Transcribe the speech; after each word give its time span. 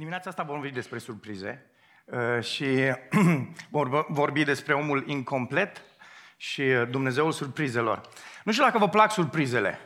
dimineața 0.00 0.30
asta 0.30 0.42
vom 0.42 0.54
vorbi 0.54 0.74
despre 0.74 0.98
surprize 0.98 1.66
uh, 2.04 2.44
și 2.44 2.64
vom 3.70 4.04
vorbi 4.08 4.44
despre 4.44 4.74
omul 4.74 5.04
incomplet 5.06 5.82
și 6.36 6.60
uh, 6.60 6.88
Dumnezeul 6.90 7.32
surprizelor. 7.32 8.00
Nu 8.44 8.52
știu 8.52 8.64
dacă 8.64 8.78
vă 8.78 8.88
plac 8.88 9.12
surprizele. 9.12 9.78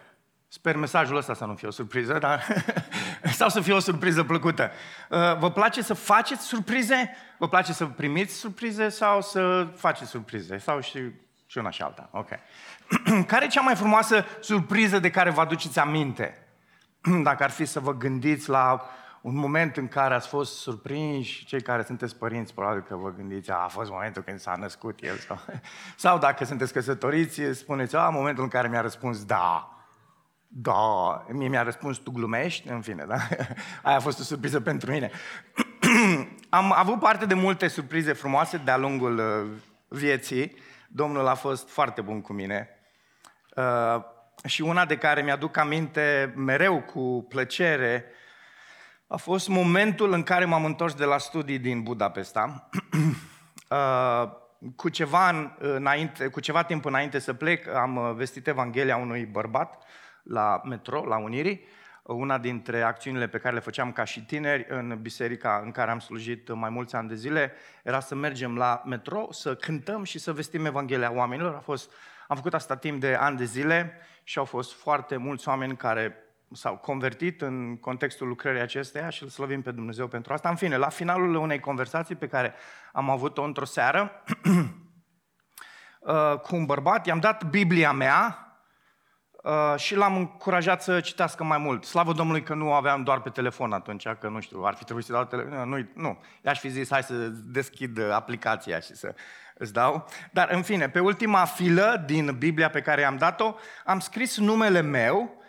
Sper 0.48 0.76
mesajul 0.76 1.16
ăsta 1.16 1.34
să 1.34 1.44
nu 1.44 1.54
fie 1.54 1.68
o 1.68 1.70
surpriză, 1.70 2.18
dar 2.18 2.46
sau 3.40 3.48
să 3.48 3.60
fie 3.60 3.72
o 3.72 3.78
surpriză 3.78 4.24
plăcută. 4.24 4.70
Uh, 5.10 5.38
vă 5.38 5.50
place 5.50 5.82
să 5.82 5.94
faceți 5.94 6.46
surprize? 6.46 7.16
Vă 7.38 7.48
place 7.48 7.72
să 7.72 7.86
primiți 7.86 8.34
surprize 8.34 8.88
sau 8.88 9.20
să 9.20 9.68
faceți 9.76 10.10
surprize? 10.10 10.58
Sau 10.58 10.80
și, 10.80 11.00
și 11.46 11.58
una 11.58 11.70
și 11.70 11.82
alta. 11.82 12.08
Ok. 12.12 12.28
care 13.26 13.44
e 13.44 13.48
cea 13.48 13.60
mai 13.60 13.74
frumoasă 13.74 14.24
surpriză 14.40 14.98
de 14.98 15.10
care 15.10 15.30
vă 15.30 15.40
aduceți 15.40 15.78
aminte? 15.78 16.46
Dacă 17.28 17.44
ar 17.44 17.50
fi 17.50 17.64
să 17.64 17.80
vă 17.80 17.96
gândiți 17.96 18.48
la 18.48 18.88
un 19.24 19.36
moment 19.36 19.76
în 19.76 19.88
care 19.88 20.14
ați 20.14 20.28
fost 20.28 20.58
surprinși, 20.58 21.44
cei 21.44 21.62
care 21.62 21.82
sunteți 21.82 22.16
părinți, 22.16 22.54
probabil 22.54 22.82
că 22.82 22.96
vă 22.96 23.12
gândiți, 23.16 23.50
a, 23.50 23.54
a 23.54 23.68
fost 23.68 23.90
momentul 23.90 24.22
când 24.22 24.38
s-a 24.38 24.54
născut 24.58 24.98
el. 25.02 25.16
Sau, 25.16 25.38
sau 25.96 26.18
dacă 26.18 26.44
sunteți 26.44 26.72
căsătoriți, 26.72 27.42
spuneți, 27.52 27.96
a, 27.96 28.08
momentul 28.08 28.42
în 28.42 28.48
care 28.48 28.68
mi-a 28.68 28.80
răspuns 28.80 29.24
da. 29.24 29.68
Da, 30.48 31.24
mie 31.28 31.48
mi-a 31.48 31.62
răspuns, 31.62 31.98
tu 31.98 32.10
glumești? 32.10 32.68
În 32.68 32.80
fine, 32.80 33.04
da? 33.04 33.16
Aia 33.82 33.96
a 33.96 34.00
fost 34.00 34.20
o 34.20 34.22
surpriză 34.22 34.60
pentru 34.60 34.90
mine. 34.90 35.10
Am 36.48 36.72
avut 36.76 36.98
parte 36.98 37.26
de 37.26 37.34
multe 37.34 37.68
surprize 37.68 38.12
frumoase 38.12 38.56
de-a 38.56 38.76
lungul 38.76 39.18
uh, 39.18 39.50
vieții. 39.88 40.56
Domnul 40.88 41.26
a 41.26 41.34
fost 41.34 41.68
foarte 41.68 42.00
bun 42.00 42.20
cu 42.20 42.32
mine. 42.32 42.68
Uh, 43.56 44.02
și 44.44 44.62
una 44.62 44.84
de 44.84 44.96
care 44.96 45.22
mi-aduc 45.22 45.56
aminte 45.56 46.32
mereu 46.36 46.80
cu 46.80 47.26
plăcere 47.28 48.04
a 49.14 49.16
fost 49.16 49.48
momentul 49.48 50.12
în 50.12 50.22
care 50.22 50.44
m-am 50.44 50.64
întors 50.64 50.94
de 50.94 51.04
la 51.04 51.18
studii 51.18 51.58
din 51.58 51.82
Budapesta. 51.82 52.68
Uh, 53.70 54.30
cu 54.76 54.88
ceva, 54.88 55.54
înainte, 55.58 56.26
cu 56.26 56.40
ceva 56.40 56.62
timp 56.62 56.84
înainte 56.84 57.18
să 57.18 57.32
plec, 57.32 57.68
am 57.68 58.14
vestit 58.16 58.46
Evanghelia 58.46 58.96
unui 58.96 59.24
bărbat 59.24 59.82
la 60.22 60.60
metro, 60.64 61.04
la 61.06 61.16
Unirii, 61.16 61.64
una 62.02 62.38
dintre 62.38 62.82
acțiunile 62.82 63.28
pe 63.28 63.38
care 63.38 63.54
le 63.54 63.60
făceam 63.60 63.92
ca 63.92 64.04
și 64.04 64.24
tineri 64.24 64.66
în 64.68 64.98
biserica 65.00 65.60
în 65.64 65.70
care 65.70 65.90
am 65.90 65.98
slujit 65.98 66.54
mai 66.54 66.70
mulți 66.70 66.94
ani 66.94 67.08
de 67.08 67.14
zile 67.14 67.52
era 67.82 68.00
să 68.00 68.14
mergem 68.14 68.56
la 68.56 68.82
metro, 68.84 69.28
să 69.30 69.54
cântăm 69.54 70.04
și 70.04 70.18
să 70.18 70.32
vestim 70.32 70.64
Evanghelia 70.64 71.12
oamenilor. 71.12 71.54
A 71.54 71.60
fost, 71.60 71.90
am 72.28 72.36
făcut 72.36 72.54
asta 72.54 72.76
timp 72.76 73.00
de 73.00 73.14
ani 73.14 73.36
de 73.36 73.44
zile 73.44 73.92
și 74.24 74.38
au 74.38 74.44
fost 74.44 74.72
foarte 74.72 75.16
mulți 75.16 75.48
oameni 75.48 75.76
care 75.76 76.23
s-au 76.52 76.76
convertit 76.76 77.42
în 77.42 77.76
contextul 77.76 78.28
lucrării 78.28 78.60
acesteia 78.60 79.08
și 79.08 79.22
îl 79.22 79.28
slăvim 79.28 79.62
pe 79.62 79.70
Dumnezeu 79.70 80.06
pentru 80.06 80.32
asta. 80.32 80.48
În 80.48 80.56
fine, 80.56 80.76
la 80.76 80.88
finalul 80.88 81.34
unei 81.34 81.60
conversații 81.60 82.14
pe 82.14 82.28
care 82.28 82.54
am 82.92 83.10
avut-o 83.10 83.42
într-o 83.42 83.64
seară 83.64 84.22
uh, 86.00 86.38
cu 86.38 86.56
un 86.56 86.64
bărbat, 86.64 87.06
i-am 87.06 87.20
dat 87.20 87.44
Biblia 87.44 87.92
mea 87.92 88.44
Uh, 89.44 89.74
și 89.76 89.94
l-am 89.94 90.16
încurajat 90.16 90.82
să 90.82 91.00
citească 91.00 91.44
mai 91.44 91.58
mult. 91.58 91.84
Slavă 91.84 92.12
Domnului 92.12 92.42
că 92.42 92.54
nu 92.54 92.72
aveam 92.72 93.02
doar 93.02 93.20
pe 93.20 93.30
telefon 93.30 93.72
atunci, 93.72 94.08
că 94.20 94.28
nu 94.28 94.40
știu, 94.40 94.62
ar 94.64 94.74
fi 94.74 94.84
trebuit 94.84 95.04
să 95.04 95.12
dau 95.12 95.24
telefon. 95.24 95.68
Nu, 95.68 95.88
nu. 95.94 96.18
I-aș 96.44 96.58
fi 96.58 96.68
zis, 96.68 96.90
hai 96.90 97.02
să 97.02 97.14
deschid 97.28 98.10
aplicația 98.10 98.80
și 98.80 98.94
să 98.94 99.14
îți 99.54 99.72
dau. 99.72 100.08
Dar, 100.32 100.48
în 100.50 100.62
fine, 100.62 100.88
pe 100.88 101.00
ultima 101.00 101.44
filă 101.44 102.02
din 102.06 102.36
Biblia 102.38 102.70
pe 102.70 102.80
care 102.80 103.04
am 103.04 103.16
dat-o, 103.16 103.54
am 103.84 104.00
scris 104.00 104.38
numele 104.38 104.80
meu 104.80 105.42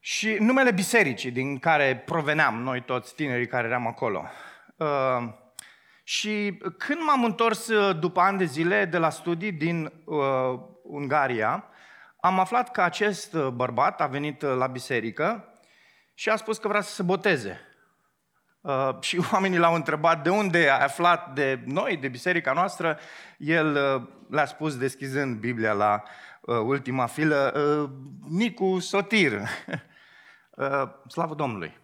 și 0.00 0.36
numele 0.40 0.70
bisericii 0.70 1.30
din 1.30 1.58
care 1.58 2.02
proveneam 2.04 2.62
noi 2.62 2.82
toți 2.82 3.14
tinerii 3.14 3.46
care 3.46 3.66
eram 3.66 3.86
acolo. 3.86 4.24
Uh, 4.76 5.28
și 6.02 6.58
când 6.78 7.00
m-am 7.06 7.24
întors 7.24 7.68
uh, 7.68 7.98
după 7.98 8.20
ani 8.20 8.38
de 8.38 8.44
zile 8.44 8.84
de 8.84 8.98
la 8.98 9.10
studii 9.10 9.52
din 9.52 9.92
uh, 10.04 10.60
Ungaria, 10.82 11.64
am 12.20 12.38
aflat 12.38 12.70
că 12.70 12.82
acest 12.82 13.34
uh, 13.34 13.48
bărbat 13.48 14.00
a 14.00 14.06
venit 14.06 14.42
uh, 14.42 14.54
la 14.56 14.66
biserică 14.66 15.52
și 16.14 16.28
a 16.28 16.36
spus 16.36 16.58
că 16.58 16.68
vrea 16.68 16.80
să 16.80 16.94
se 16.94 17.02
boteze. 17.02 17.60
Uh, 18.60 18.96
și 19.00 19.20
oamenii 19.32 19.58
l-au 19.58 19.74
întrebat 19.74 20.22
de 20.22 20.30
unde 20.30 20.68
a 20.68 20.82
aflat 20.82 21.34
de 21.34 21.60
noi, 21.64 21.96
de 21.96 22.08
biserica 22.08 22.52
noastră. 22.52 22.98
El 23.38 23.74
uh, 23.74 24.08
le-a 24.30 24.46
spus, 24.46 24.76
deschizând 24.76 25.36
Biblia 25.36 25.72
la 25.72 26.02
uh, 26.04 26.10
ultima 26.56 27.06
filă, 27.06 27.52
uh, 27.56 27.90
Nicu 28.30 28.78
Sotir. 28.78 29.32
uh, 30.50 30.82
slavă 31.08 31.34
Domnului! 31.34 31.76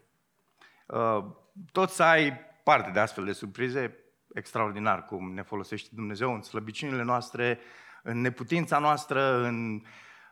Uh, 0.86 1.25
toți 1.72 2.02
ai 2.02 2.36
parte 2.64 2.91
de 2.91 3.00
astfel 3.00 3.25
de 3.25 3.32
surprize, 3.32 3.98
extraordinar 4.34 5.04
cum 5.04 5.32
ne 5.32 5.42
folosește 5.42 5.88
Dumnezeu 5.92 6.34
în 6.34 6.42
slăbiciunile 6.42 7.02
noastre, 7.02 7.58
în 8.02 8.20
neputința 8.20 8.78
noastră, 8.78 9.34
în 9.34 9.82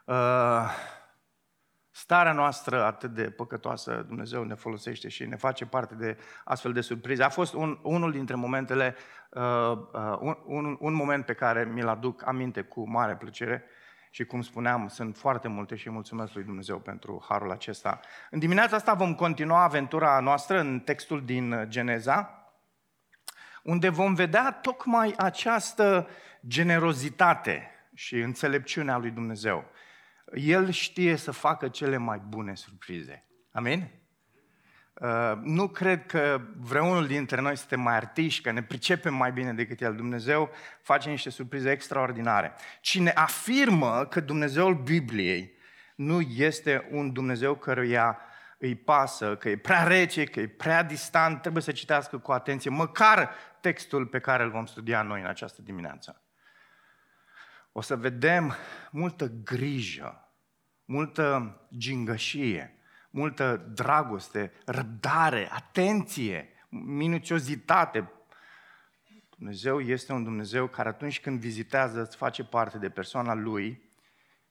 Uh, 0.05 0.69
starea 1.91 2.33
noastră 2.33 2.85
atât 2.85 3.11
de 3.11 3.31
păcătoasă, 3.31 4.05
Dumnezeu 4.07 4.45
ne 4.45 4.55
folosește 4.55 5.09
și 5.09 5.25
ne 5.25 5.37
face 5.37 5.67
parte 5.67 5.95
de 5.95 6.19
astfel 6.45 6.73
de 6.73 6.81
surprize. 6.81 7.23
A 7.23 7.29
fost 7.29 7.53
un, 7.53 7.79
unul 7.83 8.13
dintre 8.13 8.35
momentele, 8.35 8.97
uh, 9.31 9.43
uh, 9.93 10.17
un, 10.21 10.37
un, 10.45 10.77
un 10.81 10.93
moment 10.93 11.25
pe 11.25 11.35
care 11.35 11.65
mi-l 11.65 11.89
aduc 11.89 12.27
aminte 12.27 12.63
cu 12.63 12.91
mare 12.91 13.17
plăcere 13.17 13.65
și 14.15 14.25
cum 14.25 14.43
spuneam, 14.43 14.89
sunt 14.89 15.17
foarte 15.17 15.49
multe 15.49 15.77
și 15.77 15.91
mulțumesc 15.91 16.35
lui 16.35 16.45
Dumnezeu 16.45 16.79
pentru 16.79 17.25
harul 17.29 17.51
acesta. 17.51 18.01
În 18.31 18.39
dimineața 18.39 18.77
asta 18.77 18.95
vom 18.95 19.15
continua 19.15 19.63
aventura 19.63 20.21
noastră 20.21 20.61
în 20.61 20.81
textul 20.81 21.25
din 21.25 21.65
Geneza, 21.69 22.47
unde 23.63 23.89
vom 23.89 24.15
vedea 24.15 24.53
tocmai 24.53 25.15
această 25.17 26.09
generozitate 26.47 27.71
și 27.95 28.19
înțelepciunea 28.19 28.97
lui 28.97 29.11
Dumnezeu. 29.11 29.65
El 30.33 30.71
știe 30.71 31.17
să 31.17 31.31
facă 31.31 31.69
cele 31.69 31.97
mai 31.97 32.19
bune 32.19 32.55
surprize. 32.55 33.25
Amin? 33.53 34.02
Uh, 34.95 35.33
nu 35.43 35.69
cred 35.69 36.07
că 36.07 36.41
vreunul 36.57 37.07
dintre 37.07 37.41
noi 37.41 37.57
suntem 37.57 37.81
mai 37.81 37.95
artiști, 37.95 38.43
că 38.43 38.51
ne 38.51 38.63
pricepem 38.63 39.15
mai 39.15 39.33
bine 39.33 39.53
decât 39.53 39.81
El. 39.81 39.97
Dumnezeu 39.97 40.51
face 40.83 41.11
niște 41.11 41.31
surprize 41.31 41.71
extraordinare. 41.71 42.53
Cine 42.81 43.11
afirmă 43.11 44.07
că 44.07 44.21
Dumnezeul 44.21 44.75
Bibliei 44.75 45.57
nu 45.95 46.21
este 46.21 46.89
un 46.91 47.13
Dumnezeu 47.13 47.55
căruia 47.55 48.19
îi 48.59 48.75
pasă, 48.75 49.37
că 49.37 49.49
e 49.49 49.57
prea 49.57 49.83
rece, 49.83 50.25
că 50.25 50.41
e 50.41 50.49
prea 50.49 50.83
distant, 50.83 51.41
trebuie 51.41 51.63
să 51.63 51.73
citească 51.73 52.19
cu 52.19 52.33
atenție 52.33 52.71
măcar 52.71 53.31
textul 53.61 54.07
pe 54.07 54.19
care 54.19 54.43
îl 54.43 54.51
vom 54.51 54.67
studia 54.67 55.03
noi 55.03 55.21
în 55.21 55.27
această 55.27 55.63
dimineață. 55.63 56.23
O 57.73 57.81
să 57.81 57.97
vedem 57.97 58.55
multă 58.91 59.33
grijă 59.45 60.23
multă 60.85 61.57
gingășie, 61.77 62.77
multă 63.13 63.71
dragoste, 63.75 64.53
răbdare, 64.65 65.49
atenție, 65.53 66.49
minuțiozitate. 66.69 68.13
Dumnezeu 69.37 69.81
este 69.81 70.13
un 70.13 70.25
Dumnezeu 70.25 70.67
care 70.67 70.89
atunci 70.89 71.21
când 71.21 71.41
vizitează 71.41 72.01
îți 72.01 72.17
face 72.17 72.45
parte 72.45 72.79
de 72.79 72.91
persoana 72.91 73.35
Lui 73.35 73.83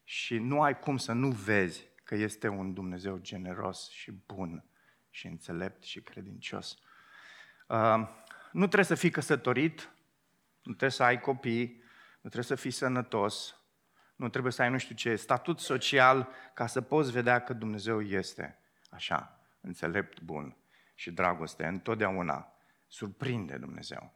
și 0.04 0.38
nu 0.38 0.62
ai 0.62 0.78
cum 0.78 0.96
să 0.96 1.12
nu 1.12 1.30
vezi 1.30 1.86
că 2.04 2.14
este 2.14 2.48
un 2.48 2.72
Dumnezeu 2.72 3.18
generos 3.18 3.88
și 3.90 4.12
bun 4.26 4.64
și 5.10 5.26
înțelept 5.26 5.82
și 5.82 6.00
credincios. 6.00 6.78
Uh, 7.68 8.08
nu 8.52 8.66
trebuie 8.66 8.84
să 8.84 8.94
fii 8.94 9.10
căsătorit, 9.10 9.80
nu 10.62 10.72
trebuie 10.72 10.90
să 10.90 11.02
ai 11.02 11.20
copii, 11.20 11.82
nu 12.20 12.30
trebuie 12.30 12.44
să 12.44 12.54
fii 12.54 12.70
sănătos, 12.70 13.61
nu 14.22 14.28
trebuie 14.28 14.52
să 14.52 14.62
ai 14.62 14.70
nu 14.70 14.78
știu 14.78 14.94
ce 14.94 15.16
statut 15.16 15.60
social 15.60 16.28
ca 16.54 16.66
să 16.66 16.80
poți 16.80 17.12
vedea 17.12 17.38
că 17.38 17.52
Dumnezeu 17.52 18.00
este 18.00 18.58
așa, 18.90 19.38
înțelept, 19.60 20.20
bun 20.20 20.56
și 20.94 21.10
dragoste. 21.10 21.66
Întotdeauna 21.66 22.52
surprinde 22.88 23.56
Dumnezeu. 23.56 24.12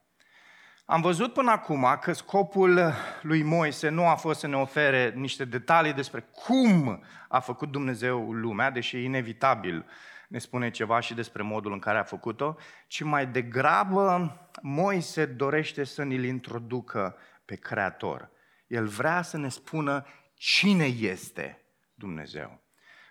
Am 0.84 1.00
văzut 1.00 1.32
până 1.32 1.50
acum 1.50 1.98
că 2.00 2.12
scopul 2.12 2.92
lui 3.22 3.42
Moise 3.42 3.88
nu 3.88 4.06
a 4.06 4.14
fost 4.14 4.40
să 4.40 4.46
ne 4.46 4.56
ofere 4.56 5.12
niște 5.14 5.44
detalii 5.44 5.92
despre 5.92 6.20
cum 6.20 7.04
a 7.28 7.40
făcut 7.40 7.70
Dumnezeu 7.70 8.32
lumea, 8.32 8.70
deși 8.70 8.96
e 8.96 9.02
inevitabil 9.02 9.86
ne 10.28 10.38
spune 10.38 10.70
ceva 10.70 11.00
și 11.00 11.14
despre 11.14 11.42
modul 11.42 11.72
în 11.72 11.78
care 11.78 11.98
a 11.98 12.02
făcut-o, 12.02 12.56
ci 12.86 13.02
mai 13.02 13.26
degrabă 13.26 14.36
Moise 14.62 15.26
dorește 15.26 15.84
să 15.84 16.02
ne-l 16.02 16.24
introducă 16.24 17.16
pe 17.44 17.54
Creator. 17.54 18.30
El 18.66 18.86
vrea 18.86 19.22
să 19.22 19.36
ne 19.36 19.48
spună 19.48 20.06
cine 20.34 20.84
este 20.84 21.64
Dumnezeu. 21.94 22.60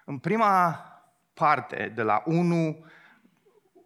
În 0.05 0.17
prima 0.17 0.75
parte, 1.33 1.91
de 1.95 2.01
la 2.01 2.23
1, 2.25 2.85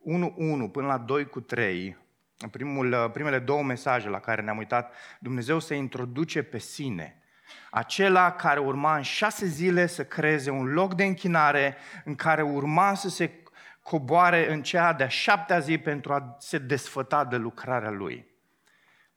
1, 0.02 0.34
1 0.38 0.70
până 0.70 0.88
la 0.88 0.98
2 0.98 1.26
cu 1.26 1.40
3, 1.40 1.98
în 2.38 2.50
primul, 2.50 3.10
primele 3.10 3.40
două 3.40 3.64
mesaje 3.64 4.10
la 4.10 4.20
care 4.20 4.42
ne-am 4.42 4.58
uitat, 4.58 4.94
Dumnezeu 5.20 5.60
se 5.60 5.76
introduce 5.76 6.44
pe 6.44 6.58
sine. 6.58 7.24
Acela 7.72 8.32
care 8.32 8.60
urma 8.60 8.96
în 8.96 9.02
șase 9.02 9.46
zile 9.46 9.86
să 9.86 10.06
creeze 10.06 10.50
un 10.50 10.66
loc 10.66 10.94
de 10.94 11.04
închinare 11.04 11.78
în 12.06 12.16
care 12.16 12.42
urma 12.42 12.94
să 12.94 13.10
se 13.10 13.44
coboare 13.82 14.52
în 14.52 14.62
cea 14.62 14.94
de-a 14.94 15.08
șaptea 15.08 15.60
zi 15.60 15.78
pentru 15.78 16.14
a 16.14 16.36
se 16.40 16.58
desfăta 16.58 17.26
de 17.26 17.36
lucrarea 17.36 17.90
lui. 17.90 18.28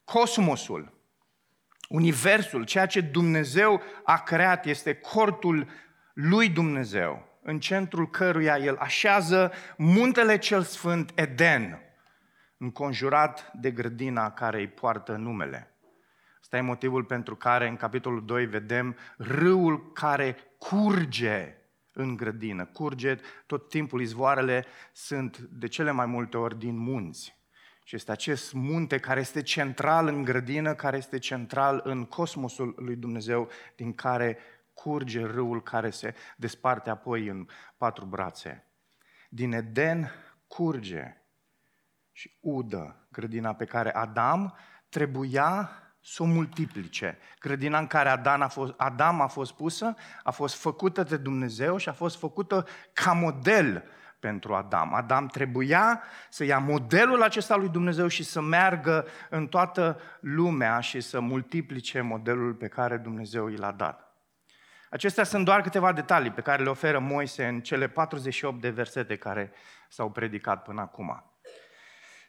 Cosmosul, 0.05 1.02
Universul, 1.93 2.65
ceea 2.65 2.87
ce 2.87 3.01
Dumnezeu 3.01 3.83
a 4.05 4.23
creat, 4.23 4.67
este 4.67 4.95
cortul 4.95 5.69
lui 6.15 6.49
Dumnezeu, 6.49 7.39
în 7.43 7.61
centrul 7.61 8.11
căruia 8.11 8.57
El 8.57 8.77
așează 8.77 9.53
muntele 9.77 10.39
cel 10.39 10.63
sfânt 10.63 11.13
Eden, 11.15 11.79
înconjurat 12.57 13.51
de 13.55 13.71
grădina 13.71 14.31
care 14.31 14.59
îi 14.59 14.69
poartă 14.69 15.17
numele. 15.17 15.77
Asta 16.41 16.57
e 16.57 16.61
motivul 16.61 17.05
pentru 17.05 17.37
care 17.37 17.69
în 17.69 17.77
capitolul 17.77 18.25
2 18.25 18.47
vedem 18.47 18.97
râul 19.17 19.93
care 19.93 20.37
curge 20.59 21.57
în 21.93 22.17
grădină. 22.17 22.65
Curge 22.65 23.19
tot 23.47 23.69
timpul, 23.69 24.01
izvoarele 24.01 24.65
sunt 24.93 25.39
de 25.39 25.69
cele 25.69 25.91
mai 25.91 26.07
multe 26.07 26.37
ori 26.37 26.59
din 26.59 26.77
munți. 26.77 27.42
Și 27.85 27.97
este 27.97 28.13
acest 28.13 28.53
munte 28.53 28.99
care 28.99 29.21
este 29.21 29.43
central 29.43 30.07
în 30.07 30.25
grădină, 30.25 30.75
care 30.75 30.97
este 30.97 31.19
central 31.19 31.81
în 31.85 32.05
cosmosul 32.05 32.75
lui 32.77 32.97
Dumnezeu, 32.97 33.49
din 33.77 33.95
care 33.95 34.39
curge 34.75 35.27
râul 35.27 35.63
care 35.63 35.91
se 35.91 36.15
desparte 36.37 36.91
apoi 36.91 37.27
în 37.27 37.47
patru 37.77 38.05
brațe. 38.05 38.67
Din 39.29 39.53
Eden 39.53 40.11
curge 40.47 41.17
și 42.13 42.39
udă 42.41 43.07
grădina 43.11 43.55
pe 43.55 43.65
care 43.65 43.95
Adam 43.95 44.57
trebuia 44.89 45.71
să 46.01 46.23
o 46.23 46.27
multiplice. 46.27 47.19
Grădina 47.39 47.79
în 47.79 47.87
care 47.87 48.09
Adam 48.09 48.43
a, 48.43 48.49
fost, 48.49 48.75
Adam 48.77 49.21
a 49.21 49.27
fost 49.27 49.53
pusă, 49.53 49.95
a 50.23 50.31
fost 50.31 50.55
făcută 50.55 51.03
de 51.03 51.17
Dumnezeu 51.17 51.77
și 51.77 51.89
a 51.89 51.93
fost 51.93 52.19
făcută 52.19 52.67
ca 52.93 53.13
model 53.13 53.85
pentru 54.23 54.55
Adam. 54.55 54.95
Adam 54.95 55.27
trebuia 55.27 56.03
să 56.29 56.45
ia 56.45 56.59
modelul 56.59 57.23
acesta 57.23 57.57
lui 57.57 57.69
Dumnezeu 57.69 58.07
și 58.07 58.23
să 58.23 58.41
meargă 58.41 59.07
în 59.31 59.47
toată 59.47 60.01
lumea 60.21 60.81
și 60.81 61.01
să 61.01 61.21
multiplice 61.21 62.01
modelul 62.01 62.55
pe 62.55 62.69
care 62.69 62.97
Dumnezeu 62.97 63.49
i 63.49 63.57
l-a 63.57 63.73
dat. 63.73 64.17
Acestea 64.91 65.25
sunt 65.25 65.45
doar 65.45 65.61
câteva 65.61 65.93
detalii 65.93 66.31
pe 66.31 66.41
care 66.41 66.63
le 66.63 66.69
oferă 66.69 66.99
Moise 66.99 67.47
în 67.47 67.61
cele 67.61 67.89
48 67.89 68.61
de 68.61 68.71
versete 68.71 69.17
care 69.17 69.53
s-au 69.89 70.11
predicat 70.11 70.63
până 70.63 70.81
acum. 70.81 71.25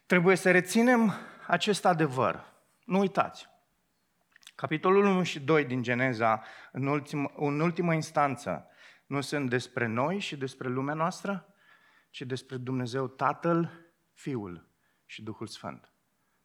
Trebuie 0.06 0.36
să 0.36 0.51
reținem 0.51 1.13
acest 1.48 1.86
adevăr. 1.86 2.44
Nu 2.86 3.00
uitați. 3.00 3.50
Capitolul 4.56 5.06
1 5.06 5.24
și 5.24 5.39
2 5.39 5.66
din 5.66 5.81
Geneza, 5.81 6.44
în, 6.72 6.88
ultim, 6.88 7.31
în 7.36 7.60
ultimă 7.60 7.94
instanță, 7.94 8.68
nu 9.06 9.22
sunt 9.22 9.50
despre 9.50 9.88
noi 9.88 10.19
și 10.19 10.36
despre 10.36 10.68
lumea 10.68 10.94
noastră, 10.94 11.53
ci 12.13 12.21
despre 12.21 12.57
Dumnezeu 12.57 13.07
Tatăl, 13.07 13.71
Fiul 14.12 14.68
și 15.06 15.24
Duhul 15.24 15.48
Sfânt. 15.48 15.92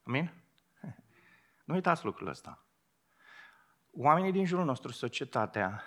Amin? 0.03 0.33
Nu 1.65 1.75
uitați 1.75 2.05
lucrul 2.05 2.29
ăsta. 2.29 2.67
Oamenii 3.91 4.33
din 4.33 4.45
jurul 4.45 4.65
nostru, 4.65 4.93
societatea 4.93 5.83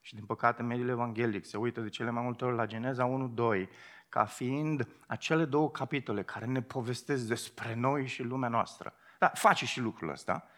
și, 0.00 0.14
din 0.14 0.24
păcate, 0.24 0.62
mediul 0.62 0.88
evanghelic 0.88 1.44
se 1.44 1.56
uită 1.56 1.80
de 1.80 1.88
cele 1.88 2.10
mai 2.10 2.22
multe 2.22 2.44
ori 2.44 2.56
la 2.56 2.66
Geneza 2.66 3.30
1-2 3.64 3.68
ca 4.08 4.24
fiind 4.24 4.88
acele 5.06 5.44
două 5.44 5.70
capitole 5.70 6.22
care 6.22 6.46
ne 6.46 6.62
povestesc 6.62 7.26
despre 7.26 7.74
noi 7.74 8.06
și 8.06 8.22
lumea 8.22 8.48
noastră. 8.48 8.94
Da, 9.18 9.28
face 9.28 9.66
și 9.66 9.80
lucrul 9.80 10.10
ăsta, 10.10 10.48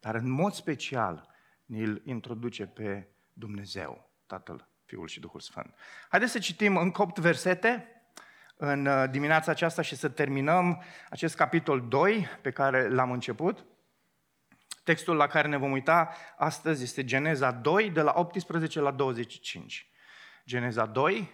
dar 0.00 0.14
în 0.14 0.30
mod 0.30 0.52
special 0.52 1.34
ne-l 1.64 2.02
introduce 2.04 2.66
pe 2.66 3.08
Dumnezeu, 3.32 4.10
Tatăl, 4.26 4.68
Fiul 4.84 5.06
și 5.06 5.20
Duhul 5.20 5.40
Sfânt. 5.40 5.74
Haideți 6.08 6.32
să 6.32 6.38
citim 6.38 6.76
în 6.76 6.92
8 6.96 7.18
versete 7.18 7.95
în 8.56 8.86
uh, 8.86 9.10
dimineața 9.10 9.50
aceasta 9.50 9.82
și 9.82 9.96
să 9.96 10.08
terminăm 10.08 10.82
acest 11.10 11.36
capitol 11.36 11.88
2 11.88 12.28
pe 12.42 12.50
care 12.50 12.88
l-am 12.88 13.10
început. 13.10 13.64
Textul 14.84 15.16
la 15.16 15.26
care 15.26 15.48
ne 15.48 15.56
vom 15.56 15.70
uita 15.70 16.14
astăzi 16.36 16.82
este 16.82 17.04
Geneza 17.04 17.50
2, 17.50 17.90
de 17.90 18.00
la 18.00 18.12
18 18.16 18.80
la 18.80 18.90
25. 18.90 19.90
Geneza 20.44 20.86
2, 20.86 21.30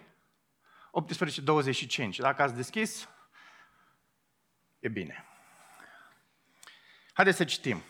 18-25. 2.11 2.15
Dacă 2.17 2.41
ați 2.41 2.55
deschis, 2.55 3.09
e 4.79 4.87
bine. 4.87 5.25
Haideți 7.13 7.37
să 7.37 7.43
citim. 7.43 7.83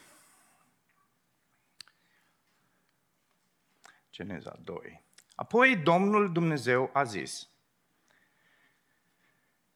Geneza 4.11 4.59
2. 4.63 5.03
Apoi 5.35 5.75
Domnul 5.75 6.31
Dumnezeu 6.31 6.89
a 6.93 7.03
zis, 7.03 7.49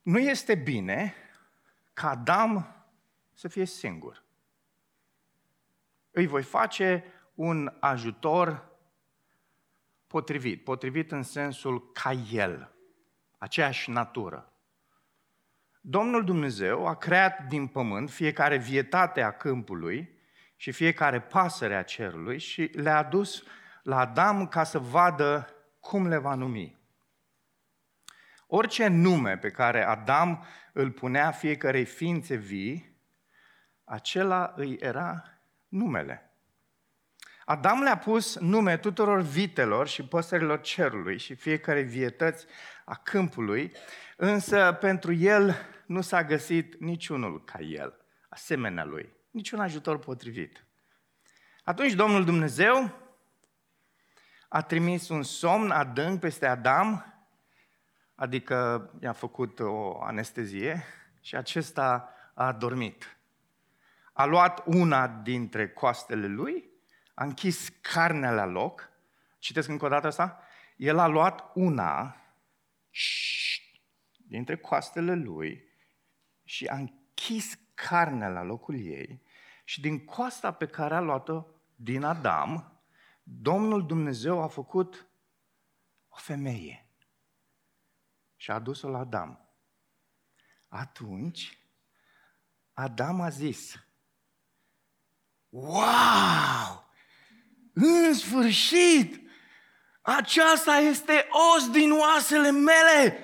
nu 0.07 0.19
este 0.19 0.55
bine 0.55 1.13
ca 1.93 2.09
Adam 2.09 2.75
să 3.33 3.47
fie 3.47 3.65
singur. 3.65 4.23
Îi 6.11 6.27
voi 6.27 6.43
face 6.43 7.03
un 7.33 7.73
ajutor 7.79 8.69
potrivit, 10.07 10.63
potrivit 10.63 11.11
în 11.11 11.23
sensul 11.23 11.91
ca 11.91 12.11
el, 12.11 12.75
aceeași 13.37 13.89
natură. 13.89 14.53
Domnul 15.81 16.23
Dumnezeu 16.23 16.87
a 16.87 16.95
creat 16.95 17.47
din 17.47 17.67
pământ 17.67 18.09
fiecare 18.09 18.57
vietate 18.57 19.21
a 19.21 19.31
câmpului 19.31 20.19
și 20.55 20.71
fiecare 20.71 21.21
pasăre 21.21 21.75
a 21.75 21.83
cerului 21.83 22.39
și 22.39 22.61
le-a 22.61 22.97
adus 22.97 23.43
la 23.83 23.99
Adam 23.99 24.47
ca 24.47 24.63
să 24.63 24.79
vadă 24.79 25.49
cum 25.79 26.07
le 26.07 26.17
va 26.17 26.35
numi. 26.35 26.76
Orice 28.47 28.87
nume 28.87 29.37
pe 29.37 29.49
care 29.49 29.83
Adam 29.83 30.45
îl 30.73 30.91
punea 30.91 31.31
fiecarei 31.31 31.85
ființe 31.85 32.35
vii, 32.35 32.95
acela 33.83 34.53
îi 34.55 34.77
era 34.79 35.23
numele. 35.67 36.31
Adam 37.45 37.81
le-a 37.81 37.97
pus 37.97 38.37
nume 38.39 38.77
tuturor 38.77 39.21
vitelor 39.21 39.87
și 39.87 40.05
păsărilor 40.05 40.61
cerului 40.61 41.17
și 41.17 41.35
fiecare 41.35 41.81
vietăți 41.81 42.45
a 42.85 42.95
câmpului, 42.95 43.71
însă 44.17 44.77
pentru 44.79 45.13
el 45.13 45.55
nu 45.85 46.01
s-a 46.01 46.23
găsit 46.23 46.79
niciunul 46.79 47.43
ca 47.43 47.59
el, 47.59 48.05
asemenea 48.29 48.83
lui, 48.83 49.13
niciun 49.31 49.59
ajutor 49.59 49.99
potrivit. 49.99 50.65
Atunci 51.63 51.93
Domnul 51.93 52.25
Dumnezeu 52.25 52.91
a 54.47 54.61
trimis 54.61 55.09
un 55.09 55.23
somn 55.23 55.71
adânc 55.71 56.19
peste 56.19 56.45
Adam 56.45 57.16
adică 58.19 58.89
i-a 59.01 59.11
făcut 59.11 59.59
o 59.59 60.01
anestezie 60.01 60.83
și 61.21 61.35
acesta 61.35 62.13
a 62.33 62.51
dormit. 62.51 63.17
A 64.13 64.25
luat 64.25 64.63
una 64.65 65.07
dintre 65.07 65.69
coastele 65.69 66.27
lui, 66.27 66.69
a 67.13 67.23
închis 67.23 67.69
carnea 67.81 68.31
la 68.31 68.45
loc, 68.45 68.89
citesc 69.39 69.69
încă 69.69 69.85
o 69.85 69.87
dată 69.87 70.07
asta, 70.07 70.39
el 70.77 70.97
a 70.97 71.07
luat 71.07 71.51
una 71.53 72.15
dintre 74.17 74.57
coastele 74.57 75.15
lui 75.15 75.63
și 76.43 76.65
a 76.65 76.75
închis 76.75 77.59
carnea 77.73 78.27
la 78.27 78.43
locul 78.43 78.75
ei 78.75 79.21
și 79.63 79.81
din 79.81 80.05
coasta 80.05 80.51
pe 80.51 80.65
care 80.65 80.95
a 80.95 80.99
luat-o 80.99 81.45
din 81.75 82.03
Adam, 82.03 82.81
Domnul 83.23 83.85
Dumnezeu 83.85 84.41
a 84.41 84.47
făcut 84.47 85.07
o 86.09 86.15
femeie 86.15 86.86
și 88.37 88.51
a 88.51 88.53
adus-o 88.53 88.89
la 88.89 88.99
Adam. 88.99 89.49
Atunci, 90.67 91.59
Adam 92.73 93.21
a 93.21 93.29
zis, 93.29 93.75
Wow! 95.49 96.91
În 97.73 98.13
sfârșit! 98.13 99.21
Aceasta 100.01 100.77
este 100.77 101.27
os 101.55 101.69
din 101.69 101.91
oasele 101.91 102.51
mele! 102.51 103.23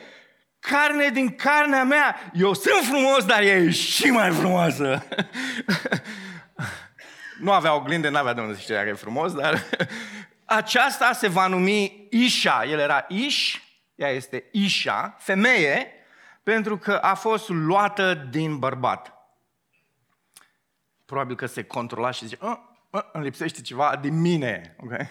Carne 0.60 1.10
din 1.10 1.36
carnea 1.36 1.84
mea! 1.84 2.32
Eu 2.34 2.54
sunt 2.54 2.84
frumos, 2.84 3.26
dar 3.26 3.42
e 3.42 3.70
și 3.72 4.10
mai 4.10 4.32
frumoasă! 4.32 5.08
nu 7.40 7.52
avea 7.52 7.76
oglindă, 7.76 8.10
nu 8.10 8.18
avea 8.18 8.34
de 8.34 8.42
unde 8.42 8.54
să 8.54 8.60
știe 8.60 8.76
că 8.76 8.90
e 8.90 8.94
frumos, 8.94 9.34
dar 9.34 9.64
aceasta 10.46 11.14
se 11.14 11.28
va 11.28 11.48
numi 11.48 12.08
Isha. 12.10 12.66
El 12.66 12.80
era 12.80 13.06
Ish, 13.08 13.63
ea 14.04 14.10
este 14.10 14.44
Isha, 14.52 15.16
femeie, 15.20 15.88
pentru 16.44 16.78
că 16.78 16.94
a 16.94 17.14
fost 17.14 17.50
luată 17.50 18.14
din 18.14 18.60
bărbat. 18.60 19.14
Probabil 21.06 21.36
că 21.36 21.46
se 21.46 21.64
controla 21.64 22.12
și 22.12 22.26
zice, 22.26 22.46
oh, 22.46 22.58
oh, 22.90 23.04
îmi 23.12 23.24
lipsește 23.24 23.62
ceva 23.62 23.96
din 23.96 24.22
mine. 24.22 24.76
Okay? 24.80 25.10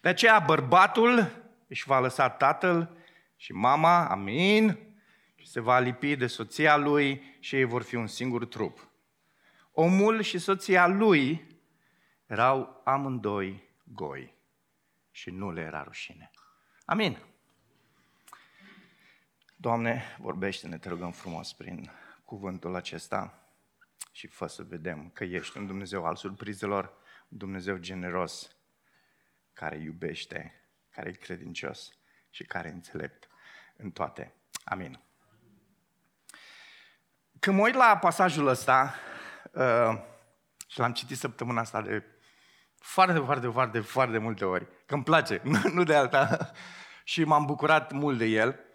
De 0.00 0.08
aceea 0.08 0.38
bărbatul 0.38 1.42
își 1.68 1.86
va 1.86 2.00
lăsa 2.00 2.28
tatăl 2.28 2.96
și 3.36 3.52
mama, 3.52 4.08
amin, 4.08 4.78
și 5.34 5.48
se 5.48 5.60
va 5.60 5.78
lipi 5.78 6.16
de 6.16 6.26
soția 6.26 6.76
lui 6.76 7.36
și 7.40 7.56
ei 7.56 7.64
vor 7.64 7.82
fi 7.82 7.94
un 7.94 8.06
singur 8.06 8.46
trup. 8.46 8.88
Omul 9.72 10.20
și 10.20 10.38
soția 10.38 10.86
lui 10.86 11.46
erau 12.26 12.80
amândoi 12.84 13.68
goi 13.84 14.34
și 15.10 15.30
nu 15.30 15.52
le 15.52 15.60
era 15.60 15.82
rușine. 15.82 16.30
Amin. 16.84 17.18
Doamne, 19.64 20.16
vorbește-ne, 20.18 20.78
te 20.78 20.88
rugăm 20.88 21.10
frumos 21.10 21.52
prin 21.52 21.90
cuvântul 22.24 22.74
acesta 22.74 23.48
și 24.12 24.26
fă 24.26 24.46
să 24.46 24.62
vedem 24.62 25.10
că 25.10 25.24
ești 25.24 25.58
un 25.58 25.66
Dumnezeu 25.66 26.06
al 26.06 26.16
surprizelor, 26.16 26.84
un 27.28 27.38
Dumnezeu 27.38 27.76
generos, 27.76 28.56
care 29.52 29.76
iubește, 29.76 30.54
care 30.90 31.08
e 31.08 31.12
credincios 31.12 31.92
și 32.30 32.44
care 32.44 32.68
e 32.68 32.72
înțelept 32.72 33.28
în 33.76 33.90
toate. 33.90 34.34
Amin. 34.64 35.00
Când 37.38 37.56
mă 37.56 37.62
uit 37.62 37.74
la 37.74 37.98
pasajul 38.00 38.46
ăsta, 38.46 38.94
uh, 39.52 39.98
și 40.66 40.78
l-am 40.78 40.92
citit 40.92 41.18
săptămâna 41.18 41.60
asta 41.60 41.82
de 41.82 42.04
foarte, 42.78 43.18
foarte, 43.18 43.48
foarte, 43.48 43.80
foarte 43.80 44.18
multe 44.18 44.44
ori, 44.44 44.66
că 44.86 44.94
îmi 44.94 45.04
place, 45.04 45.40
nu 45.74 45.84
de 45.84 45.94
alta, 45.94 46.52
și 47.04 47.24
m-am 47.24 47.46
bucurat 47.46 47.92
mult 47.92 48.18
de 48.18 48.24
el, 48.24 48.48
uh, 48.48 48.72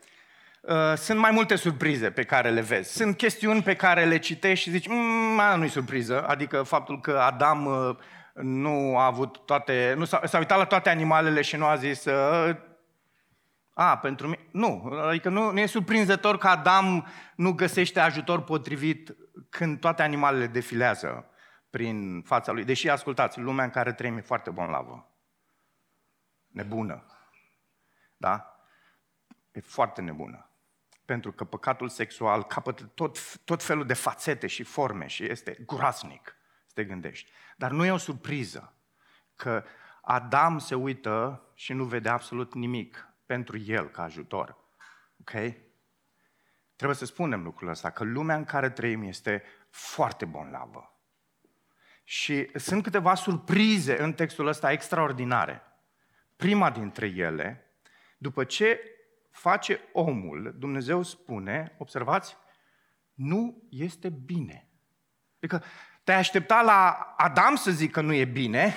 sunt 0.96 1.20
mai 1.20 1.32
multe 1.32 1.56
surprize 1.56 2.12
pe 2.12 2.24
care 2.24 2.50
le 2.50 2.62
vezi. 2.62 2.94
Sunt 2.94 3.18
chestiuni 3.18 3.63
pe 3.63 3.75
care 3.75 4.06
le 4.06 4.20
citești 4.20 4.63
și 4.63 4.72
zici, 4.72 4.88
mmm, 4.88 5.58
nu-i 5.58 5.70
surpriză, 5.70 6.28
adică 6.28 6.63
faptul 6.63 7.01
că 7.01 7.20
Adam 7.20 7.66
uh, 7.66 7.96
nu 8.34 8.98
a 8.98 9.06
avut 9.06 9.46
toate, 9.46 9.94
nu 9.98 10.06
s-a, 10.06 10.22
s-a 10.25 10.38
uitat 10.38 10.58
la 10.58 10.66
toate 10.66 10.89
animalele 10.89 11.42
și 11.42 11.56
nu 11.56 11.66
a 11.66 11.75
zis, 11.75 12.06
uh, 12.06 12.56
a, 13.74 13.98
pentru 13.98 14.28
mine, 14.28 14.48
nu, 14.51 14.94
adică 15.08 15.30
nu, 15.30 15.51
nu 15.51 15.60
e 15.60 15.66
surprinzător 15.66 16.38
că 16.38 16.48
Adam 16.48 17.08
nu 17.36 17.54
găsește 17.54 18.00
ajutor 18.00 18.44
potrivit 18.44 19.16
când 19.50 19.80
toate 19.80 20.04
animalele 20.04 20.48
defilează 20.48 21.30
prin 21.70 22.22
fața 22.22 22.51
lui. 22.51 22.63
Deși, 22.63 22.89
ascultați, 22.89 23.39
lumea 23.39 23.66
în 23.66 23.72
care 23.72 23.94
trăim 23.94 24.18
e 24.18 24.22
foarte 24.22 24.54
lavă. 24.56 25.13
Nebună. 26.48 27.06
Da? 28.18 28.63
E 29.51 29.60
foarte 29.60 30.01
nebună. 30.01 30.49
Pentru 31.10 31.32
că 31.32 31.44
păcatul 31.44 31.89
sexual 31.89 32.44
capătă 32.44 32.84
tot, 32.84 33.38
tot 33.38 33.63
felul 33.63 33.86
de 33.86 33.94
fațete 33.94 34.48
și 34.48 34.63
forme 34.63 35.08
și 35.08 35.24
este 35.24 35.58
groasnic, 35.66 36.36
să 36.66 36.72
te 36.74 36.84
gândești. 36.84 37.32
Dar 37.58 37.72
nu 37.72 37.86
e 37.86 37.92
o 37.92 37.98
surpriză 37.98 38.74
că 39.36 39.63
Adam 40.01 40.58
se 40.58 40.75
uită 40.75 41.44
și 41.54 41.74
nu 41.74 41.84
vede 41.84 42.10
absolut 42.10 42.54
nimic 42.54 43.08
pentru 43.25 43.58
el 43.58 43.89
ca 43.89 44.04
ajutor. 44.04 44.58
Ok? 45.20 45.32
Trebuie 46.75 46.98
să 46.98 47.06
spunem 47.06 47.44
lucrul 47.44 47.70
ăsta, 47.70 47.89
că 47.89 48.04
lumea 48.04 48.36
în 48.36 48.46
care 48.46 48.70
trăim 48.70 49.04
este 49.04 49.44
foarte 49.70 50.25
bonlavă. 50.25 51.00
Și 52.04 52.50
sunt 52.56 52.84
câteva 52.84 53.16
surprize 53.16 54.01
în 54.01 54.13
textul 54.13 54.48
ăsta 54.48 54.72
extraordinare. 54.72 55.62
Prima 56.36 56.70
dintre 56.70 57.08
ele, 57.08 57.74
după 58.18 58.44
ce 58.44 58.80
face 59.39 59.79
omul, 59.91 60.55
Dumnezeu 60.58 61.03
spune, 61.03 61.75
observați, 61.77 62.38
nu 63.13 63.63
este 63.69 64.10
bine. 64.10 64.67
Adică 65.38 65.63
te-ai 66.03 66.17
aștepta 66.17 66.62
la 66.62 67.13
Adam 67.17 67.55
să 67.55 67.72
zică 67.72 68.01
nu 68.01 68.13
e 68.13 68.25
bine, 68.25 68.74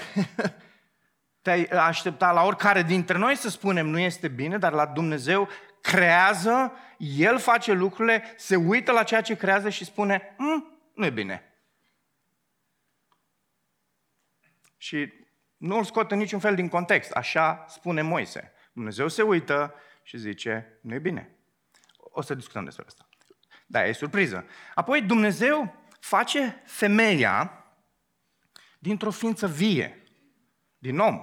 te-ai 1.42 1.64
aștepta 1.64 2.32
la 2.32 2.42
oricare 2.42 2.82
dintre 2.82 3.18
noi 3.18 3.36
să 3.36 3.48
spunem 3.48 3.86
nu 3.86 3.98
este 3.98 4.28
bine, 4.28 4.58
dar 4.58 4.72
la 4.72 4.86
Dumnezeu 4.86 5.48
creează, 5.80 6.72
El 6.98 7.38
face 7.38 7.72
lucrurile, 7.72 8.34
se 8.36 8.56
uită 8.56 8.92
la 8.92 9.02
ceea 9.02 9.20
ce 9.20 9.36
creează 9.36 9.68
și 9.68 9.84
spune, 9.84 10.34
mm, 10.38 10.78
nu 10.94 11.04
e 11.04 11.10
bine. 11.10 11.52
Și 14.76 15.12
nu 15.56 15.76
îl 15.76 15.84
scot 15.84 16.10
în 16.10 16.18
niciun 16.18 16.38
fel 16.38 16.54
din 16.54 16.68
context. 16.68 17.10
Așa 17.10 17.64
spune 17.68 18.02
Moise. 18.02 18.52
Dumnezeu 18.72 19.08
se 19.08 19.22
uită 19.22 19.74
și 20.02 20.18
zice, 20.18 20.78
nu 20.80 20.94
e 20.94 20.98
bine. 20.98 21.36
O 21.96 22.22
să 22.22 22.34
discutăm 22.34 22.64
despre 22.64 22.84
asta. 22.86 23.08
Da, 23.66 23.86
e 23.86 23.92
surpriză. 23.92 24.46
Apoi 24.74 25.02
Dumnezeu 25.02 25.74
face 26.00 26.62
femeia 26.64 27.66
dintr-o 28.78 29.10
ființă 29.10 29.46
vie, 29.46 30.02
din 30.78 30.98
om. 30.98 31.20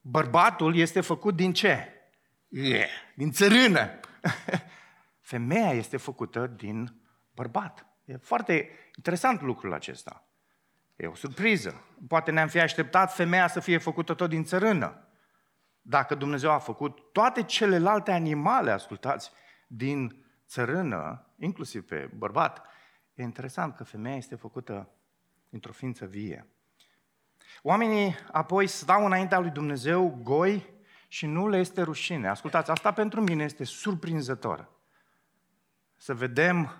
Bărbatul 0.00 0.76
este 0.76 1.00
făcut 1.00 1.36
din 1.36 1.52
ce? 1.52 1.92
Yeah, 2.48 2.88
din 3.14 3.30
țărână. 3.30 3.90
Femeia 5.20 5.72
este 5.72 5.96
făcută 5.96 6.46
din 6.46 7.02
bărbat. 7.34 7.86
E 8.04 8.16
foarte 8.16 8.70
interesant 8.96 9.40
lucrul 9.40 9.72
acesta. 9.72 10.26
E 10.96 11.06
o 11.06 11.14
surpriză. 11.14 11.84
Poate 12.08 12.30
ne-am 12.30 12.48
fi 12.48 12.60
așteptat 12.60 13.14
femeia 13.14 13.46
să 13.48 13.60
fie 13.60 13.78
făcută 13.78 14.14
tot 14.14 14.28
din 14.28 14.44
țărână. 14.44 15.06
Dacă 15.82 16.14
Dumnezeu 16.14 16.50
a 16.50 16.58
făcut 16.58 17.12
toate 17.12 17.42
celelalte 17.42 18.12
animale, 18.12 18.70
ascultați, 18.70 19.30
din 19.66 20.24
țărână, 20.46 21.26
inclusiv 21.38 21.84
pe 21.84 22.10
bărbat, 22.16 22.66
e 23.14 23.22
interesant 23.22 23.76
că 23.76 23.84
femeia 23.84 24.16
este 24.16 24.34
făcută 24.34 24.88
dintr-o 25.48 25.72
ființă 25.72 26.06
vie. 26.06 26.46
Oamenii 27.62 28.14
apoi 28.32 28.66
stau 28.66 29.04
înaintea 29.04 29.38
lui 29.38 29.50
Dumnezeu 29.50 30.18
goi 30.22 30.66
și 31.08 31.26
nu 31.26 31.48
le 31.48 31.58
este 31.58 31.82
rușine. 31.82 32.28
Ascultați, 32.28 32.70
asta 32.70 32.92
pentru 32.92 33.20
mine 33.20 33.44
este 33.44 33.64
surprinzător. 33.64 34.70
Să 35.96 36.14
vedem 36.14 36.72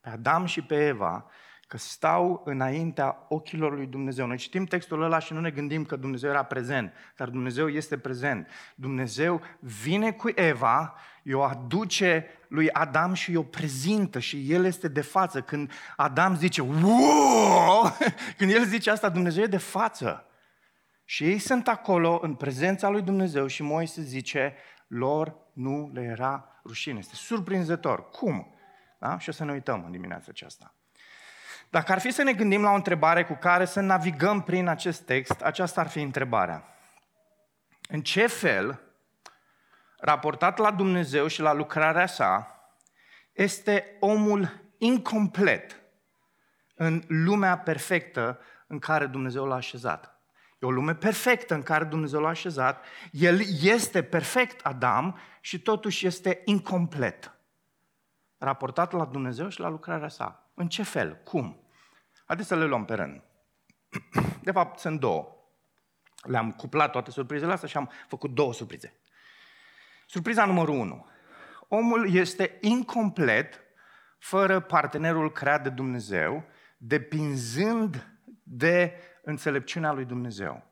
pe 0.00 0.08
Adam 0.08 0.44
și 0.44 0.62
pe 0.62 0.86
Eva 0.86 1.30
că 1.66 1.76
stau 1.76 2.42
înaintea 2.44 3.26
ochilor 3.28 3.74
lui 3.74 3.86
Dumnezeu. 3.86 4.26
Noi 4.26 4.36
citim 4.36 4.64
textul 4.64 5.02
ăla 5.02 5.18
și 5.18 5.32
nu 5.32 5.40
ne 5.40 5.50
gândim 5.50 5.84
că 5.84 5.96
Dumnezeu 5.96 6.30
era 6.30 6.42
prezent, 6.42 6.92
dar 7.16 7.28
Dumnezeu 7.28 7.68
este 7.68 7.98
prezent. 7.98 8.48
Dumnezeu 8.74 9.40
vine 9.60 10.12
cu 10.12 10.30
Eva, 10.34 10.94
o 11.32 11.42
aduce 11.42 12.26
lui 12.48 12.70
Adam 12.70 13.12
și 13.12 13.36
o 13.36 13.42
prezintă 13.42 14.18
și 14.18 14.52
el 14.52 14.64
este 14.64 14.88
de 14.88 15.00
față. 15.00 15.40
Când 15.40 15.72
Adam 15.96 16.36
zice, 16.36 16.60
wow! 16.62 17.96
când 18.38 18.50
el 18.50 18.64
zice 18.64 18.90
asta, 18.90 19.08
Dumnezeu 19.08 19.42
e 19.42 19.46
de 19.46 19.56
față. 19.56 20.24
Și 21.04 21.24
ei 21.24 21.38
sunt 21.38 21.68
acolo 21.68 22.18
în 22.22 22.34
prezența 22.34 22.88
lui 22.88 23.02
Dumnezeu 23.02 23.46
și 23.46 23.62
Moise 23.62 24.02
zice, 24.02 24.54
lor 24.86 25.36
nu 25.52 25.90
le 25.92 26.02
era 26.02 26.60
rușine. 26.64 26.98
Este 26.98 27.14
surprinzător. 27.14 28.10
Cum? 28.10 28.54
Da? 28.98 29.18
Și 29.18 29.28
o 29.28 29.32
să 29.32 29.44
ne 29.44 29.52
uităm 29.52 29.82
în 29.84 29.90
dimineața 29.90 30.26
aceasta. 30.28 30.74
Dacă 31.76 31.92
ar 31.92 32.00
fi 32.00 32.10
să 32.10 32.22
ne 32.22 32.32
gândim 32.32 32.62
la 32.62 32.70
o 32.70 32.74
întrebare 32.74 33.24
cu 33.24 33.34
care 33.34 33.64
să 33.64 33.80
navigăm 33.80 34.42
prin 34.42 34.68
acest 34.68 35.00
text, 35.00 35.40
aceasta 35.40 35.80
ar 35.80 35.88
fi 35.88 36.00
întrebarea. 36.00 36.64
În 37.88 38.02
ce 38.02 38.26
fel, 38.26 38.80
raportat 39.98 40.58
la 40.58 40.70
Dumnezeu 40.70 41.26
și 41.26 41.40
la 41.40 41.52
lucrarea 41.52 42.06
sa, 42.06 42.60
este 43.32 43.96
omul 44.00 44.70
incomplet 44.78 45.80
în 46.74 47.02
lumea 47.06 47.58
perfectă 47.58 48.40
în 48.66 48.78
care 48.78 49.06
Dumnezeu 49.06 49.44
l-a 49.44 49.54
așezat? 49.54 50.20
E 50.58 50.66
o 50.66 50.70
lume 50.70 50.94
perfectă 50.94 51.54
în 51.54 51.62
care 51.62 51.84
Dumnezeu 51.84 52.20
l-a 52.20 52.28
așezat. 52.28 52.84
El 53.10 53.40
este 53.62 54.02
perfect, 54.02 54.66
Adam, 54.66 55.18
și 55.40 55.60
totuși 55.60 56.06
este 56.06 56.42
incomplet. 56.44 57.32
Raportat 58.38 58.92
la 58.92 59.04
Dumnezeu 59.04 59.48
și 59.48 59.60
la 59.60 59.68
lucrarea 59.68 60.08
sa. 60.08 60.50
În 60.54 60.68
ce 60.68 60.82
fel? 60.82 61.20
Cum? 61.24 61.60
Haideți 62.26 62.48
să 62.48 62.56
le 62.56 62.64
luăm 62.64 62.84
pe 62.84 62.94
rând. 62.94 63.22
De 64.42 64.52
fapt, 64.52 64.78
sunt 64.78 65.00
două. 65.00 65.36
Le-am 66.22 66.52
cuplat 66.52 66.90
toate 66.90 67.10
surprizele 67.10 67.52
astea 67.52 67.68
și 67.68 67.76
am 67.76 67.90
făcut 68.08 68.34
două 68.34 68.52
surprize. 68.52 69.00
Surpriza 70.06 70.44
numărul 70.44 70.78
unu. 70.78 71.06
Omul 71.68 72.14
este 72.14 72.58
incomplet 72.60 73.60
fără 74.18 74.60
partenerul 74.60 75.32
creat 75.32 75.62
de 75.62 75.68
Dumnezeu, 75.68 76.44
depinzând 76.76 78.08
de 78.42 79.00
înțelepciunea 79.22 79.92
lui 79.92 80.04
Dumnezeu. 80.04 80.64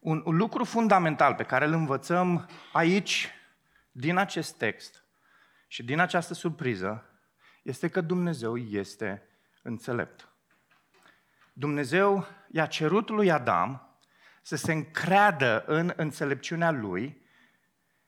Un, 0.00 0.22
un 0.24 0.36
lucru 0.36 0.64
fundamental 0.64 1.34
pe 1.34 1.42
care 1.42 1.64
îl 1.64 1.72
învățăm 1.72 2.48
aici, 2.72 3.32
din 3.90 4.16
acest 4.16 4.56
text 4.56 5.04
și 5.66 5.82
din 5.82 5.98
această 5.98 6.34
surpriză, 6.34 7.04
este 7.62 7.88
că 7.88 8.00
Dumnezeu 8.00 8.56
este 8.56 9.28
înțelept. 9.64 10.28
Dumnezeu 11.52 12.26
i-a 12.50 12.66
cerut 12.66 13.08
lui 13.08 13.30
Adam 13.30 13.98
să 14.42 14.56
se 14.56 14.72
încreadă 14.72 15.64
în 15.66 15.92
înțelepciunea 15.96 16.70
lui 16.70 17.22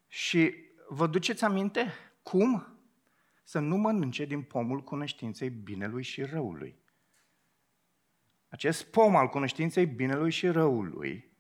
și 0.08 0.54
vă 0.88 1.06
duceți 1.06 1.44
aminte 1.44 1.92
cum? 2.22 2.78
Să 3.44 3.58
nu 3.58 3.76
mănânce 3.76 4.25
din 4.25 4.42
pomul 4.42 4.82
cunoștinței 4.82 5.50
binelui 5.50 6.02
și 6.02 6.22
răului. 6.22 6.78
Acest 8.48 8.84
pom 8.84 9.16
al 9.16 9.28
cunoștinței 9.28 9.86
binelui 9.86 10.30
și 10.30 10.48
răului 10.48 11.36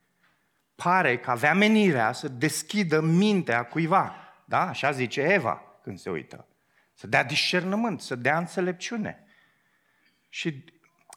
pare 0.76 1.18
că 1.18 1.30
avea 1.30 1.54
menirea 1.54 2.12
să 2.12 2.28
deschidă 2.28 3.00
mintea 3.00 3.64
cuiva. 3.64 4.14
Da? 4.44 4.68
Așa 4.68 4.90
zice 4.90 5.20
Eva 5.20 5.62
când 5.82 5.98
se 5.98 6.10
uită. 6.10 6.46
Să 6.92 7.06
dea 7.06 7.24
discernământ, 7.24 8.00
să 8.00 8.14
dea 8.14 8.38
înțelepciune. 8.38 9.25
Și 10.36 10.64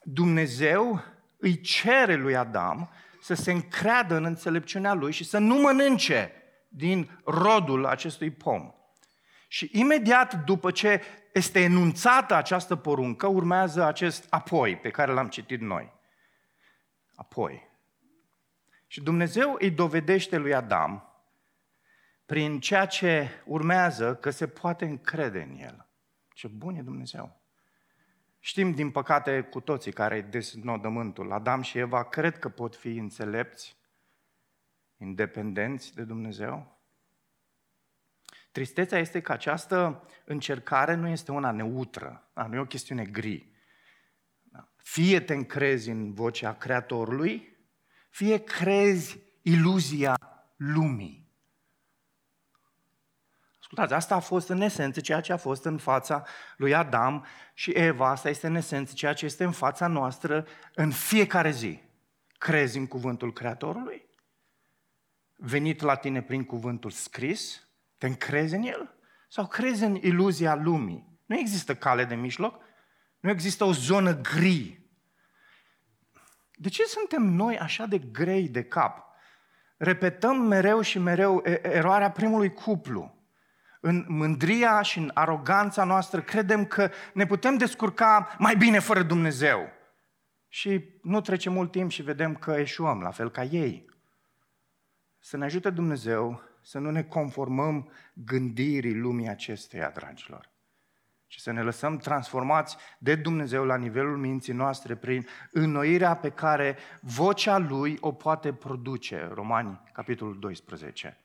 Dumnezeu 0.04 1.04
îi 1.38 1.62
cere 1.62 2.16
lui 2.16 2.36
Adam 2.36 2.90
să 3.22 3.34
se 3.34 3.52
încreadă 3.52 4.16
în 4.16 4.24
înțelepciunea 4.24 4.94
lui 4.94 5.12
și 5.12 5.24
să 5.24 5.38
nu 5.38 5.56
mănânce 5.56 6.32
din 6.68 7.22
rodul 7.24 7.86
acestui 7.86 8.32
pom. 8.32 8.72
Și 9.48 9.70
imediat 9.74 10.44
după 10.44 10.72
ce 10.72 11.02
este 11.34 11.60
enunțată 11.60 12.36
această 12.36 12.76
poruncă, 12.76 13.28
urmează 13.28 13.84
acest 13.84 14.26
apoi 14.30 14.78
pe 14.78 14.90
care 14.90 15.12
l-am 15.12 15.30
citit 15.30 15.62
noi. 15.62 15.94
Apoi. 17.16 17.70
Și 18.88 19.02
Dumnezeu 19.02 19.56
îi 19.60 19.72
dovedește 19.72 20.38
lui 20.38 20.54
Adam 20.54 21.14
prin 22.26 22.60
ceea 22.60 22.86
ce 22.86 23.30
urmează 23.46 24.16
că 24.16 24.30
se 24.30 24.48
poate 24.48 24.86
încrede 24.86 25.42
în 25.42 25.58
el. 25.58 25.88
Ce 26.34 26.48
bun 26.48 26.76
e 26.76 26.82
Dumnezeu! 26.82 27.39
Știm, 28.40 28.72
din 28.72 28.92
păcate, 28.92 29.42
cu 29.42 29.60
toții 29.60 29.92
care 29.92 30.22
desnodământul, 30.22 31.32
Adam 31.32 31.62
și 31.62 31.78
Eva 31.78 32.04
cred 32.04 32.40
că 32.40 32.50
pot 32.50 32.76
fi 32.76 32.98
înțelepți, 32.98 33.78
independenți 34.98 35.96
de 35.96 36.04
Dumnezeu. 36.04 36.80
Tristețea 38.52 39.00
este 39.00 39.22
că 39.22 39.32
această 39.32 40.08
încercare 40.26 40.94
nu 40.94 41.08
este 41.08 41.32
una 41.32 41.52
neutră, 41.52 42.32
nu 42.48 42.56
e 42.56 42.60
o 42.60 42.66
chestiune 42.66 43.06
gri. 43.06 43.52
Fie 44.76 45.20
te 45.20 45.34
încrezi 45.34 45.90
în 45.90 46.14
vocea 46.14 46.54
Creatorului, 46.54 47.58
fie 48.10 48.44
crezi 48.44 49.20
iluzia 49.42 50.16
lumii. 50.56 51.29
Ascultați, 53.70 53.94
asta 53.94 54.16
a 54.16 54.20
fost 54.20 54.50
în 54.50 54.62
esență 54.62 55.00
ceea 55.00 55.22
ce 55.22 55.34
a 55.34 55.38
fost 55.38 55.66
în 55.66 55.78
fața 55.78 56.26
lui 56.58 56.76
Adam 56.76 57.26
și 57.54 57.72
Eva, 57.72 58.10
asta 58.10 58.30
este 58.30 58.48
în 58.48 58.56
esență 58.56 58.94
ceea 58.94 59.14
ce 59.14 59.26
este 59.26 59.44
în 59.44 59.52
fața 59.52 59.88
noastră 59.88 60.46
în 60.76 60.92
fiecare 60.92 61.52
zi. 61.52 61.82
Crezi 62.38 62.78
în 62.78 62.88
cuvântul 62.88 63.34
Creatorului? 63.34 64.06
Venit 65.36 65.82
la 65.82 65.96
tine 65.96 66.22
prin 66.22 66.44
cuvântul 66.44 66.90
scris? 66.90 67.68
Te 67.98 68.08
încrezi 68.08 68.56
în 68.56 68.64
el? 68.64 68.96
Sau 69.28 69.48
crezi 69.48 69.84
în 69.84 69.96
iluzia 69.96 70.56
lumii? 70.56 71.20
Nu 71.26 71.38
există 71.38 71.76
cale 71.76 72.06
de 72.06 72.16
mijloc? 72.16 72.62
Nu 73.20 73.30
există 73.30 73.64
o 73.64 73.72
zonă 73.72 74.22
gri. 74.22 74.82
De 76.56 76.70
ce 76.70 76.84
suntem 76.84 77.24
noi 77.24 77.60
așa 77.60 77.86
de 77.86 77.98
grei 77.98 78.48
de 78.48 78.64
cap? 78.64 79.08
Repetăm 79.78 80.42
mereu 80.42 80.82
și 80.82 81.00
mereu 81.00 81.42
eroarea 81.62 82.12
primului 82.12 82.54
cuplu 82.54 83.18
în 83.80 84.06
mândria 84.08 84.82
și 84.82 84.98
în 84.98 85.12
aroganța 85.14 85.84
noastră 85.84 86.22
credem 86.22 86.66
că 86.66 86.90
ne 87.14 87.26
putem 87.26 87.58
descurca 87.58 88.36
mai 88.38 88.56
bine 88.56 88.80
fără 88.80 89.04
Dumnezeu. 89.04 89.70
Și 90.48 90.84
nu 91.02 91.22
trece 91.22 91.50
mult 91.50 91.72
timp 91.72 91.92
și 91.92 92.02
vedem 92.02 92.36
că 92.36 92.52
eșuăm, 92.52 93.02
la 93.02 93.12
fel 93.12 93.32
ca 93.32 93.44
ei. 93.44 93.86
Să 95.20 95.38
ne 95.38 95.46
ajute 95.46 95.70
Dumnezeu 95.70 96.50
să 96.62 96.80
nu 96.80 96.92
ne 96.92 97.04
conformăm 97.04 97.92
gândirii 98.14 98.96
lumii 98.96 99.28
acesteia, 99.28 99.90
dragilor, 99.90 100.50
și 101.28 101.40
să 101.40 101.52
ne 101.52 101.62
lăsăm 101.62 101.98
transformați 101.98 102.78
de 103.00 103.16
Dumnezeu 103.16 103.66
la 103.66 103.76
nivelul 103.76 104.18
minții 104.18 104.54
noastre 104.54 104.96
prin 104.96 105.28
înnoirea 105.52 106.16
pe 106.16 106.30
care 106.30 106.78
vocea 107.02 107.58
Lui 107.58 107.98
o 108.02 108.12
poate 108.12 108.54
produce. 108.54 109.30
Romani, 109.34 109.82
capitolul 109.94 110.40
12. 110.40 111.18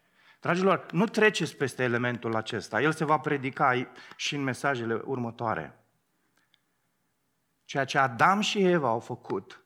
Dragilor, 0.44 0.86
nu 0.90 1.04
treceți 1.04 1.56
peste 1.56 1.82
elementul 1.82 2.36
acesta. 2.36 2.80
El 2.80 2.92
se 2.92 3.04
va 3.04 3.18
predica 3.18 3.88
și 4.16 4.34
în 4.34 4.42
mesajele 4.42 4.94
următoare. 5.04 5.78
Ceea 7.64 7.84
ce 7.84 7.98
Adam 7.98 8.40
și 8.40 8.62
Eva 8.62 8.88
au 8.88 9.00
făcut 9.00 9.64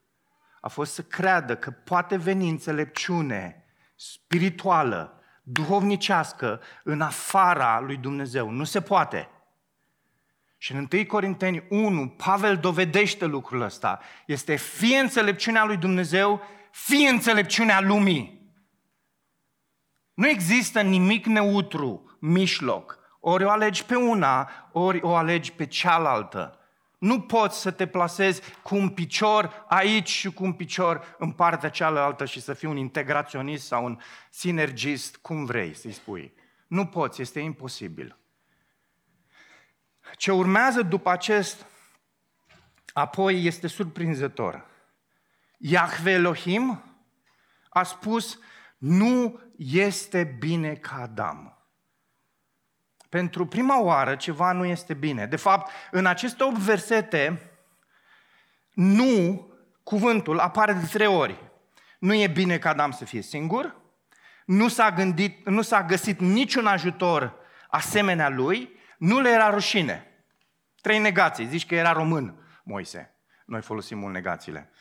a 0.61 0.67
fost 0.67 0.93
să 0.93 1.01
creadă 1.01 1.55
că 1.55 1.71
poate 1.71 2.17
veni 2.17 2.49
înțelepciune 2.49 3.65
spirituală, 3.95 5.21
duhovnicească, 5.43 6.61
în 6.83 7.01
afara 7.01 7.79
lui 7.79 7.97
Dumnezeu. 7.97 8.49
Nu 8.49 8.63
se 8.63 8.81
poate. 8.81 9.29
Și 10.57 10.71
în 10.71 10.87
1 10.91 11.05
Corinteni 11.05 11.65
1, 11.69 12.09
Pavel 12.09 12.57
dovedește 12.57 13.25
lucrul 13.25 13.61
ăsta. 13.61 13.99
Este 14.25 14.55
fie 14.55 14.97
înțelepciunea 14.97 15.63
lui 15.63 15.77
Dumnezeu, 15.77 16.41
fie 16.71 17.09
înțelepciunea 17.09 17.81
lumii. 17.81 18.38
Nu 20.19 20.27
există 20.27 20.81
nimic 20.81 21.25
neutru, 21.25 22.17
mișloc. 22.19 22.99
Ori 23.19 23.43
o 23.43 23.49
alegi 23.49 23.85
pe 23.85 23.95
una, 23.95 24.49
ori 24.71 25.01
o 25.01 25.15
alegi 25.15 25.51
pe 25.51 25.65
cealaltă. 25.65 26.59
Nu 26.97 27.21
poți 27.21 27.61
să 27.61 27.71
te 27.71 27.87
plasezi 27.87 28.41
cu 28.63 28.75
un 28.75 28.89
picior 28.89 29.65
aici 29.67 30.09
și 30.09 30.33
cu 30.33 30.43
un 30.43 30.53
picior 30.53 31.15
în 31.17 31.31
partea 31.31 31.69
cealaltă 31.69 32.25
și 32.25 32.41
să 32.41 32.53
fii 32.53 32.67
un 32.67 32.77
integraționist 32.77 33.65
sau 33.65 33.85
un 33.85 33.99
sinergist, 34.29 35.17
cum 35.17 35.45
vrei 35.45 35.73
să-i 35.73 35.91
spui. 35.91 36.33
Nu 36.67 36.85
poți, 36.85 37.21
este 37.21 37.39
imposibil. 37.39 38.17
Ce 40.15 40.31
urmează 40.31 40.81
după 40.81 41.09
acest 41.09 41.65
apoi 42.93 43.43
este 43.43 43.67
surprinzător. 43.67 44.65
Yahweh 45.57 46.13
Elohim 46.13 46.83
a 47.69 47.83
spus, 47.83 48.39
nu 48.77 49.39
este 49.59 50.23
bine 50.23 50.73
ca 50.73 50.95
Adam. 51.01 51.57
Pentru 53.09 53.45
prima 53.45 53.81
oară 53.81 54.15
ceva 54.15 54.51
nu 54.51 54.65
este 54.65 54.93
bine. 54.93 55.25
De 55.25 55.35
fapt, 55.35 55.71
în 55.91 56.05
aceste 56.05 56.43
8 56.43 56.57
versete, 56.57 57.51
nu, 58.73 59.47
cuvântul 59.83 60.39
apare 60.39 60.73
de 60.73 60.85
trei 60.85 61.07
ori. 61.07 61.43
Nu 61.99 62.13
e 62.13 62.27
bine 62.27 62.57
ca 62.57 62.69
Adam 62.69 62.91
să 62.91 63.05
fie 63.05 63.21
singur, 63.21 63.75
nu 64.45 64.67
s-a, 64.67 64.91
gândit, 64.91 65.49
nu 65.49 65.61
s-a 65.61 65.83
găsit 65.83 66.19
niciun 66.19 66.65
ajutor 66.65 67.35
asemenea 67.69 68.29
lui, 68.29 68.77
nu 68.97 69.19
le 69.19 69.29
era 69.29 69.49
rușine. 69.49 70.23
Trei 70.81 70.99
negații. 70.99 71.45
Zici 71.45 71.65
că 71.65 71.75
era 71.75 71.91
român, 71.91 72.47
Moise. 72.63 73.13
Noi 73.45 73.61
folosim 73.61 73.97
mult 73.97 74.13
negațiile. 74.13 74.71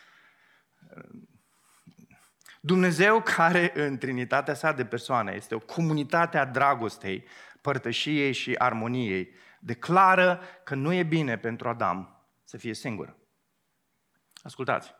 Dumnezeu 2.60 3.22
care 3.22 3.72
în 3.74 3.98
Trinitatea 3.98 4.54
sa 4.54 4.72
de 4.72 4.84
persoane 4.84 5.32
este 5.32 5.54
o 5.54 5.58
comunitate 5.58 6.38
a 6.38 6.44
dragostei, 6.44 7.24
părtășiei 7.60 8.32
și 8.32 8.54
armoniei, 8.54 9.34
declară 9.60 10.40
că 10.64 10.74
nu 10.74 10.92
e 10.92 11.02
bine 11.02 11.38
pentru 11.38 11.68
Adam 11.68 12.26
să 12.44 12.56
fie 12.56 12.74
singur. 12.74 13.16
Ascultați, 14.42 14.94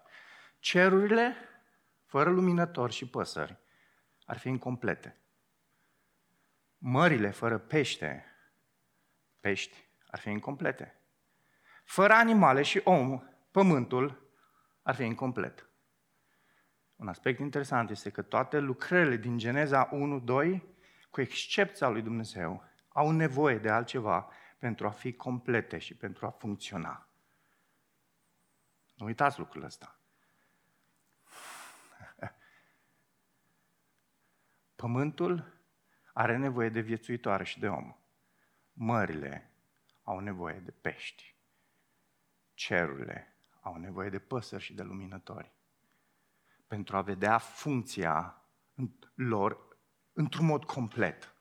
cerurile 0.59 1.37
fără 2.05 2.31
luminători 2.31 2.93
și 2.93 3.09
păsări 3.09 3.57
ar 4.25 4.39
fi 4.39 4.49
incomplete. 4.49 5.21
Mările 6.79 7.31
fără 7.31 7.59
pește, 7.59 8.25
pești, 9.41 9.89
ar 10.07 10.19
fi 10.19 10.31
incomplete. 10.31 11.01
Fără 11.85 12.13
animale 12.13 12.63
și 12.63 12.81
om, 12.85 13.23
pământul 13.51 14.31
ar 14.83 14.95
fi 14.95 15.05
incomplet. 15.05 15.68
Un 16.99 17.09
aspect 17.09 17.39
interesant 17.39 17.91
este 17.91 18.11
că 18.11 18.23
toate 18.23 18.59
lucrările 18.59 19.17
din 19.17 19.39
Geneza 19.39 19.89
1-2, 19.89 20.61
cu 21.11 21.21
excepția 21.21 21.89
lui 21.89 22.03
Dumnezeu, 22.03 22.65
au 22.89 23.11
nevoie 23.11 23.59
de 23.59 23.71
altceva 23.71 24.29
pentru 24.59 24.87
a 24.87 24.91
fi 24.91 25.13
complete 25.13 25.79
și 25.79 25.95
pentru 25.95 26.27
a 26.27 26.31
funcționa. 26.31 27.09
Nu 28.95 29.07
uitați 29.07 29.39
lucrul 29.39 29.63
ăsta. 29.65 29.99
Pământul 34.77 35.61
are 36.13 36.37
nevoie 36.37 36.69
de 36.69 36.81
viețuitoare 36.81 37.45
și 37.45 37.59
de 37.59 37.69
om. 37.69 37.97
Mările 38.73 39.51
au 40.03 40.19
nevoie 40.19 40.59
de 40.59 40.71
pești. 40.71 41.37
Cerurile 42.55 43.37
au 43.61 43.77
nevoie 43.77 44.11
de 44.11 44.19
păsări 44.19 44.63
și 44.63 44.75
de 44.75 44.83
luminători 44.83 45.57
pentru 46.69 46.97
a 46.97 47.03
vedea 47.03 47.39
funcția 47.39 48.43
lor 49.15 49.79
într-un 50.13 50.47
mod 50.47 50.65
complet. 50.65 51.35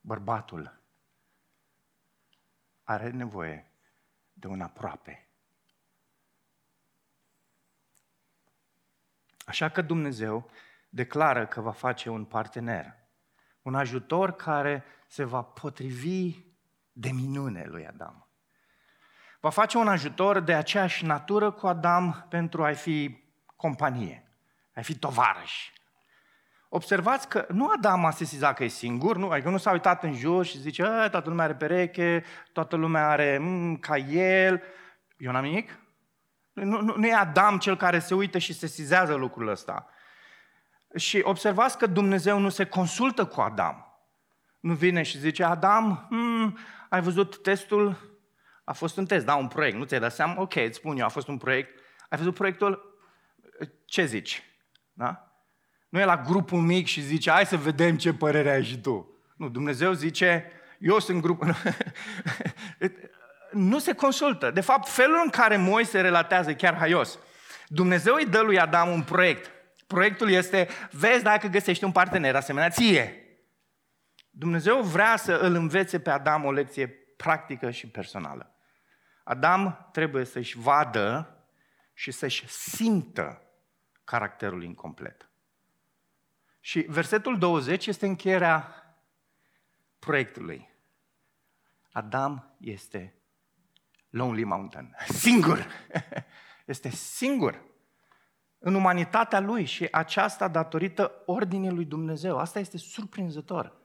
Bărbatul 0.00 0.80
are 2.82 3.10
nevoie 3.10 3.72
de 4.32 4.46
un 4.46 4.60
aproape. 4.60 5.28
Așa 9.46 9.68
că 9.68 9.82
Dumnezeu 9.82 10.50
declară 10.88 11.46
că 11.46 11.60
va 11.60 11.72
face 11.72 12.08
un 12.08 12.24
partener, 12.24 12.94
un 13.62 13.74
ajutor 13.74 14.32
care 14.32 14.84
se 15.08 15.24
va 15.24 15.42
potrivi 15.42 16.44
de 16.92 17.10
minune 17.10 17.64
lui 17.64 17.86
Adam. 17.86 18.28
Va 19.40 19.50
face 19.50 19.76
un 19.78 19.88
ajutor 19.88 20.40
de 20.40 20.54
aceeași 20.54 21.04
natură 21.04 21.50
cu 21.50 21.66
Adam 21.66 22.26
pentru 22.28 22.64
a 22.64 22.72
fi 22.72 23.23
companie, 23.56 24.28
ai 24.74 24.82
fi 24.82 24.94
tovarăș. 24.94 25.72
Observați 26.68 27.28
că 27.28 27.46
nu 27.48 27.68
Adam 27.76 28.04
a 28.04 28.10
sesizat 28.10 28.56
că 28.56 28.64
e 28.64 28.68
singur, 28.68 29.16
nu, 29.16 29.28
adică 29.28 29.48
nu 29.48 29.56
s-a 29.56 29.72
uitat 29.72 30.02
în 30.02 30.14
jur 30.14 30.44
și 30.44 30.58
zice, 30.58 30.82
toată 30.82 31.28
lumea 31.28 31.44
are 31.44 31.54
pereche, 31.54 32.24
toată 32.52 32.76
lumea 32.76 33.08
are 33.08 33.38
mm, 33.38 33.76
ca 33.76 33.96
el. 33.96 34.62
Eu 35.16 35.32
n-am 35.32 35.44
nimic? 35.44 35.78
Nu, 36.52 36.80
nu, 36.80 36.96
nu 36.96 37.06
e 37.06 37.14
Adam 37.14 37.58
cel 37.58 37.76
care 37.76 37.98
se 37.98 38.14
uită 38.14 38.38
și 38.38 38.52
sesizează 38.52 39.14
lucrul 39.14 39.48
ăsta. 39.48 39.88
Și 40.96 41.20
observați 41.24 41.78
că 41.78 41.86
Dumnezeu 41.86 42.38
nu 42.38 42.48
se 42.48 42.64
consultă 42.64 43.24
cu 43.24 43.40
Adam. 43.40 43.98
Nu 44.60 44.74
vine 44.74 45.02
și 45.02 45.18
zice, 45.18 45.44
Adam, 45.44 46.06
hmm, 46.08 46.58
ai 46.88 47.00
văzut 47.00 47.42
testul? 47.42 48.16
A 48.64 48.72
fost 48.72 48.96
un 48.96 49.06
test, 49.06 49.24
da, 49.24 49.34
un 49.34 49.48
proiect, 49.48 49.76
nu 49.76 49.84
ți-ai 49.84 50.00
dat 50.00 50.12
seama? 50.12 50.40
Ok, 50.40 50.54
îți 50.54 50.76
spun 50.76 50.98
eu, 50.98 51.04
a 51.04 51.08
fost 51.08 51.28
un 51.28 51.38
proiect. 51.38 51.80
Ai 52.08 52.18
văzut 52.18 52.34
proiectul? 52.34 52.93
Ce 53.84 54.04
zici? 54.04 54.42
Da? 54.92 55.28
Nu 55.88 56.00
e 56.00 56.04
la 56.04 56.16
grupul 56.16 56.60
mic 56.60 56.86
și 56.86 57.00
zice, 57.00 57.30
hai 57.30 57.46
să 57.46 57.56
vedem 57.56 57.96
ce 57.96 58.12
părere 58.12 58.50
ai 58.50 58.64
și 58.64 58.78
tu. 58.78 59.18
Nu, 59.36 59.48
Dumnezeu 59.48 59.92
zice, 59.92 60.50
eu 60.78 60.98
sunt 60.98 61.20
grupul... 61.20 61.54
nu 63.52 63.78
se 63.78 63.94
consultă. 63.94 64.50
De 64.50 64.60
fapt, 64.60 64.88
felul 64.88 65.20
în 65.24 65.30
care 65.30 65.56
Moise 65.56 66.00
relatează 66.00 66.50
e 66.50 66.54
chiar 66.54 66.76
haios. 66.76 67.18
Dumnezeu 67.68 68.14
îi 68.14 68.26
dă 68.26 68.40
lui 68.40 68.58
Adam 68.58 68.88
un 68.88 69.02
proiect. 69.02 69.50
Proiectul 69.86 70.30
este, 70.30 70.68
vezi 70.90 71.22
dacă 71.22 71.46
găsești 71.46 71.84
un 71.84 71.92
partener 71.92 72.36
asemenea 72.36 72.68
ție. 72.68 73.18
Dumnezeu 74.30 74.82
vrea 74.82 75.16
să 75.16 75.32
îl 75.32 75.54
învețe 75.54 76.00
pe 76.00 76.10
Adam 76.10 76.44
o 76.44 76.52
lecție 76.52 76.86
practică 77.16 77.70
și 77.70 77.86
personală. 77.86 78.54
Adam 79.24 79.88
trebuie 79.92 80.24
să-și 80.24 80.58
vadă 80.58 81.38
și 81.92 82.10
să-și 82.10 82.48
simtă 82.48 83.43
caracterul 84.04 84.62
incomplet. 84.62 85.28
Și 86.60 86.80
versetul 86.80 87.38
20 87.38 87.86
este 87.86 88.06
încheierea 88.06 88.74
proiectului. 89.98 90.68
Adam 91.92 92.54
este 92.60 93.14
Lonely 94.10 94.44
Mountain, 94.44 94.96
singur. 95.24 95.66
Este 96.64 96.88
singur 96.88 97.62
în 98.58 98.74
umanitatea 98.74 99.40
lui 99.40 99.64
și 99.64 99.88
aceasta 99.90 100.48
datorită 100.48 101.12
ordinii 101.26 101.70
lui 101.70 101.84
Dumnezeu. 101.84 102.38
Asta 102.38 102.58
este 102.58 102.76
surprinzător. 102.76 103.76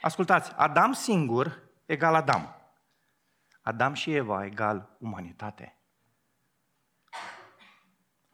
Ascultați, 0.00 0.52
Adam 0.56 0.92
singur 0.92 1.62
egal 1.84 2.14
Adam. 2.14 2.56
Adam 3.60 3.92
și 3.92 4.14
Eva 4.14 4.44
egal 4.44 4.96
umanitate. 4.98 5.75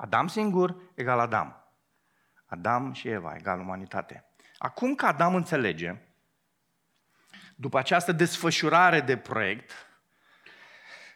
Adam 0.03 0.29
singur 0.29 0.77
egal 0.95 1.19
Adam. 1.19 1.57
Adam 2.47 2.93
și 2.93 3.09
Eva 3.09 3.35
egal 3.35 3.61
umanitate. 3.61 4.25
Acum 4.59 4.95
că 4.95 5.07
Adam 5.07 5.35
înțelege, 5.35 5.97
după 7.55 7.79
această 7.79 8.13
desfășurare 8.13 9.01
de 9.01 9.17
proiect, 9.17 9.73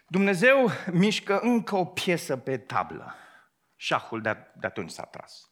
Dumnezeu 0.07 0.69
mișcă 0.91 1.39
încă 1.39 1.75
o 1.75 1.85
piesă 1.85 2.37
pe 2.37 2.57
tablă. 2.57 3.15
Șahul 3.75 4.21
de, 4.21 4.37
atunci 4.61 4.91
s-a 4.91 5.03
tras. 5.03 5.49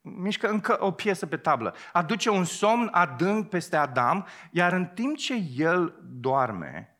Mișcă 0.00 0.48
încă 0.48 0.84
o 0.84 0.92
piesă 0.92 1.26
pe 1.26 1.36
tablă. 1.36 1.74
Aduce 1.92 2.30
un 2.30 2.44
somn 2.44 2.88
adânc 2.92 3.48
peste 3.48 3.76
Adam, 3.76 4.26
iar 4.50 4.72
în 4.72 4.86
timp 4.86 5.16
ce 5.16 5.34
el 5.56 6.00
doarme, 6.02 6.95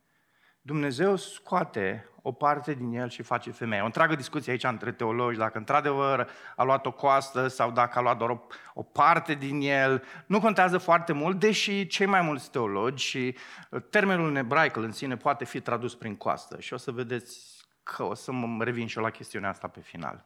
Dumnezeu 0.66 1.16
scoate 1.16 2.08
o 2.22 2.32
parte 2.32 2.74
din 2.74 2.92
el 2.92 3.08
și 3.08 3.22
face 3.22 3.50
femeie. 3.50 3.82
O 3.82 3.84
întreagă 3.84 4.14
discuție 4.14 4.52
aici 4.52 4.64
între 4.64 4.92
teologi, 4.92 5.38
dacă 5.38 5.58
într-adevăr 5.58 6.30
a 6.56 6.62
luat 6.62 6.86
o 6.86 6.92
coastă 6.92 7.48
sau 7.48 7.70
dacă 7.70 7.98
a 7.98 8.02
luat 8.02 8.16
doar 8.16 8.30
o, 8.30 8.46
o 8.74 8.82
parte 8.82 9.34
din 9.34 9.60
el. 9.60 10.04
Nu 10.26 10.40
contează 10.40 10.78
foarte 10.78 11.12
mult, 11.12 11.40
deși 11.40 11.86
cei 11.86 12.06
mai 12.06 12.20
mulți 12.20 12.50
teologi 12.50 13.04
și 13.04 13.36
uh, 13.70 13.82
termenul 13.90 14.28
în 14.28 14.36
ebraic 14.36 14.76
în 14.76 14.92
sine 14.92 15.16
poate 15.16 15.44
fi 15.44 15.60
tradus 15.60 15.94
prin 15.94 16.16
coastă. 16.16 16.60
Și 16.60 16.72
o 16.72 16.76
să 16.76 16.90
vedeți 16.90 17.64
că 17.82 18.02
o 18.02 18.14
să 18.14 18.32
mă 18.32 18.64
revin 18.64 18.86
și 18.86 18.96
eu 18.96 19.04
la 19.04 19.10
chestiunea 19.10 19.48
asta 19.48 19.68
pe 19.68 19.80
final. 19.80 20.24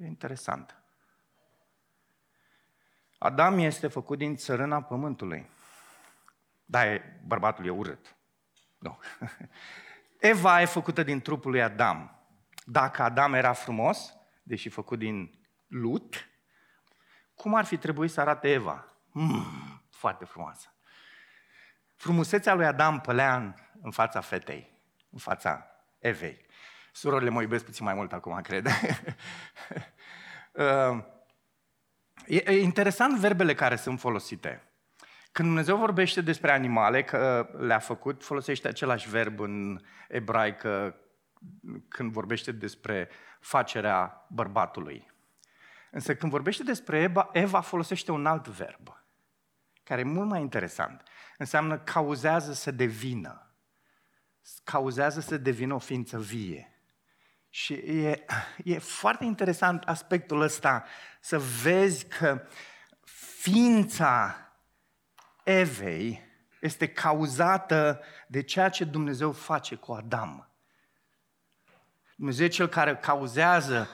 E 0.00 0.06
interesant. 0.06 0.82
Adam 3.18 3.58
este 3.58 3.86
făcut 3.86 4.18
din 4.18 4.36
țărâna 4.36 4.82
pământului. 4.82 5.50
Da, 6.64 6.86
e, 6.86 7.20
bărbatul 7.26 7.66
e 7.66 7.70
urât. 7.70 8.17
Nu. 8.78 8.98
Eva 10.18 10.60
e 10.60 10.64
făcută 10.64 11.02
din 11.02 11.20
trupul 11.20 11.50
lui 11.50 11.62
Adam. 11.62 12.22
Dacă 12.64 13.02
Adam 13.02 13.34
era 13.34 13.52
frumos, 13.52 14.14
deși 14.42 14.68
făcut 14.68 14.98
din 14.98 15.38
lut, 15.66 16.28
cum 17.34 17.54
ar 17.54 17.64
fi 17.64 17.76
trebuit 17.76 18.10
să 18.10 18.20
arate 18.20 18.50
Eva? 18.50 18.92
Mm, 19.10 19.82
foarte 19.90 20.24
frumoasă. 20.24 20.72
Frumusețea 21.96 22.54
lui 22.54 22.66
Adam 22.66 23.00
pălea 23.00 23.36
în, 23.36 23.54
în 23.82 23.90
fața 23.90 24.20
fetei, 24.20 24.80
în 25.10 25.18
fața 25.18 25.66
Evei. 25.98 26.46
Surorile 26.92 27.30
mă 27.30 27.42
iubesc 27.42 27.64
puțin 27.64 27.84
mai 27.84 27.94
mult 27.94 28.12
acum, 28.12 28.40
cred. 28.40 28.66
Uh, 30.52 31.04
e 32.26 32.60
interesant 32.60 33.18
verbele 33.18 33.54
care 33.54 33.76
sunt 33.76 34.00
folosite. 34.00 34.62
Când 35.38 35.50
Dumnezeu 35.50 35.76
vorbește 35.76 36.20
despre 36.20 36.52
animale, 36.52 37.04
că 37.04 37.48
le-a 37.58 37.78
făcut, 37.78 38.24
folosește 38.24 38.68
același 38.68 39.08
verb 39.08 39.40
în 39.40 39.80
ebraică 40.08 40.96
când 41.88 42.12
vorbește 42.12 42.52
despre 42.52 43.08
facerea 43.40 44.26
bărbatului. 44.28 45.12
Însă 45.90 46.14
când 46.14 46.32
vorbește 46.32 46.62
despre 46.62 46.98
Eva, 46.98 47.28
Eva 47.32 47.60
folosește 47.60 48.12
un 48.12 48.26
alt 48.26 48.48
verb, 48.48 49.02
care 49.82 50.00
e 50.00 50.04
mult 50.04 50.28
mai 50.28 50.40
interesant. 50.40 51.02
Înseamnă 51.36 51.78
cauzează 51.78 52.52
să 52.52 52.70
devină. 52.70 53.54
Cauzează 54.64 55.20
să 55.20 55.36
devină 55.36 55.74
o 55.74 55.78
ființă 55.78 56.18
vie. 56.18 56.80
Și 57.48 57.72
e, 57.74 58.24
e 58.64 58.78
foarte 58.78 59.24
interesant 59.24 59.82
aspectul 59.82 60.40
ăsta, 60.40 60.84
să 61.20 61.38
vezi 61.38 62.06
că 62.06 62.46
ființa 63.40 64.42
Evei 65.50 66.22
este 66.60 66.88
cauzată 66.88 68.00
de 68.26 68.42
ceea 68.42 68.68
ce 68.68 68.84
Dumnezeu 68.84 69.32
face 69.32 69.74
cu 69.74 69.92
Adam. 69.92 70.50
Dumnezeu 72.16 72.46
e 72.46 72.48
cel 72.48 72.66
care 72.66 72.96
cauzează 72.96 73.88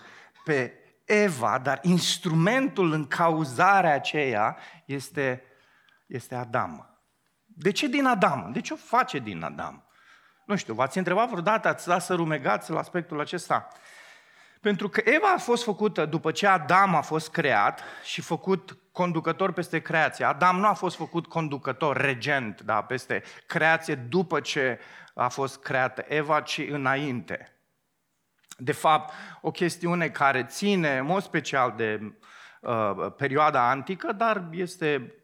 pe 0.45 0.73
Eva, 1.05 1.59
dar 1.59 1.79
instrumentul 1.83 2.93
în 2.93 3.07
cauzarea 3.07 3.95
aceea 3.95 4.57
este, 4.85 5.43
este 6.07 6.35
Adam. 6.35 6.99
De 7.45 7.71
ce 7.71 7.87
din 7.87 8.07
Adam? 8.07 8.53
De 8.53 8.61
ce 8.61 8.73
o 8.73 8.77
face 8.77 9.19
din 9.19 9.43
Adam? 9.43 9.85
Nu 10.47 10.57
știu, 10.57 10.75
v-ați 10.75 10.99
întrebat 10.99 11.29
vreodată, 11.29 11.69
ați 11.69 11.87
dat 11.87 12.03
să 12.03 12.15
rumegați 12.15 12.71
la 12.71 12.79
aspectul 12.79 13.21
acesta? 13.21 13.69
Pentru 14.65 14.89
că 14.89 15.01
Eva 15.05 15.33
a 15.35 15.39
fost 15.39 15.65
făcută 15.65 16.07
după 16.07 16.31
ce 16.31 16.47
Adam 16.47 16.95
a 16.95 17.01
fost 17.01 17.31
creat 17.31 17.83
și 18.05 18.21
făcut 18.21 18.79
conducător 18.93 19.53
peste 19.53 19.81
creație. 19.81 20.25
Adam 20.25 20.57
nu 20.57 20.67
a 20.67 20.73
fost 20.73 20.97
făcut 20.97 21.27
conducător, 21.27 21.97
regent, 21.97 22.61
da, 22.61 22.83
peste 22.83 23.23
creație 23.47 23.95
după 23.95 24.41
ce 24.41 24.79
a 25.15 25.29
fost 25.29 25.61
creată 25.61 26.05
Eva, 26.09 26.41
ci 26.41 26.59
înainte. 26.71 27.59
De 28.59 28.73
fapt, 28.73 29.13
o 29.41 29.51
chestiune 29.51 30.09
care 30.09 30.45
ține, 30.45 30.99
în 30.99 31.07
mod 31.07 31.23
special, 31.23 31.75
de 31.77 32.19
uh, 32.61 33.13
perioada 33.17 33.69
antică, 33.71 34.13
dar 34.13 34.49
este 34.51 35.15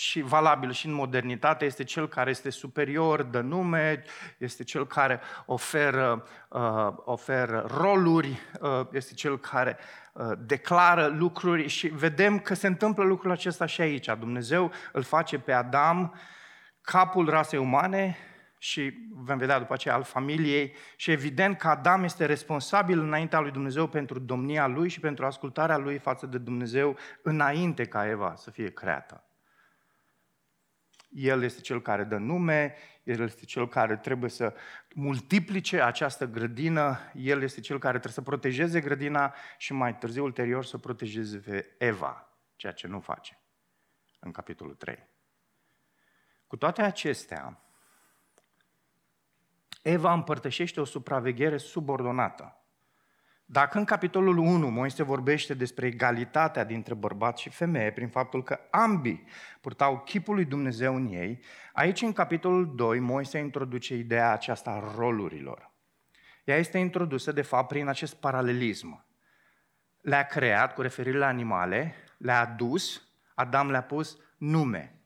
și 0.00 0.20
valabil 0.20 0.72
și 0.72 0.86
în 0.86 0.92
modernitate, 0.92 1.64
este 1.64 1.84
cel 1.84 2.08
care 2.08 2.30
este 2.30 2.50
superior, 2.50 3.22
dă 3.22 3.40
nume, 3.40 4.02
este 4.38 4.64
cel 4.64 4.86
care 4.86 5.20
oferă, 5.46 6.26
uh, 6.48 6.92
oferă 6.96 7.66
roluri, 7.76 8.40
uh, 8.60 8.86
este 8.92 9.14
cel 9.14 9.38
care 9.38 9.76
uh, 10.12 10.30
declară 10.38 11.06
lucruri 11.06 11.66
și 11.66 11.86
vedem 11.88 12.38
că 12.38 12.54
se 12.54 12.66
întâmplă 12.66 13.04
lucrul 13.04 13.30
acesta 13.30 13.66
și 13.66 13.80
aici. 13.80 14.06
Dumnezeu 14.18 14.72
îl 14.92 15.02
face 15.02 15.38
pe 15.38 15.52
Adam 15.52 16.14
capul 16.80 17.28
rasei 17.28 17.58
umane 17.58 18.16
și 18.58 18.92
vom 19.14 19.38
vedea 19.38 19.58
după 19.58 19.72
aceea 19.72 19.94
al 19.94 20.02
familiei 20.02 20.74
și 20.96 21.10
evident 21.10 21.58
că 21.58 21.68
Adam 21.68 22.04
este 22.04 22.24
responsabil 22.24 23.00
înaintea 23.00 23.40
lui 23.40 23.50
Dumnezeu 23.50 23.86
pentru 23.86 24.18
domnia 24.18 24.66
lui 24.66 24.88
și 24.88 25.00
pentru 25.00 25.26
ascultarea 25.26 25.76
lui 25.76 25.98
față 25.98 26.26
de 26.26 26.38
Dumnezeu 26.38 26.96
înainte 27.22 27.84
ca 27.84 28.08
Eva 28.08 28.34
să 28.36 28.50
fie 28.50 28.70
creată. 28.70 29.24
El 31.10 31.42
este 31.42 31.60
cel 31.60 31.82
care 31.82 32.04
dă 32.04 32.16
nume, 32.16 32.74
El 33.02 33.20
este 33.20 33.44
cel 33.44 33.68
care 33.68 33.96
trebuie 33.96 34.30
să 34.30 34.54
multiplice 34.94 35.82
această 35.82 36.26
grădină, 36.26 36.98
El 37.14 37.42
este 37.42 37.60
cel 37.60 37.78
care 37.78 37.98
trebuie 37.98 38.12
să 38.12 38.22
protejeze 38.22 38.80
grădina 38.80 39.34
și 39.58 39.72
mai 39.72 39.98
târziu, 39.98 40.24
ulterior, 40.24 40.64
să 40.64 40.78
protejeze 40.78 41.38
pe 41.38 41.74
Eva, 41.78 42.38
ceea 42.56 42.72
ce 42.72 42.86
nu 42.86 43.00
face 43.00 43.40
în 44.18 44.32
capitolul 44.32 44.74
3. 44.74 45.08
Cu 46.46 46.56
toate 46.56 46.82
acestea, 46.82 47.64
Eva 49.82 50.12
împărtășește 50.12 50.80
o 50.80 50.84
supraveghere 50.84 51.56
subordonată. 51.56 52.59
Dacă 53.52 53.78
în 53.78 53.84
capitolul 53.84 54.36
1 54.36 54.68
Moise 54.68 55.02
vorbește 55.02 55.54
despre 55.54 55.86
egalitatea 55.86 56.64
dintre 56.64 56.94
bărbat 56.94 57.38
și 57.38 57.48
femeie, 57.48 57.92
prin 57.92 58.08
faptul 58.08 58.42
că 58.42 58.60
ambii 58.70 59.24
purtau 59.60 59.98
chipul 59.98 60.34
lui 60.34 60.44
Dumnezeu 60.44 60.94
în 60.94 61.06
ei, 61.06 61.42
aici 61.72 62.02
în 62.02 62.12
capitolul 62.12 62.74
2 62.74 62.98
Moise 62.98 63.38
introduce 63.38 63.94
ideea 63.94 64.32
aceasta 64.32 64.70
a 64.70 64.94
rolurilor. 64.96 65.70
Ea 66.44 66.56
este 66.56 66.78
introdusă, 66.78 67.32
de 67.32 67.42
fapt, 67.42 67.68
prin 67.68 67.88
acest 67.88 68.14
paralelism. 68.14 69.04
Le-a 70.00 70.26
creat 70.26 70.74
cu 70.74 70.82
referire 70.82 71.18
la 71.18 71.26
animale, 71.26 71.94
le-a 72.18 72.46
dus, 72.46 73.02
Adam 73.34 73.70
le-a 73.70 73.82
pus 73.82 74.18
nume. 74.36 75.00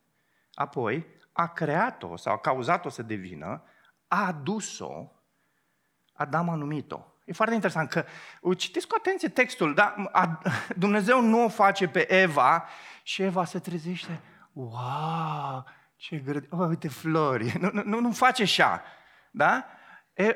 Apoi 0.54 1.06
a 1.32 1.48
creat-o 1.48 2.16
sau 2.16 2.32
a 2.32 2.38
cauzat-o 2.38 2.88
să 2.88 3.02
devină, 3.02 3.62
a 4.08 4.26
adus-o, 4.26 5.12
Adam 6.12 6.48
a 6.48 6.54
numit-o. 6.54 7.13
E 7.24 7.32
foarte 7.32 7.54
interesant 7.54 7.90
că, 7.90 8.04
citiți 8.56 8.86
cu 8.86 8.94
atenție 8.98 9.28
textul, 9.28 9.74
da? 9.74 9.94
Dumnezeu 10.76 11.20
nu 11.20 11.44
o 11.44 11.48
face 11.48 11.88
pe 11.88 12.12
Eva 12.12 12.68
și 13.02 13.22
Eva 13.22 13.44
se 13.44 13.58
trezește, 13.58 14.20
wow, 14.52 15.64
ce 15.96 16.16
grădină, 16.16 16.62
oh, 16.62 16.68
uite 16.68 16.88
flori, 16.88 17.56
nu, 17.60 17.82
nu, 17.84 18.00
nu 18.00 18.12
face 18.12 18.42
așa, 18.42 18.82
da? 19.30 19.64
E, 20.14 20.24
e, 20.24 20.34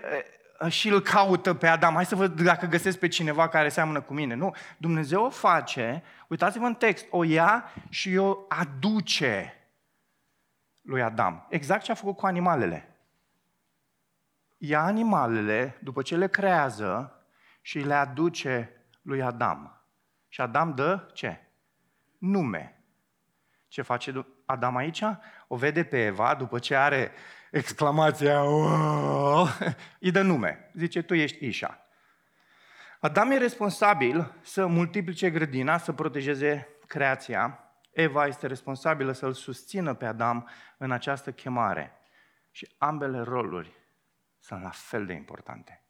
și 0.68 0.88
îl 0.88 1.01
caută 1.01 1.55
pe 1.55 1.66
Adam, 1.66 1.94
hai 1.94 2.07
să 2.07 2.16
văd 2.16 2.40
dacă 2.40 2.66
găsesc 2.66 2.98
pe 2.98 3.09
cineva 3.09 3.48
care 3.48 3.68
seamănă 3.68 4.01
cu 4.01 4.12
mine. 4.12 4.35
Nu, 4.35 4.55
Dumnezeu 4.77 5.24
o 5.24 5.31
face, 5.31 6.03
uitați-vă 6.29 6.66
în 6.66 6.74
text, 6.74 7.07
o 7.11 7.24
ia 7.24 7.72
și 7.88 8.16
o 8.16 8.37
aduce 8.48 9.53
lui 10.83 11.03
Adam. 11.03 11.46
Exact 11.48 11.83
ce 11.83 11.92
a 11.92 11.94
făcut 11.94 12.16
cu 12.16 12.27
animalele. 12.27 12.97
Ia 14.58 14.82
animalele, 14.82 15.78
după 15.82 16.02
ce 16.02 16.16
le 16.16 16.28
creează, 16.28 17.12
și 17.60 17.78
le 17.78 17.94
aduce 17.94 18.84
lui 19.02 19.22
Adam. 19.22 19.82
Și 20.28 20.40
Adam 20.40 20.74
dă 20.74 21.10
ce? 21.12 21.40
Nume. 22.18 22.82
Ce 23.68 23.82
face 23.82 24.26
Adam 24.44 24.76
aici? 24.76 25.02
O 25.48 25.56
vede 25.56 25.84
pe 25.84 26.04
Eva, 26.04 26.34
după 26.34 26.58
ce 26.58 26.76
are 26.76 27.12
exclamația, 27.50 28.40
îi 30.00 30.10
dă 30.10 30.22
nume. 30.22 30.70
Zice, 30.74 31.02
tu 31.02 31.14
ești 31.14 31.46
Ișa. 31.46 31.86
Adam 33.00 33.30
e 33.30 33.36
responsabil 33.36 34.34
să 34.42 34.66
multiplice 34.66 35.30
grădina, 35.30 35.78
să 35.78 35.92
protejeze 35.92 36.68
creația. 36.86 37.58
Eva 37.90 38.26
este 38.26 38.46
responsabilă 38.46 39.12
să-l 39.12 39.32
susțină 39.32 39.94
pe 39.94 40.06
Adam 40.06 40.48
în 40.78 40.90
această 40.90 41.32
chemare. 41.32 41.92
Și 42.50 42.74
ambele 42.78 43.20
roluri 43.20 43.77
sunt 44.48 44.62
la 44.62 44.70
fel 44.70 45.06
de 45.06 45.12
importante. 45.12 45.84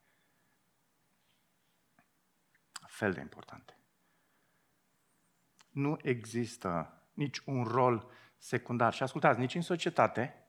La 2.81 2.87
fel 2.87 3.13
de 3.13 3.19
importante. 3.19 3.77
Nu 5.69 5.97
există 6.01 7.01
nici 7.13 7.37
un 7.37 7.63
rol 7.63 8.11
secundar. 8.37 8.93
Și 8.93 9.03
ascultați, 9.03 9.39
nici 9.39 9.55
în 9.55 9.61
societate, 9.61 10.47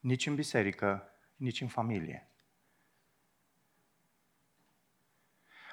nici 0.00 0.26
în 0.26 0.34
biserică, 0.34 1.08
nici 1.36 1.60
în 1.60 1.68
familie. 1.68 2.30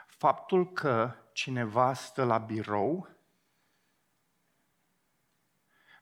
Faptul 0.08 0.72
că 0.72 1.16
cineva 1.34 1.94
stă 1.94 2.24
la 2.24 2.38
birou 2.38 3.10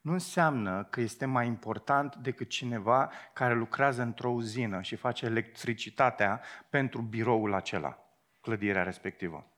nu 0.01 0.11
înseamnă 0.11 0.83
că 0.83 1.01
este 1.01 1.25
mai 1.25 1.47
important 1.47 2.15
decât 2.15 2.49
cineva 2.49 3.11
care 3.33 3.53
lucrează 3.53 4.01
într-o 4.01 4.29
uzină 4.29 4.81
și 4.81 4.95
face 4.95 5.25
electricitatea 5.25 6.41
pentru 6.69 7.01
biroul 7.01 7.53
acela, 7.53 7.97
clădirea 8.41 8.83
respectivă. 8.83 9.51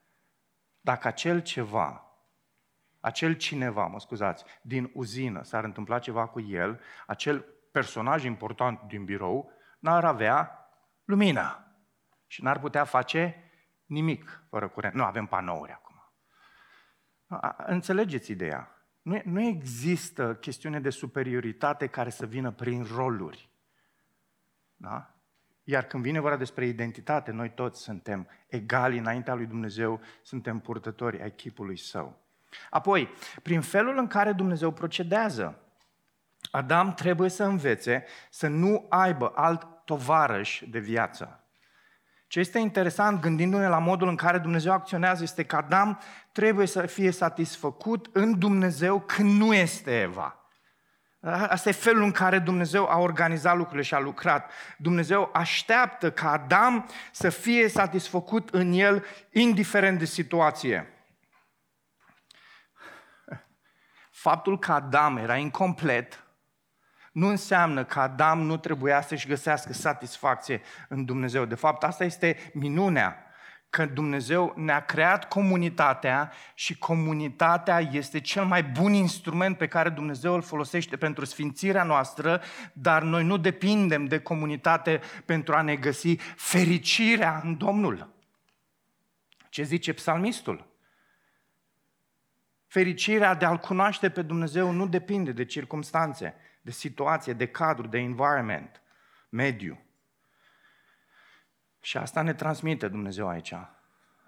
Dacă 0.80 1.08
acel 1.08 1.41
ceva 1.41 2.12
acel 3.01 3.34
cineva, 3.34 3.86
mă 3.86 3.99
scuzați, 3.99 4.45
din 4.62 4.91
uzină, 4.93 5.43
s-ar 5.43 5.63
întâmpla 5.63 5.99
ceva 5.99 6.27
cu 6.27 6.39
el, 6.39 6.82
acel 7.08 7.45
personaj 7.71 8.23
important 8.23 8.82
din 8.82 9.06
birou, 9.06 9.51
n-ar 9.80 10.06
avea 10.06 10.69
lumină 11.04 11.75
și 12.27 12.43
n-ar 12.43 12.60
putea 12.60 12.84
face 12.84 13.51
nimic 13.86 14.43
fără 14.49 14.69
curent. 14.69 14.93
Nu, 14.93 15.04
avem 15.04 15.25
panouri 15.25 15.71
acum. 15.71 15.95
Înțelegeți 17.58 18.32
ideea. 18.32 18.81
Nu, 19.01 19.21
nu 19.23 19.41
există 19.41 20.35
chestiune 20.35 20.79
de 20.79 20.89
superioritate 20.89 21.87
care 21.87 22.09
să 22.09 22.25
vină 22.25 22.51
prin 22.51 22.83
roluri. 22.83 23.49
Da? 24.75 25.15
Iar 25.63 25.83
când 25.83 26.03
vine 26.03 26.19
vorba 26.19 26.37
despre 26.37 26.65
identitate, 26.65 27.31
noi 27.31 27.49
toți 27.49 27.81
suntem 27.81 28.27
egali 28.47 28.97
înaintea 28.97 29.33
lui 29.33 29.45
Dumnezeu, 29.45 30.01
suntem 30.21 30.59
purtători 30.59 31.21
ai 31.21 31.31
chipului 31.31 31.77
său. 31.77 32.19
Apoi, 32.69 33.09
prin 33.43 33.61
felul 33.61 33.97
în 33.97 34.07
care 34.07 34.31
Dumnezeu 34.31 34.71
procedează, 34.71 35.59
Adam 36.51 36.93
trebuie 36.93 37.29
să 37.29 37.43
învețe 37.43 38.05
să 38.29 38.47
nu 38.47 38.85
aibă 38.89 39.31
alt 39.35 39.67
tovarăș 39.85 40.63
de 40.69 40.79
viață. 40.79 41.40
Ce 42.32 42.39
este 42.39 42.60
interesant 42.60 43.22
gândindu-ne 43.22 43.67
la 43.67 43.80
modul 43.80 44.08
în 44.08 44.15
care 44.15 44.38
Dumnezeu 44.38 44.72
acționează 44.72 45.24
este 45.24 45.44
că 45.44 45.56
Adam 45.56 46.00
trebuie 46.32 46.67
să 46.67 46.86
fie 46.86 47.12
satisfăcut 47.12 48.10
în 48.12 48.39
Dumnezeu 48.39 49.00
când 49.00 49.39
nu 49.39 49.54
este 49.54 50.00
Eva. 50.00 50.50
Asta 51.22 51.70
e 51.70 51.72
felul 51.72 52.04
în 52.04 52.12
care 52.12 52.39
Dumnezeu 52.39 52.86
a 52.86 52.98
organizat 52.98 53.56
lucrurile 53.56 53.84
și 53.84 53.94
a 53.94 54.00
lucrat. 54.00 54.52
Dumnezeu 54.78 55.30
așteaptă 55.34 56.12
ca 56.12 56.32
Adam 56.32 56.89
să 57.12 57.30
fie 57.30 57.67
satisfăcut 57.67 58.50
în 58.50 58.72
el, 58.74 59.06
indiferent 59.32 60.00
de 60.00 60.06
situație. 60.06 60.94
Faptul 64.12 64.60
că 64.60 64.72
Adam 64.72 65.17
era 65.17 65.36
incomplet 65.36 66.24
nu 67.12 67.28
înseamnă 67.28 67.84
că 67.84 68.00
Adam 68.00 68.41
nu 68.41 68.58
trebuia 68.58 69.02
să-și 69.02 69.28
găsească 69.28 69.74
satisfacție 69.74 70.62
în 70.88 71.06
Dumnezeu. 71.06 71.45
De 71.45 71.56
fapt, 71.56 71.84
asta 71.84 72.04
este 72.04 72.52
minunea, 72.54 73.26
că 73.71 73.86
Dumnezeu 73.86 74.54
ne-a 74.56 74.86
creat 74.86 75.28
comunitatea 75.28 76.32
și 76.54 76.78
comunitatea 76.78 77.80
este 77.80 78.19
cel 78.19 78.45
mai 78.45 78.63
bun 78.63 78.93
instrument 78.93 79.58
pe 79.58 79.67
care 79.67 79.89
Dumnezeu 79.89 80.34
îl 80.34 80.41
folosește 80.41 80.97
pentru 80.97 81.26
sfințirea 81.26 81.84
noastră, 81.84 82.41
dar 82.74 83.04
noi 83.04 83.24
nu 83.24 83.38
depindem 83.38 84.06
de 84.06 84.19
comunitate 84.19 85.02
pentru 85.26 85.56
a 85.56 85.62
ne 85.62 85.76
găsi 85.76 86.15
fericirea 86.36 87.41
în 87.43 87.58
Domnul. 87.58 88.13
Ce 89.50 89.63
zice 89.63 89.93
psalmistul? 89.93 90.67
Fericirea 92.67 93.34
de 93.34 93.45
a-L 93.45 93.58
cunoaște 93.58 94.10
pe 94.10 94.21
Dumnezeu 94.21 94.71
nu 94.71 94.88
depinde 94.88 95.32
de 95.32 95.45
circumstanțe, 95.45 96.36
de 96.62 96.71
situație, 96.71 97.34
de 97.34 97.47
cadru, 97.47 97.88
de 97.88 97.97
environment, 97.97 98.82
mediu. 99.30 99.86
Și 101.80 101.97
asta 101.97 102.21
ne 102.21 102.34
transmite 102.34 102.88
Dumnezeu 102.88 103.28
aici. 103.28 103.54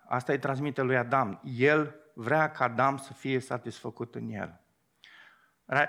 Asta 0.07 0.31
îi 0.31 0.39
transmite 0.39 0.81
lui 0.81 0.97
Adam. 0.97 1.41
El 1.43 1.95
vrea 2.13 2.51
ca 2.51 2.63
Adam 2.63 2.97
să 2.97 3.13
fie 3.13 3.39
satisfăcut 3.39 4.15
în 4.15 4.29
el. 4.29 4.61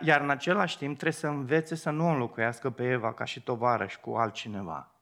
Iar 0.00 0.20
în 0.20 0.30
același 0.30 0.78
timp 0.78 0.92
trebuie 0.98 1.20
să 1.20 1.26
învețe 1.26 1.74
să 1.74 1.90
nu 1.90 2.08
înlocuiască 2.08 2.70
pe 2.70 2.84
Eva 2.90 3.14
ca 3.14 3.24
și 3.24 3.42
tovarăș 3.42 3.96
cu 3.96 4.10
altcineva. 4.10 4.94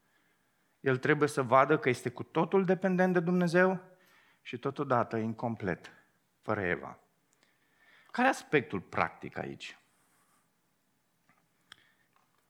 El 0.80 0.96
trebuie 0.96 1.28
să 1.28 1.42
vadă 1.42 1.78
că 1.78 1.88
este 1.88 2.10
cu 2.10 2.22
totul 2.22 2.64
dependent 2.64 3.12
de 3.12 3.20
Dumnezeu 3.20 3.80
și 4.40 4.58
totodată 4.58 5.16
incomplet, 5.16 5.92
fără 6.40 6.60
Eva. 6.60 6.98
Care 8.10 8.26
e 8.26 8.30
aspectul 8.30 8.80
practic 8.80 9.38
aici? 9.38 9.78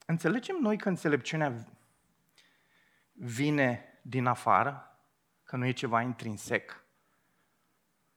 Înțelegem 0.06 0.56
noi 0.60 0.78
că 0.78 0.88
înțelepciunea 0.88 1.66
vine 3.12 4.00
din 4.02 4.26
afară, 4.26 4.98
că 5.44 5.56
nu 5.56 5.66
e 5.66 5.72
ceva 5.72 6.00
intrinsec, 6.00 6.84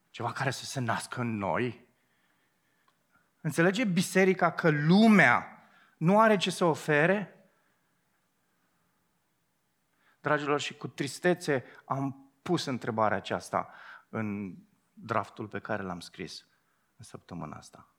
ceva 0.10 0.32
care 0.32 0.52
să 0.52 0.66
se 0.66 0.80
nască 0.80 1.22
în 1.22 1.38
noi. 1.38 1.88
Înțelege 3.42 3.84
biserica 3.84 4.52
că 4.52 4.70
lumea 4.70 5.64
nu 5.98 6.20
are 6.20 6.38
ce 6.38 6.52
să 6.52 6.66
ofere? 6.66 7.50
Dragilor, 10.22 10.60
și 10.60 10.78
cu 10.78 10.88
tristețe 10.88 11.64
am 11.86 12.32
pus 12.42 12.66
întrebarea 12.66 13.18
aceasta 13.18 13.74
în 14.10 14.56
draftul 14.94 15.48
pe 15.48 15.60
care 15.60 15.84
l-am 15.84 16.00
scris 16.00 16.46
în 16.98 17.04
săptămâna 17.04 17.58
asta. 17.58 17.95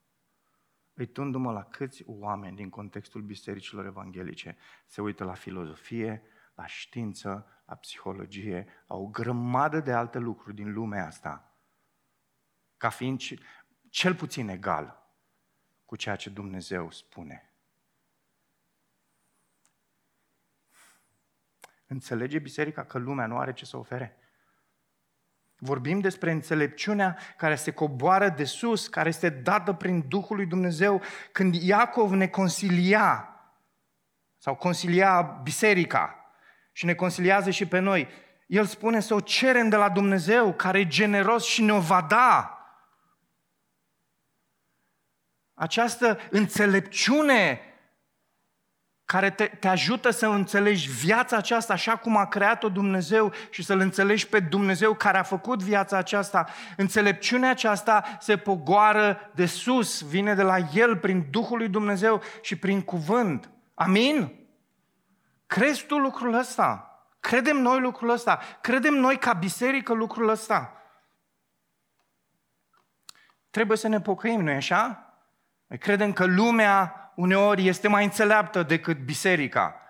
Uitându-mă 0.96 1.52
la 1.52 1.64
câți 1.64 2.02
oameni 2.06 2.56
din 2.56 2.68
contextul 2.70 3.22
bisericilor 3.22 3.86
evanghelice 3.86 4.56
se 4.86 5.00
uită 5.00 5.24
la 5.24 5.34
filozofie, 5.34 6.22
la 6.54 6.66
știință, 6.66 7.46
la 7.66 7.74
psihologie, 7.74 8.66
la 8.86 8.96
o 8.96 9.06
grămadă 9.06 9.80
de 9.80 9.92
alte 9.92 10.18
lucruri 10.18 10.54
din 10.54 10.72
lumea 10.72 11.06
asta, 11.06 11.56
ca 12.76 12.88
fiind 12.88 13.20
cel 13.90 14.14
puțin 14.14 14.48
egal 14.48 15.10
cu 15.84 15.96
ceea 15.96 16.16
ce 16.16 16.30
Dumnezeu 16.30 16.90
spune. 16.90 17.50
Înțelege 21.86 22.38
biserica 22.38 22.84
că 22.84 22.98
lumea 22.98 23.26
nu 23.26 23.38
are 23.38 23.52
ce 23.52 23.64
să 23.64 23.76
ofere? 23.76 24.16
Vorbim 25.58 26.00
despre 26.00 26.30
înțelepciunea 26.30 27.18
care 27.36 27.54
se 27.54 27.70
coboară 27.70 28.28
de 28.28 28.44
sus, 28.44 28.88
care 28.88 29.08
este 29.08 29.28
dată 29.28 29.72
prin 29.72 30.04
Duhul 30.08 30.36
lui 30.36 30.46
Dumnezeu 30.46 31.02
când 31.32 31.54
Iacov 31.54 32.12
ne 32.12 32.26
consilia 32.26 33.30
sau 34.38 34.54
consilia 34.54 35.20
biserica 35.22 36.30
și 36.72 36.84
ne 36.84 36.94
consiliază 36.94 37.50
și 37.50 37.66
pe 37.66 37.78
noi. 37.78 38.08
El 38.46 38.64
spune 38.64 39.00
să 39.00 39.14
o 39.14 39.20
cerem 39.20 39.68
de 39.68 39.76
la 39.76 39.88
Dumnezeu 39.88 40.52
care 40.52 40.78
e 40.78 40.86
generos 40.86 41.44
și 41.44 41.62
ne-o 41.62 41.80
va 41.80 42.00
da. 42.00 42.50
această 45.58 46.18
înțelepciune 46.30 47.60
care 49.06 49.30
te, 49.30 49.44
te 49.46 49.68
ajută 49.68 50.10
să 50.10 50.26
înțelegi 50.26 50.90
viața 50.90 51.36
aceasta 51.36 51.72
așa 51.72 51.96
cum 51.96 52.16
a 52.16 52.26
creat-o 52.26 52.68
Dumnezeu 52.68 53.32
și 53.50 53.62
să-L 53.62 53.78
înțelegi 53.78 54.28
pe 54.28 54.40
Dumnezeu 54.40 54.94
care 54.94 55.18
a 55.18 55.22
făcut 55.22 55.62
viața 55.62 55.96
aceasta. 55.96 56.46
Înțelepciunea 56.76 57.50
aceasta 57.50 58.04
se 58.20 58.36
pogoară 58.36 59.30
de 59.34 59.46
sus, 59.46 60.02
vine 60.02 60.34
de 60.34 60.42
la 60.42 60.56
El 60.74 60.96
prin 60.96 61.26
Duhul 61.30 61.58
lui 61.58 61.68
Dumnezeu 61.68 62.22
și 62.40 62.56
prin 62.56 62.82
cuvânt. 62.82 63.50
Amin? 63.74 64.32
Crezi 65.46 65.86
tu 65.86 65.96
lucrul 65.96 66.34
ăsta? 66.34 67.00
Credem 67.20 67.56
noi 67.56 67.80
lucrul 67.80 68.08
ăsta? 68.10 68.40
Credem 68.60 68.94
noi 68.94 69.18
ca 69.18 69.32
biserică 69.32 69.92
lucrul 69.92 70.28
ăsta? 70.28 70.72
Trebuie 73.50 73.76
să 73.76 73.88
ne 73.88 74.00
pocăim, 74.00 74.40
nu-i 74.40 74.54
așa? 74.54 75.14
Noi 75.66 75.78
credem 75.78 76.12
că 76.12 76.24
lumea 76.24 77.05
uneori 77.16 77.66
este 77.66 77.88
mai 77.88 78.04
înțeleaptă 78.04 78.62
decât 78.62 78.98
biserica. 78.98 79.80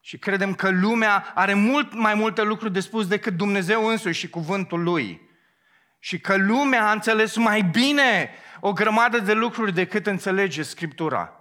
Și 0.00 0.18
credem 0.18 0.54
că 0.54 0.70
lumea 0.70 1.32
are 1.34 1.54
mult 1.54 1.94
mai 1.94 2.14
multe 2.14 2.42
lucruri 2.42 2.72
de 2.72 2.80
spus 2.80 3.06
decât 3.06 3.36
Dumnezeu 3.36 3.86
însuși 3.86 4.18
și 4.18 4.30
cuvântul 4.30 4.82
Lui. 4.82 5.20
Și 5.98 6.20
că 6.20 6.36
lumea 6.36 6.88
a 6.88 6.92
înțeles 6.92 7.36
mai 7.36 7.62
bine 7.62 8.30
o 8.60 8.72
grămadă 8.72 9.18
de 9.18 9.32
lucruri 9.32 9.72
decât 9.72 10.06
înțelege 10.06 10.62
Scriptura. 10.62 11.32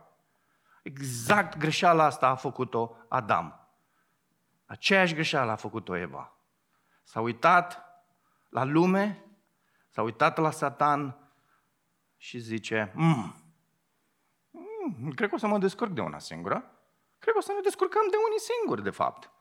Exact 0.84 1.58
greșeala 1.58 2.04
asta 2.04 2.28
a 2.28 2.36
făcut-o 2.36 2.96
Adam. 3.10 3.68
Aceeași 4.66 5.14
greșeală 5.14 5.52
a 5.52 5.56
făcut-o 5.56 5.98
Eva. 5.98 6.38
S-a 7.04 7.20
uitat 7.20 7.86
la 8.50 8.64
lume, 8.64 9.26
s-a 9.90 10.02
uitat 10.02 10.38
la 10.38 10.52
Satan 10.52 11.18
și 12.18 12.38
zice, 12.38 12.92
mm, 12.96 13.43
mm, 14.86 15.12
cred 15.12 15.30
că 15.30 15.36
o 15.36 15.38
să 15.38 15.48
mă 15.48 15.58
descurc 15.58 15.92
de 15.92 16.02
una 16.02 16.20
singură. 16.20 16.56
Cred 17.20 17.34
că 17.34 17.40
o 17.40 17.42
să 17.42 17.52
ne 17.56 17.62
descurcăm 17.64 18.02
de 18.10 18.16
unii 18.28 18.40
singuri, 18.40 18.84
de 18.84 18.90
fapt. 18.90 19.32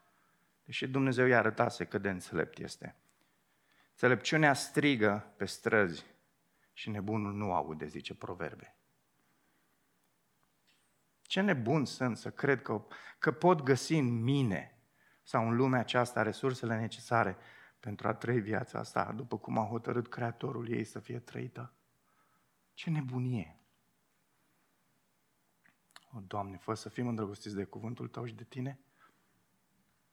Deși 0.65 0.87
Dumnezeu 0.89 1.27
i-a 1.27 1.39
arătase 1.39 1.85
cât 1.85 2.03
de 2.03 2.11
înțelept 2.11 2.59
este. 2.59 2.97
Înțelepciunea 3.91 4.55
strigă 4.55 5.33
pe 5.37 5.45
străzi 5.45 6.05
și 6.73 6.91
nebunul 6.91 7.33
nu 7.33 7.53
aude, 7.53 7.87
zice 7.87 8.15
proverbe. 8.15 8.77
Ce 11.23 11.41
nebun 11.41 11.85
sunt 11.85 12.17
să 12.17 12.31
cred 12.31 12.63
că, 12.63 12.85
că 13.19 13.33
pot 13.33 13.63
găsi 13.63 13.95
în 13.95 14.23
mine 14.23 14.79
sau 15.23 15.49
în 15.49 15.57
lumea 15.57 15.81
aceasta 15.81 16.23
resursele 16.23 16.79
necesare 16.79 17.37
pentru 17.81 18.09
a 18.09 18.15
trăi 18.15 18.41
viața 18.41 18.79
asta, 18.79 19.13
după 19.17 19.39
cum 19.39 19.59
a 19.59 19.67
hotărât 19.67 20.09
Creatorul 20.09 20.69
ei 20.69 20.85
să 20.85 20.99
fie 20.99 21.19
trăită. 21.19 21.73
Ce 22.75 22.91
nebunie! 22.91 23.62
O, 26.15 26.21
Doamne, 26.27 26.57
fă 26.57 26.75
să 26.75 26.89
fim 26.89 27.09
îndrăgostiți 27.09 27.55
de 27.55 27.65
cuvântul 27.65 28.09
Tău 28.09 28.27
și 28.27 28.35
de 28.35 28.45
Tine. 28.45 28.81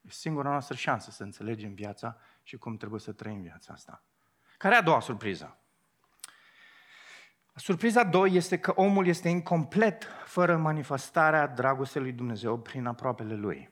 E 0.01 0.09
singura 0.09 0.49
noastră 0.49 0.75
șansă 0.75 1.11
să 1.11 1.23
înțelegem 1.23 1.73
viața 1.73 2.17
și 2.43 2.57
cum 2.57 2.77
trebuie 2.77 2.99
să 2.99 3.11
trăim 3.11 3.41
viața 3.41 3.73
asta. 3.73 4.03
Care 4.57 4.75
e 4.75 4.77
a 4.77 4.81
doua 4.81 4.99
surpriză? 4.99 5.57
Surpriza 7.55 8.03
2 8.03 8.35
este 8.35 8.59
că 8.59 8.71
omul 8.71 9.07
este 9.07 9.29
incomplet 9.29 10.07
fără 10.25 10.57
manifestarea 10.57 11.47
dragostei 11.47 12.01
lui 12.01 12.11
Dumnezeu 12.11 12.59
prin 12.59 12.85
aproapele 12.85 13.35
lui. 13.35 13.71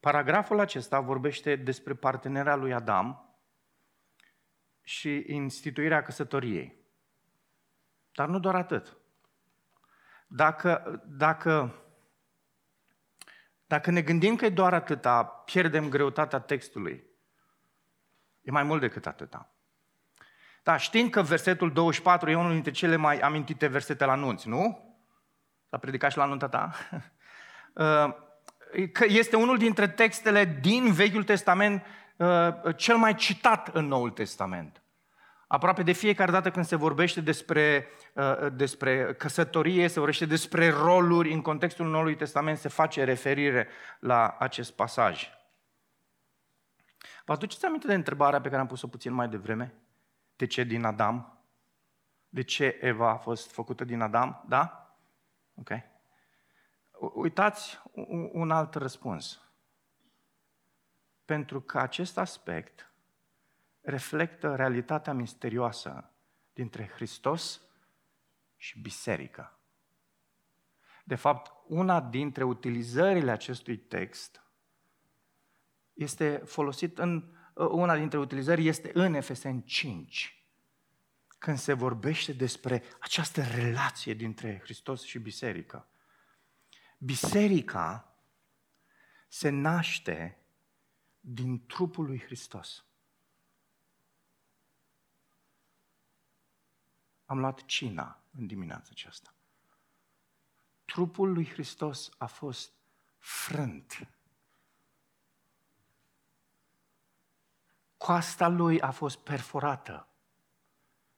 Paragraful 0.00 0.58
acesta 0.58 1.00
vorbește 1.00 1.56
despre 1.56 1.94
partenera 1.94 2.54
lui 2.54 2.72
Adam 2.72 3.36
și 4.82 5.24
instituirea 5.26 6.02
căsătoriei. 6.02 6.76
Dar 8.12 8.28
nu 8.28 8.38
doar 8.38 8.54
atât. 8.54 8.97
Dacă, 10.30 11.02
dacă, 11.06 11.74
dacă 13.66 13.90
ne 13.90 14.02
gândim 14.02 14.36
că 14.36 14.44
e 14.44 14.48
doar 14.48 14.74
atâta, 14.74 15.24
pierdem 15.24 15.88
greutatea 15.88 16.38
textului. 16.38 17.06
E 18.42 18.50
mai 18.50 18.62
mult 18.62 18.80
decât 18.80 19.06
atâta. 19.06 19.52
Da, 20.62 20.76
știind 20.76 21.10
că 21.10 21.22
versetul 21.22 21.72
24 21.72 22.30
e 22.30 22.36
unul 22.36 22.52
dintre 22.52 22.70
cele 22.70 22.96
mai 22.96 23.18
amintite 23.18 23.66
versete 23.66 24.04
la 24.04 24.12
anunți, 24.12 24.48
nu? 24.48 24.94
S-a 25.68 25.78
predicat 25.78 26.10
și 26.10 26.16
la 26.16 26.22
anunța 26.22 26.48
ta? 26.48 26.70
Uh, 27.74 28.14
că 28.92 29.04
este 29.08 29.36
unul 29.36 29.58
dintre 29.58 29.88
textele 29.88 30.44
din 30.44 30.92
Vechiul 30.92 31.24
Testament 31.24 31.84
uh, 32.16 32.76
cel 32.76 32.96
mai 32.96 33.14
citat 33.14 33.68
în 33.68 33.86
Noul 33.86 34.10
Testament. 34.10 34.82
Aproape 35.48 35.82
de 35.82 35.92
fiecare 35.92 36.30
dată 36.30 36.50
când 36.50 36.64
se 36.64 36.76
vorbește 36.76 37.20
despre, 37.20 37.86
uh, 38.14 38.52
despre 38.52 39.14
căsătorie, 39.14 39.88
se 39.88 39.98
vorbește 39.98 40.26
despre 40.26 40.70
roluri, 40.70 41.32
în 41.32 41.42
contextul 41.42 41.86
Noului 41.86 42.16
Testament 42.16 42.58
se 42.58 42.68
face 42.68 43.04
referire 43.04 43.68
la 44.00 44.36
acest 44.38 44.72
pasaj. 44.72 45.28
Vă 47.24 47.32
aduceți 47.32 47.64
aminte 47.64 47.86
de 47.86 47.94
întrebarea 47.94 48.40
pe 48.40 48.48
care 48.48 48.60
am 48.60 48.66
pus-o 48.66 48.86
puțin 48.86 49.12
mai 49.12 49.28
devreme? 49.28 49.74
De 50.36 50.46
ce 50.46 50.64
din 50.64 50.84
Adam? 50.84 51.38
De 52.28 52.42
ce 52.42 52.78
Eva 52.80 53.10
a 53.10 53.16
fost 53.16 53.52
făcută 53.52 53.84
din 53.84 54.00
Adam? 54.00 54.44
Da? 54.48 54.96
Ok. 55.54 55.70
Uitați 57.14 57.82
un 58.32 58.50
alt 58.50 58.74
răspuns. 58.74 59.42
Pentru 61.24 61.60
că 61.60 61.78
acest 61.78 62.18
aspect 62.18 62.87
reflectă 63.88 64.54
realitatea 64.54 65.12
misterioasă 65.12 66.10
dintre 66.52 66.86
Hristos 66.86 67.60
și 68.56 68.80
biserică. 68.80 69.58
De 71.04 71.14
fapt, 71.14 71.52
una 71.66 72.00
dintre 72.00 72.44
utilizările 72.44 73.30
acestui 73.30 73.76
text 73.76 74.42
este 75.92 76.36
folosit 76.36 76.98
în 76.98 77.32
una 77.54 77.96
dintre 77.96 78.18
utilizări 78.18 78.66
este 78.66 78.90
în 78.94 79.14
Efeseni 79.14 79.64
5, 79.64 80.44
când 81.38 81.58
se 81.58 81.72
vorbește 81.72 82.32
despre 82.32 82.82
această 83.00 83.42
relație 83.42 84.14
dintre 84.14 84.60
Hristos 84.62 85.02
și 85.02 85.18
biserică. 85.18 85.88
Biserica 86.98 88.16
se 89.28 89.48
naște 89.48 90.38
din 91.20 91.66
trupul 91.66 92.04
lui 92.04 92.20
Hristos. 92.20 92.87
Am 97.28 97.38
luat 97.38 97.64
cina 97.64 98.22
în 98.38 98.46
dimineața 98.46 98.88
aceasta. 98.90 99.34
Trupul 100.84 101.32
lui 101.32 101.46
Hristos 101.46 102.10
a 102.18 102.26
fost 102.26 102.72
frânt 103.18 104.08
coasta 108.08 108.48
lui 108.48 108.80
a 108.80 108.90
fost 108.90 109.18
perforată. 109.18 110.08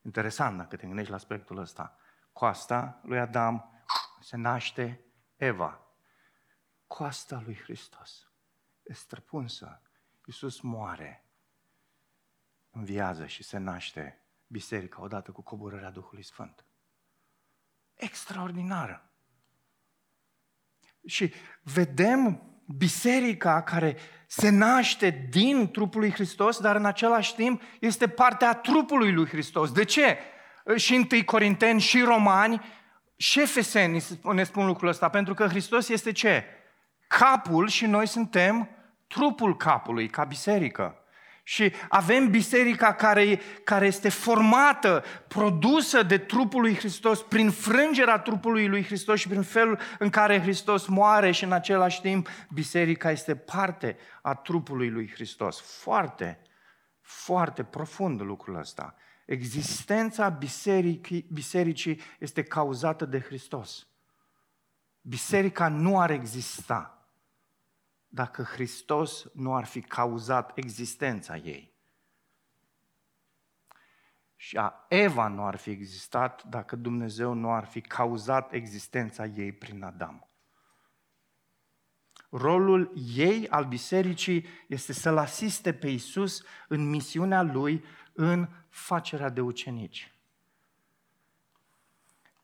Interesant 0.03 0.57
dacă 0.57 0.77
te 0.77 0.87
gândești 0.87 1.11
la 1.11 1.17
aspectul 1.17 1.59
ăsta. 1.59 1.97
Coasta 2.33 3.01
lui 3.03 3.19
Adam 3.19 3.85
se 4.21 4.37
naște 4.37 5.05
Eva. 5.37 5.81
Coasta 6.87 7.41
lui 7.41 7.55
Hristos 7.55 8.31
este 8.83 9.03
străpunsă. 9.03 9.83
Iisus 10.25 10.61
moare, 10.61 11.25
înviază 12.71 13.27
și 13.27 13.43
se 13.43 13.59
naște 13.59 14.25
biserica 14.51 15.03
odată 15.03 15.31
cu 15.31 15.43
coborârea 15.43 15.91
Duhului 15.91 16.25
Sfânt. 16.25 16.65
Extraordinară. 17.95 19.11
Și 21.07 21.33
vedem 21.63 22.43
biserica 22.67 23.63
care 23.63 23.97
se 24.27 24.49
naște 24.49 25.29
din 25.31 25.71
trupul 25.71 26.01
lui 26.01 26.13
Hristos, 26.13 26.61
dar 26.61 26.77
în 26.77 26.85
același 26.85 27.35
timp 27.35 27.63
este 27.81 28.09
partea 28.09 28.55
trupului 28.55 29.13
lui 29.13 29.27
Hristos. 29.27 29.73
De 29.73 29.85
ce? 29.85 30.19
Și 30.77 30.95
întâi 30.95 31.25
Corinteni, 31.25 31.81
și 31.81 32.01
Romani, 32.01 32.61
și 33.17 33.41
Efeseni 33.41 34.03
ne 34.23 34.45
spun 34.45 34.67
lucrul 34.67 34.89
ăsta, 34.89 35.09
pentru 35.09 35.35
că 35.35 35.47
Hristos 35.47 35.89
este 35.89 36.13
ce? 36.13 36.45
Capul 37.07 37.69
și 37.69 37.87
noi 37.87 38.07
suntem 38.07 38.69
trupul 39.07 39.57
capului, 39.57 40.09
ca 40.09 40.25
biserică. 40.25 41.00
Și 41.51 41.73
avem 41.89 42.31
biserica 42.31 42.95
care, 42.95 43.41
care 43.65 43.87
este 43.87 44.09
formată, 44.09 45.05
produsă 45.29 46.03
de 46.03 46.19
trupul 46.19 46.61
lui 46.61 46.75
Hristos, 46.75 47.23
prin 47.23 47.51
frângerea 47.51 48.19
trupului 48.19 48.69
lui 48.69 48.85
Hristos 48.85 49.21
și 49.21 49.29
prin 49.29 49.43
felul 49.43 49.79
în 49.99 50.11
care 50.11 50.41
Hristos 50.41 50.87
moare 50.87 51.31
și 51.31 51.45
în 51.45 51.53
același 51.53 52.01
timp 52.01 52.29
biserica 52.51 53.11
este 53.11 53.35
parte 53.37 53.97
a 54.23 54.35
trupului 54.35 54.91
lui 54.91 55.11
Hristos. 55.11 55.61
Foarte, 55.61 56.41
foarte 57.01 57.63
profund 57.65 58.21
lucrul 58.21 58.59
ăsta. 58.59 58.95
Existența 59.27 60.29
bisericii, 60.29 61.27
bisericii 61.33 62.01
este 62.19 62.43
cauzată 62.43 63.05
de 63.05 63.21
Hristos. 63.21 63.87
Biserica 65.01 65.69
nu 65.69 66.01
ar 66.01 66.11
exista 66.11 67.00
dacă 68.13 68.43
Hristos 68.43 69.27
nu 69.35 69.55
ar 69.55 69.65
fi 69.65 69.81
cauzat 69.81 70.57
existența 70.57 71.37
ei. 71.37 71.71
și 74.43 74.57
a 74.57 74.85
Eva 74.89 75.29
nu 75.29 75.45
ar 75.45 75.57
fi 75.57 75.71
existat 75.71 76.43
dacă 76.43 76.77
Dumnezeu 76.77 77.33
nu 77.33 77.53
ar 77.53 77.65
fi 77.65 77.81
cauzat 77.81 78.53
existența 78.53 79.27
ei 79.27 79.53
prin 79.53 79.83
Adam. 79.83 80.29
Rolul 82.31 82.93
ei 83.15 83.49
al 83.49 83.65
bisericii 83.65 84.47
este 84.67 84.93
să-L 84.93 85.19
asiste 85.19 85.73
pe 85.73 85.89
Isus 85.89 86.43
în 86.69 86.89
misiunea 86.89 87.43
Lui 87.43 87.85
în 88.13 88.49
facerea 88.69 89.29
de 89.29 89.41
ucenici. 89.41 90.15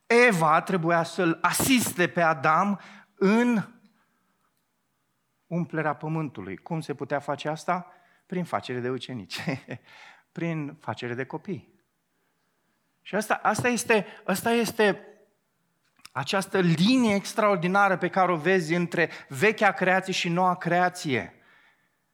Eva 0.06 0.62
trebuia 0.62 1.02
să-l 1.02 1.38
asiste 1.40 2.08
pe 2.08 2.20
Adam 2.20 2.80
în 3.14 3.62
umplerea 5.46 5.94
pământului. 5.94 6.56
Cum 6.56 6.80
se 6.80 6.94
putea 6.94 7.18
face 7.18 7.48
asta? 7.48 7.92
Prin 8.26 8.44
facere 8.44 8.78
de 8.78 8.90
ucenici, 8.90 9.40
prin 10.32 10.76
facere 10.80 11.14
de 11.14 11.24
copii. 11.24 11.74
Și 13.02 13.14
asta, 13.14 13.40
asta, 13.42 13.68
este, 13.68 14.06
asta 14.24 14.50
este 14.50 15.06
această 16.12 16.60
linie 16.60 17.14
extraordinară 17.14 17.96
pe 17.96 18.08
care 18.08 18.32
o 18.32 18.36
vezi 18.36 18.74
între 18.74 19.10
vechea 19.28 19.72
creație 19.72 20.12
și 20.12 20.28
noua 20.28 20.56
creație. 20.56 21.34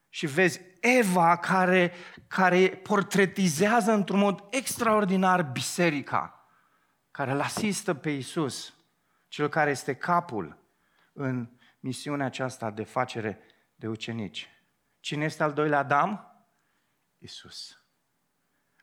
Și 0.09 0.27
vezi 0.27 0.61
Eva 0.81 1.37
care, 1.37 1.93
care 2.27 2.69
portretizează 2.69 3.93
într-un 3.93 4.19
mod 4.19 4.45
extraordinar 4.51 5.43
biserica, 5.43 6.49
care 7.11 7.31
îl 7.31 7.41
asistă 7.41 7.95
pe 7.95 8.11
Isus, 8.11 8.75
cel 9.29 9.49
care 9.49 9.71
este 9.71 9.95
capul 9.95 10.59
în 11.13 11.49
misiunea 11.83 12.27
aceasta 12.27 12.71
de 12.71 12.85
facere 12.85 13.41
de 13.75 13.89
ucenici. 13.89 14.49
Cine 15.01 15.25
este 15.25 15.43
al 15.43 15.53
doilea 15.53 15.79
Adam? 15.79 16.27
Isus. 17.19 17.85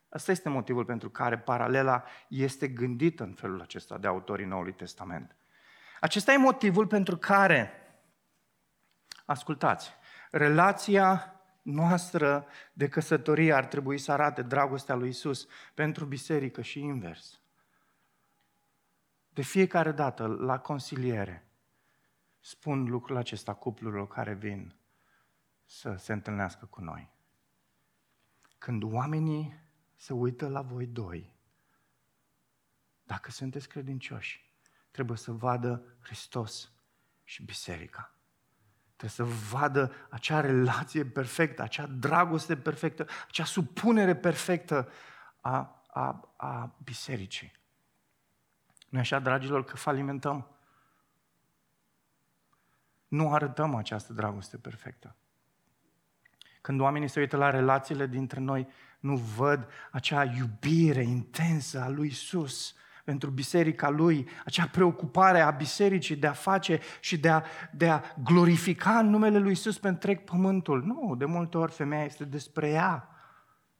Asta 0.09 0.31
este 0.31 0.49
motivul 0.49 0.85
pentru 0.85 1.09
care 1.09 1.37
paralela 1.37 2.03
este 2.29 2.67
gândită 2.67 3.23
în 3.23 3.33
felul 3.33 3.61
acesta 3.61 3.97
de 3.97 4.07
autorii 4.07 4.45
Noului 4.45 4.73
Testament. 4.73 5.35
Acesta 5.99 6.31
e 6.31 6.37
motivul 6.37 6.87
pentru 6.87 7.17
care, 7.17 7.71
ascultați, 9.25 9.91
relația 10.31 11.33
noastră 11.61 12.47
de 12.73 12.87
căsătorie 12.87 13.53
ar 13.53 13.65
trebui 13.65 13.97
să 13.97 14.11
arate 14.11 14.41
dragostea 14.41 14.95
lui 14.95 15.09
Isus 15.09 15.47
pentru 15.73 16.05
biserică 16.05 16.61
și 16.61 16.79
invers. 16.79 17.41
De 19.29 19.41
fiecare 19.41 19.91
dată, 19.91 20.27
la 20.27 20.59
consiliere, 20.59 21.48
spun 22.39 22.83
lucrul 22.85 23.17
acesta 23.17 23.53
cuplurilor 23.53 24.07
care 24.07 24.33
vin 24.33 24.75
să 25.65 25.95
se 25.95 26.13
întâlnească 26.13 26.65
cu 26.65 26.81
noi. 26.81 27.11
Când 28.57 28.83
oamenii 28.83 29.53
se 29.95 30.13
uită 30.13 30.47
la 30.47 30.61
voi 30.61 30.85
doi, 30.85 31.33
dacă 33.03 33.31
sunteți 33.31 33.69
credincioși, 33.69 34.53
trebuie 34.91 35.17
să 35.17 35.31
vadă 35.31 35.83
Hristos 36.01 36.71
și 37.23 37.43
biserica. 37.43 38.13
Trebuie 38.95 39.27
să 39.27 39.35
vadă 39.55 39.91
acea 40.09 40.39
relație 40.39 41.05
perfectă, 41.05 41.61
acea 41.61 41.85
dragoste 41.85 42.57
perfectă, 42.57 43.07
acea 43.27 43.43
supunere 43.43 44.15
perfectă 44.15 44.89
a, 45.41 45.83
a, 45.87 46.33
a 46.35 46.75
bisericii. 46.83 47.51
nu 48.89 48.99
așa, 48.99 49.19
dragilor, 49.19 49.63
că 49.63 49.75
falimentăm? 49.75 50.58
Nu 53.09 53.33
arătăm 53.33 53.75
această 53.75 54.13
dragoste 54.13 54.57
perfectă. 54.57 55.15
Când 56.61 56.79
oamenii 56.79 57.07
se 57.07 57.19
uită 57.19 57.37
la 57.37 57.49
relațiile 57.49 58.07
dintre 58.07 58.39
noi, 58.39 58.67
nu 58.99 59.15
văd 59.15 59.67
acea 59.91 60.23
iubire 60.23 61.03
intensă 61.03 61.81
a 61.81 61.89
lui 61.89 62.07
Isus 62.07 62.73
pentru 63.03 63.29
biserica 63.29 63.89
lui, 63.89 64.27
acea 64.45 64.67
preocupare 64.67 65.39
a 65.39 65.51
bisericii 65.51 66.15
de 66.15 66.27
a 66.27 66.31
face 66.31 66.79
și 66.99 67.19
de 67.19 67.29
a, 67.29 67.43
de 67.71 67.89
a 67.89 68.01
glorifica 68.23 68.99
în 68.99 69.09
numele 69.09 69.37
lui 69.37 69.51
Isus 69.51 69.77
pe 69.77 69.87
întreg 69.87 70.23
pământul. 70.23 70.83
Nu, 70.83 71.15
de 71.15 71.25
multe 71.25 71.57
ori 71.57 71.71
femeia 71.71 72.03
este 72.03 72.25
despre 72.25 72.69
ea. 72.69 73.09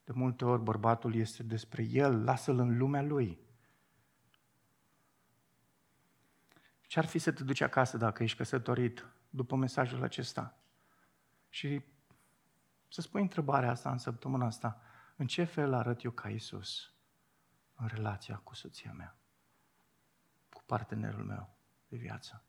De 0.04 0.12
multe 0.16 0.46
ori 0.46 0.62
bărbatul 0.62 1.16
este 1.16 1.44
despre 1.44 1.84
el, 1.92 2.24
lasă-l 2.24 2.60
în 2.60 2.78
lumea 2.78 3.02
lui. 3.02 3.40
Ce 6.82 7.00
ar 7.00 7.06
fi 7.06 7.20
să 7.20 7.32
te 7.32 7.44
duci 7.44 7.62
acasă 7.62 7.98
dacă 7.98 8.24
ești 8.24 8.38
căsătorit 8.38 9.06
după 9.30 9.56
mesajul 9.56 10.04
acesta? 10.04 10.58
Și 11.50 11.82
să 12.88 13.02
spui 13.02 13.22
întrebarea 13.22 13.70
asta 13.70 13.92
în 13.92 13.98
săptămâna 13.98 14.46
asta. 14.46 14.82
În 15.16 15.28
ce 15.28 15.44
fel 15.44 15.74
arăt 15.74 16.04
eu 16.04 16.12
ca 16.12 16.30
Isus 16.30 16.94
în 17.76 17.88
relația 17.88 18.36
cu 18.44 18.56
soția 18.56 18.92
mea, 18.92 19.18
cu 20.50 20.64
partenerul 20.66 21.24
meu 21.24 21.56
de 21.88 21.98
viață? 21.98 22.44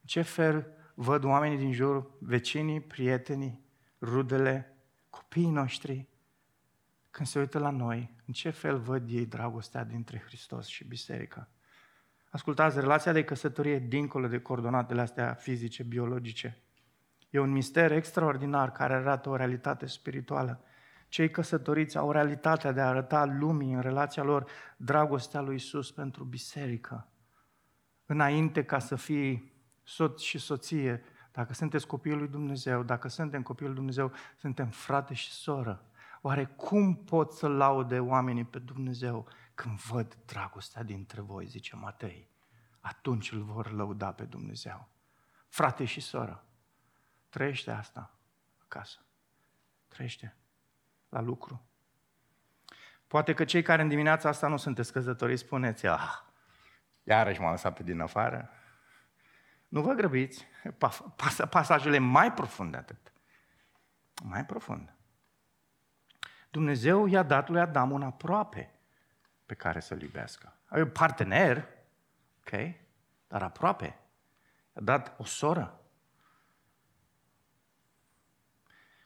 În 0.00 0.06
ce 0.06 0.22
fel 0.22 0.66
văd 0.94 1.24
oamenii 1.24 1.58
din 1.58 1.72
jur, 1.72 2.10
vecinii, 2.20 2.80
prietenii, 2.80 3.64
rudele, 4.00 4.76
copiii 5.10 5.50
noștri, 5.50 6.08
când 7.10 7.28
se 7.28 7.38
uită 7.38 7.58
la 7.58 7.70
noi, 7.70 8.14
în 8.26 8.32
ce 8.32 8.50
fel 8.50 8.78
văd 8.78 9.10
ei 9.10 9.26
dragostea 9.26 9.84
dintre 9.84 10.18
Hristos 10.18 10.66
și 10.66 10.84
biserică? 10.84 11.48
Ascultați, 12.32 12.80
relația 12.80 13.12
de 13.12 13.24
căsătorie 13.24 13.78
dincolo 13.78 14.26
de 14.26 14.40
coordonatele 14.40 15.00
astea 15.00 15.34
fizice, 15.34 15.82
biologice. 15.82 16.58
E 17.30 17.38
un 17.38 17.50
mister 17.50 17.92
extraordinar 17.92 18.72
care 18.72 18.94
arată 18.94 19.28
o 19.28 19.36
realitate 19.36 19.86
spirituală. 19.86 20.64
Cei 21.08 21.30
căsătoriți 21.30 21.96
au 21.96 22.10
realitatea 22.10 22.72
de 22.72 22.80
a 22.80 22.86
arăta 22.86 23.24
lumii 23.24 23.72
în 23.72 23.80
relația 23.80 24.22
lor 24.22 24.46
dragostea 24.76 25.40
lui 25.40 25.54
Isus 25.54 25.90
pentru 25.90 26.24
biserică. 26.24 27.08
Înainte 28.06 28.64
ca 28.64 28.78
să 28.78 28.96
fii 28.96 29.52
soț 29.82 30.20
și 30.20 30.38
soție, 30.38 31.02
dacă 31.32 31.52
sunteți 31.52 31.86
copiii 31.86 32.16
lui 32.16 32.28
Dumnezeu, 32.28 32.82
dacă 32.82 33.08
suntem 33.08 33.42
copiii 33.42 33.68
lui 33.68 33.76
Dumnezeu, 33.76 34.12
suntem 34.36 34.66
frate 34.66 35.14
și 35.14 35.30
soră. 35.30 35.84
Oare 36.20 36.44
cum 36.44 36.94
pot 36.94 37.32
să 37.32 37.48
laude 37.48 37.98
oamenii 37.98 38.44
pe 38.44 38.58
Dumnezeu 38.58 39.26
când 39.54 39.78
văd 39.78 40.14
dragostea 40.14 40.82
dintre 40.82 41.20
voi, 41.20 41.46
zice 41.46 41.76
Matei? 41.76 42.30
Atunci 42.80 43.32
îl 43.32 43.42
vor 43.42 43.70
lăuda 43.70 44.12
pe 44.12 44.24
Dumnezeu. 44.24 44.88
Frate 45.48 45.84
și 45.84 46.00
soră, 46.00 46.44
trăiește 47.28 47.70
asta 47.70 48.18
acasă. 48.58 49.06
Trăiește 49.88 50.36
la 51.08 51.20
lucru. 51.20 51.66
Poate 53.06 53.34
că 53.34 53.44
cei 53.44 53.62
care 53.62 53.82
în 53.82 53.88
dimineața 53.88 54.28
asta 54.28 54.48
nu 54.48 54.56
sunteți 54.56 54.92
căsătoriți 54.92 55.42
spuneți, 55.42 55.86
ah, 55.86 56.18
iarăși 57.02 57.40
m-am 57.40 57.50
lăsat 57.50 57.76
pe 57.76 57.82
din 57.82 58.00
afară. 58.00 58.50
Nu 59.68 59.82
vă 59.82 59.92
grăbiți, 59.92 60.46
pas- 61.16 61.46
pasajele 61.50 61.98
mai 61.98 62.32
profunde 62.32 62.76
atât. 62.76 63.12
Mai 64.22 64.44
profund. 64.44 64.94
Dumnezeu 66.50 67.06
i-a 67.06 67.22
dat 67.22 67.48
lui 67.48 67.60
Adam 67.60 67.90
un 67.90 68.02
aproape 68.02 68.74
pe 69.52 69.58
care 69.58 69.80
să-l 69.80 70.02
iubească. 70.02 70.56
Un 70.70 70.88
partener, 70.88 71.68
ok, 72.38 72.74
dar 73.28 73.42
aproape. 73.42 73.98
I-a 74.76 74.82
dat 74.82 75.14
o 75.18 75.24
soră. 75.24 75.80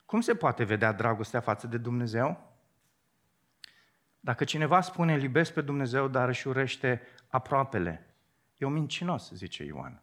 Cum 0.05 0.21
se 0.21 0.35
poate 0.35 0.63
vedea 0.63 0.91
dragostea 0.91 1.39
față 1.39 1.67
de 1.67 1.77
Dumnezeu? 1.77 2.53
Dacă 4.19 4.43
cineva 4.43 4.81
spune, 4.81 5.15
libesc 5.15 5.53
pe 5.53 5.61
Dumnezeu, 5.61 6.07
dar 6.07 6.27
își 6.27 6.47
urește 6.47 7.01
aproapele, 7.27 8.15
e 8.57 8.65
un 8.65 8.73
mincinos, 8.73 9.31
zice 9.33 9.63
Ioan. 9.63 10.01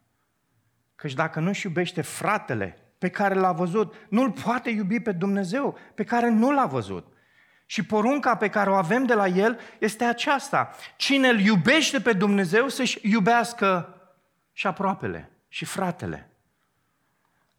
Căci 0.95 1.13
dacă 1.13 1.39
nu-și 1.39 1.65
iubește 1.65 2.01
fratele 2.01 2.77
pe 2.97 3.09
care 3.09 3.33
l-a 3.33 3.51
văzut, 3.51 3.95
nu-l 4.09 4.31
poate 4.31 4.69
iubi 4.69 4.99
pe 4.99 5.11
Dumnezeu 5.11 5.77
pe 5.95 6.03
care 6.03 6.29
nu 6.29 6.51
l-a 6.51 6.65
văzut. 6.65 7.13
Și 7.65 7.85
porunca 7.85 8.35
pe 8.35 8.49
care 8.49 8.69
o 8.69 8.73
avem 8.75 9.05
de 9.05 9.13
la 9.13 9.27
el 9.27 9.59
este 9.79 10.03
aceasta. 10.03 10.75
Cine 10.95 11.27
îl 11.27 11.39
iubește 11.39 11.99
pe 12.01 12.13
Dumnezeu 12.13 12.67
să-și 12.67 12.99
iubească 13.01 13.99
și 14.51 14.67
aproapele 14.67 15.31
și 15.47 15.65
fratele. 15.65 16.29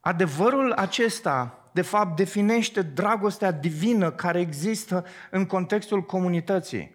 Adevărul 0.01 0.73
acesta 0.73 1.67
de 1.77 1.83
fapt, 1.83 2.17
definește 2.17 2.83
dragostea 2.83 3.51
divină 3.51 4.11
care 4.11 4.41
există 4.41 5.05
în 5.31 5.47
contextul 5.47 6.03
comunității. 6.03 6.95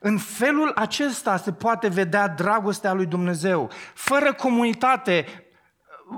În 0.00 0.18
felul 0.18 0.72
acesta 0.74 1.36
se 1.36 1.52
poate 1.52 1.88
vedea 1.88 2.28
dragostea 2.28 2.92
lui 2.92 3.06
Dumnezeu. 3.06 3.70
Fără 3.94 4.32
comunitate, 4.32 5.45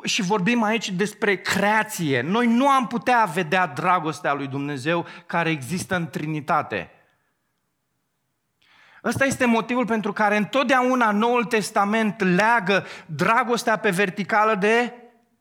și 0.05 0.23
vorbim 0.23 0.63
aici 0.63 0.91
despre 0.91 1.37
creație, 1.37 2.21
noi 2.21 2.47
nu 2.47 2.69
am 2.69 2.87
putea 2.87 3.25
vedea 3.35 3.67
dragostea 3.67 4.33
lui 4.33 4.47
Dumnezeu 4.47 5.07
care 5.27 5.51
există 5.51 5.97
în 5.97 6.09
Trinitate. 6.09 6.91
Ăsta 9.05 9.25
este 9.25 9.45
motivul 9.45 9.87
pentru 9.87 10.13
care 10.13 10.37
întotdeauna 10.37 11.11
Noul 11.11 11.45
Testament 11.45 12.23
leagă 12.23 12.85
dragostea 13.07 13.77
pe 13.77 13.91
verticală 13.91 14.55
de 14.55 14.93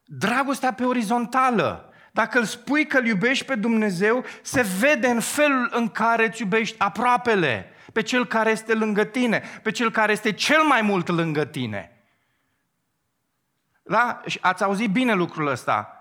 dragostea 0.03 0.73
pe 0.73 0.83
orizontală. 0.83 1.91
Dacă 2.11 2.39
îl 2.39 2.45
spui 2.45 2.87
că 2.87 2.97
îl 2.97 3.05
iubești 3.05 3.45
pe 3.45 3.55
Dumnezeu, 3.55 4.23
se 4.41 4.65
vede 4.79 5.07
în 5.07 5.19
felul 5.19 5.69
în 5.73 5.87
care 5.87 6.27
îți 6.27 6.41
iubești 6.41 6.75
aproapele, 6.79 7.71
pe 7.93 8.01
cel 8.01 8.25
care 8.25 8.49
este 8.49 8.73
lângă 8.73 9.03
tine, 9.03 9.43
pe 9.63 9.71
cel 9.71 9.91
care 9.91 10.11
este 10.11 10.31
cel 10.31 10.61
mai 10.61 10.81
mult 10.81 11.07
lângă 11.07 11.45
tine. 11.45 11.96
Da? 13.87 14.21
Și 14.25 14.37
ați 14.41 14.63
auzit 14.63 14.91
bine 14.91 15.13
lucrul 15.13 15.47
ăsta. 15.47 15.91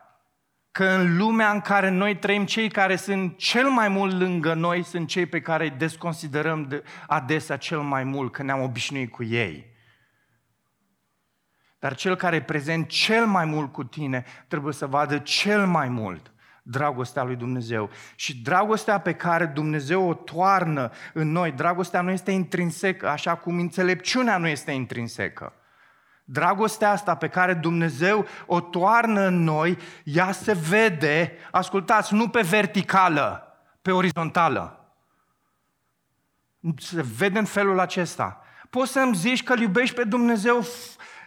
Că 0.71 0.85
în 0.85 1.17
lumea 1.17 1.51
în 1.51 1.61
care 1.61 1.89
noi 1.89 2.17
trăim, 2.17 2.45
cei 2.45 2.71
care 2.71 2.97
sunt 2.97 3.37
cel 3.39 3.69
mai 3.69 3.89
mult 3.89 4.19
lângă 4.21 4.55
noi 4.55 4.83
sunt 4.83 5.09
cei 5.09 5.27
pe 5.27 5.41
care 5.41 5.65
îi 5.65 5.71
desconsiderăm 5.71 6.65
de 6.69 6.83
adesea 7.07 7.57
cel 7.57 7.81
mai 7.81 8.05
mult, 8.05 8.33
că 8.33 8.43
ne-am 8.43 8.63
obișnuit 8.63 9.11
cu 9.11 9.25
ei. 9.25 9.75
Dar 11.79 11.95
cel 11.95 12.17
care 12.17 12.37
e 12.37 12.43
prezent 12.43 12.89
cel 12.89 13.27
mai 13.27 13.45
mult 13.45 13.73
cu 13.73 13.85
tine 13.85 14.25
trebuie 14.49 14.73
să 14.73 14.87
vadă 14.87 15.19
cel 15.19 15.67
mai 15.67 15.89
mult 15.89 16.31
dragostea 16.63 17.23
lui 17.23 17.37
Dumnezeu. 17.37 17.91
Și 18.15 18.43
dragostea 18.43 19.01
pe 19.01 19.15
care 19.15 19.47
Dumnezeu 19.47 20.09
o 20.09 20.15
toarnă 20.15 20.91
în 21.13 21.31
noi, 21.33 21.53
dragostea 21.53 22.01
nu 22.01 22.11
este 22.11 22.31
intrinsecă, 22.31 23.09
așa 23.09 23.35
cum 23.35 23.59
înțelepciunea 23.59 24.37
nu 24.37 24.47
este 24.47 24.71
intrinsecă. 24.71 25.53
Dragostea 26.29 26.91
asta 26.91 27.15
pe 27.15 27.29
care 27.29 27.55
Dumnezeu 27.55 28.27
o 28.47 28.61
toarnă 28.61 29.21
în 29.21 29.45
noi, 29.45 29.79
ea 30.05 30.33
se 30.33 30.53
vede, 30.53 31.33
ascultați, 31.51 32.15
nu 32.15 32.29
pe 32.29 32.41
verticală, 32.41 33.57
pe 33.83 33.91
orizontală. 33.91 34.95
Se 36.79 37.03
vede 37.17 37.39
în 37.39 37.45
felul 37.45 37.79
acesta. 37.79 38.41
Poți 38.71 38.93
să-mi 38.93 39.15
zici 39.15 39.43
că 39.43 39.53
îl 39.53 39.61
iubești 39.61 39.95
pe 39.95 40.05
Dumnezeu 40.05 40.65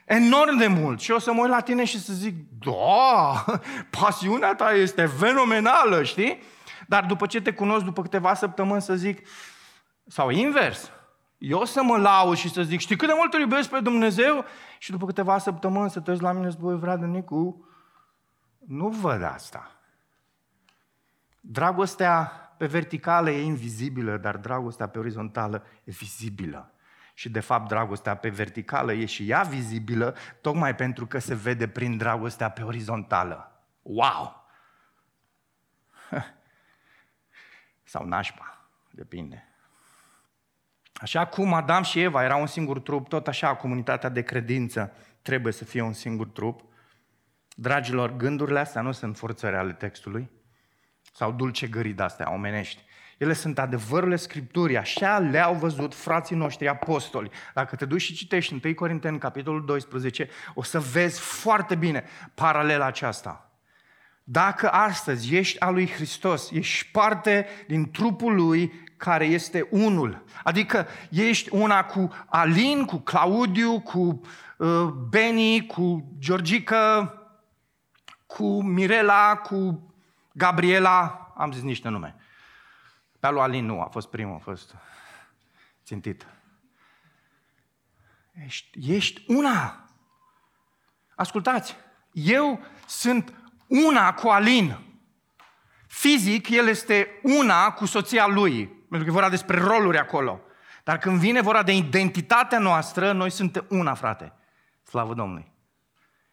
enorm 0.06 0.58
de 0.58 0.68
mult 0.68 1.00
și 1.00 1.12
o 1.12 1.20
să 1.20 1.34
mă 1.34 1.42
uit 1.42 1.50
la 1.50 1.60
tine 1.60 1.84
și 1.84 2.00
să 2.00 2.14
zic, 2.14 2.36
da, 2.66 3.46
pasiunea 4.02 4.56
ta 4.56 4.72
este 4.72 5.06
fenomenală, 5.06 6.04
știi? 6.04 6.42
Dar 6.88 7.06
după 7.06 7.26
ce 7.26 7.42
te 7.42 7.54
cunosc, 7.54 7.84
după 7.84 8.02
câteva 8.02 8.34
săptămâni 8.34 8.82
să 8.82 8.96
zic, 8.96 9.28
sau 10.08 10.30
invers, 10.30 10.92
eu 11.40 11.66
să 11.66 11.84
mă 11.84 11.98
lau 11.98 12.34
și 12.34 12.50
să 12.50 12.62
zic, 12.62 12.80
știi 12.80 12.96
cât 12.96 13.08
de 13.08 13.14
mult 13.18 13.34
îl 13.34 13.40
iubesc 13.40 13.70
pe 13.70 13.80
Dumnezeu? 13.80 14.46
Și 14.78 14.92
după 14.92 15.06
câteva 15.06 15.38
săptămâni 15.38 15.90
să 15.90 16.00
te 16.00 16.12
uiți 16.12 16.24
la 16.24 16.32
mine 16.32 16.50
și 16.50 16.56
spui, 16.56 16.78
Vlad 16.78 17.02
Nicu, 17.02 17.68
nu 18.68 18.90
văd 18.90 19.24
asta. 19.24 19.72
Dragostea 21.40 22.32
pe 22.58 22.66
verticală 22.66 23.30
e 23.30 23.42
invizibilă, 23.42 24.18
dar 24.18 24.38
dragostea 24.38 24.88
pe 24.88 25.00
orizontală 25.00 25.66
e 25.84 25.92
vizibilă. 25.92 26.74
Și 27.14 27.30
de 27.30 27.40
fapt 27.40 27.68
dragostea 27.68 28.16
pe 28.16 28.30
verticală 28.30 28.94
e 28.94 29.06
și 29.06 29.30
ea 29.30 29.42
vizibilă, 29.42 30.16
tocmai 30.42 30.76
pentru 30.76 31.08
că 31.08 31.20
se 31.20 31.36
vede 31.36 31.68
prin 31.68 31.98
dragostea 31.98 32.50
pe 32.50 32.64
orizontală. 32.64 33.64
Wow! 33.82 34.46
Sau 37.84 38.06
nașpa, 38.06 38.68
depinde. 38.90 39.49
Așa 41.02 41.26
cum 41.26 41.54
Adam 41.54 41.84
și 41.84 42.02
Eva 42.02 42.24
erau 42.24 42.40
un 42.40 42.48
singur 42.48 42.80
trup, 42.80 43.08
tot 43.08 43.28
așa 43.28 43.56
comunitatea 43.56 44.10
de 44.10 44.22
credință 44.22 44.94
trebuie 45.22 45.54
să 45.54 45.66
fie 45.66 45.82
un 45.82 45.94
singur 45.94 46.28
trup. 46.28 46.62
Dragilor, 47.56 48.16
gândurile 48.16 48.60
astea 48.60 48.82
nu 48.82 48.92
sunt 48.92 49.18
forțări 49.18 49.56
ale 49.56 49.74
textului 49.74 50.30
sau 51.14 51.32
dulce 51.32 51.68
gări 51.68 51.90
de 51.90 52.04
astea 52.04 52.34
omenești. 52.34 52.84
Ele 53.18 53.34
sunt 53.34 53.60
adevărurile 53.60 54.16
Scripturii, 54.16 54.78
așa 54.78 55.20
le-au 55.20 55.54
văzut 55.54 55.96
frații 55.96 56.36
noștri 56.36 56.68
apostoli. 56.68 57.30
Dacă 57.54 57.76
te 57.76 57.86
duci 57.86 58.02
și 58.02 58.14
citești 58.14 58.54
în 58.54 58.60
1 58.64 58.74
Corinteni, 58.74 59.20
capitolul 59.20 59.66
12, 59.66 60.30
o 60.54 60.64
să 60.64 60.80
vezi 60.80 61.20
foarte 61.20 61.76
bine 61.76 62.04
paralela 62.34 62.86
aceasta. 62.86 63.49
Dacă 64.32 64.72
astăzi 64.72 65.36
ești 65.36 65.60
al 65.60 65.74
lui 65.74 65.90
Hristos, 65.90 66.52
ești 66.52 66.92
parte 66.92 67.48
din 67.68 67.92
trupul 67.92 68.36
lui 68.36 68.88
care 68.98 69.26
este 69.26 69.68
unul. 69.72 70.24
Adică 70.44 70.88
ești 71.10 71.56
una 71.56 71.86
cu 71.86 72.10
Alin, 72.26 72.86
cu 72.86 72.98
Claudiu, 72.98 73.80
cu 73.80 74.22
uh, 74.58 74.88
Beni, 75.10 75.66
cu 75.66 76.16
Georgica, 76.20 77.14
cu 78.26 78.62
Mirela, 78.62 79.36
cu 79.36 79.94
Gabriela, 80.32 81.34
am 81.38 81.52
zis 81.52 81.62
niște 81.62 81.90
nume. 81.90 82.16
Pe 83.20 83.28
alu 83.28 83.40
Alin 83.40 83.66
nu, 83.66 83.82
a 83.82 83.88
fost 83.88 84.10
primul, 84.10 84.36
a 84.36 84.40
fost 84.44 84.76
țintit. 85.84 86.28
Ești, 88.46 88.94
ești 88.94 89.24
una. 89.28 89.90
Ascultați, 91.16 91.76
eu 92.12 92.60
sunt 92.88 93.34
una 93.70 94.14
cu 94.14 94.28
Alin. 94.28 94.78
Fizic, 95.88 96.50
el 96.50 96.68
este 96.68 97.20
una 97.24 97.72
cu 97.72 97.86
soția 97.86 98.28
lui, 98.28 98.66
pentru 98.66 99.00
că 99.00 99.10
e 99.10 99.20
vorba 99.20 99.30
despre 99.30 99.60
roluri 99.60 99.98
acolo. 99.98 100.42
Dar 100.84 100.98
când 100.98 101.20
vine 101.20 101.42
vorba 101.42 101.64
de 101.64 101.76
identitatea 101.76 102.60
noastră, 102.60 103.12
noi 103.12 103.30
suntem 103.30 103.66
una, 103.70 103.94
frate. 103.94 104.34
Slavă 104.84 105.14
Domnului. 105.14 105.52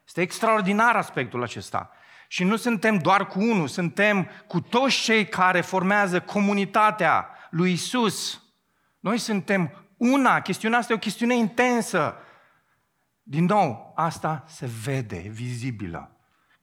Este 0.07 0.21
extraordinar 0.21 0.97
aspectul 0.97 1.43
acesta. 1.43 1.91
Și 2.29 2.45
nu 2.45 2.57
suntem 2.57 2.99
doar 2.99 3.27
cu 3.27 3.41
unul, 3.41 3.69
suntem 3.69 4.29
cu 4.47 4.61
toți 4.61 5.03
cei 5.03 5.27
care 5.27 5.61
formează 5.61 6.21
comunitatea 6.21 7.29
lui 7.51 7.73
Isus. 7.73 8.43
Noi 9.01 9.19
suntem 9.19 9.87
una. 9.97 10.41
Chestiunea 10.41 10.79
asta 10.79 10.93
e 10.93 10.97
o 10.97 10.99
chestiune 10.99 11.37
intensă. 11.37 12.15
Din 13.23 13.45
nou, 13.45 13.93
asta 13.97 14.45
se 14.47 14.71
vede, 14.85 15.19
vizibilă. 15.19 16.16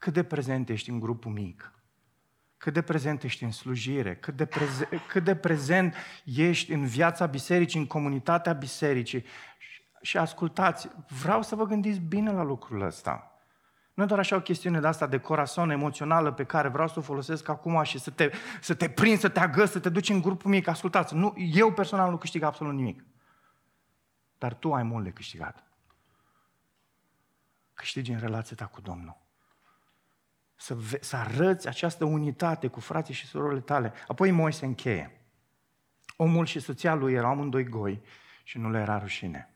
Cât 0.03 0.13
de 0.13 0.23
prezent 0.23 0.69
ești 0.69 0.89
în 0.89 0.99
grupul 0.99 1.31
mic, 1.31 1.73
cât 2.57 2.73
de 2.73 2.81
prezent 2.81 3.23
ești 3.23 3.43
în 3.43 3.51
slujire, 3.51 4.15
cât 4.15 4.35
de, 4.35 4.45
preze- 4.45 4.89
cât 5.07 5.23
de 5.23 5.35
prezent 5.35 5.95
ești 6.23 6.71
în 6.71 6.85
viața 6.85 7.25
bisericii, 7.25 7.79
în 7.79 7.87
comunitatea 7.87 8.53
bisericii. 8.53 9.25
Și 10.01 10.17
ascultați, 10.17 10.89
vreau 11.21 11.41
să 11.41 11.55
vă 11.55 11.65
gândiți 11.65 11.99
bine 11.99 12.31
la 12.31 12.43
lucrul 12.43 12.81
ăsta. 12.81 13.41
Nu 13.93 14.03
e 14.03 14.05
doar 14.05 14.19
așa 14.19 14.35
o 14.35 14.41
chestiune 14.41 14.79
de 14.79 14.87
asta 14.87 15.07
de 15.07 15.19
corazon 15.19 15.69
emoțională 15.69 16.31
pe 16.31 16.43
care 16.43 16.67
vreau 16.67 16.87
să 16.87 16.99
o 16.99 17.01
folosesc 17.01 17.47
acum 17.47 17.83
și 17.83 17.99
să 17.99 18.09
te, 18.09 18.31
să 18.61 18.73
te 18.73 18.89
prind, 18.89 19.19
să 19.19 19.29
te 19.29 19.39
agăs, 19.39 19.71
să 19.71 19.79
te 19.79 19.89
duci 19.89 20.09
în 20.09 20.21
grupul 20.21 20.49
mic. 20.49 20.67
Ascultați, 20.67 21.15
nu, 21.15 21.33
eu 21.37 21.73
personal 21.73 22.09
nu 22.09 22.17
câștig 22.17 22.43
absolut 22.43 22.73
nimic. 22.73 23.03
Dar 24.37 24.53
tu 24.53 24.73
ai 24.73 24.83
mult 24.83 25.03
de 25.03 25.11
câștigat. 25.11 25.63
Câștigi 27.73 28.11
în 28.11 28.19
relația 28.19 28.55
ta 28.55 28.65
cu 28.65 28.81
Domnul. 28.81 29.21
Să, 30.63 30.73
ve- 30.73 30.99
să 31.01 31.15
arăți 31.15 31.67
această 31.67 32.05
unitate 32.05 32.67
cu 32.67 32.79
frații 32.79 33.13
și 33.13 33.25
surorile 33.25 33.61
tale. 33.61 33.93
Apoi 34.07 34.31
Moise 34.31 34.65
încheie. 34.65 35.21
Omul 36.15 36.45
și 36.45 36.59
soția 36.59 36.93
lui 36.93 37.13
erau 37.13 37.31
amândoi 37.31 37.63
goi 37.63 38.01
și 38.43 38.57
nu 38.57 38.69
le 38.69 38.79
era 38.79 38.99
rușine. 38.99 39.53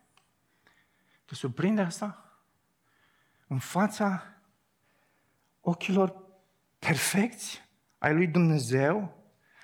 Te 1.25 1.35
surprinde 1.35 1.81
asta? 1.81 2.21
în 3.47 3.57
fața 3.57 4.23
ochilor 5.61 6.15
perfecți 6.79 7.69
ai 7.97 8.13
lui 8.13 8.27
Dumnezeu, 8.27 9.15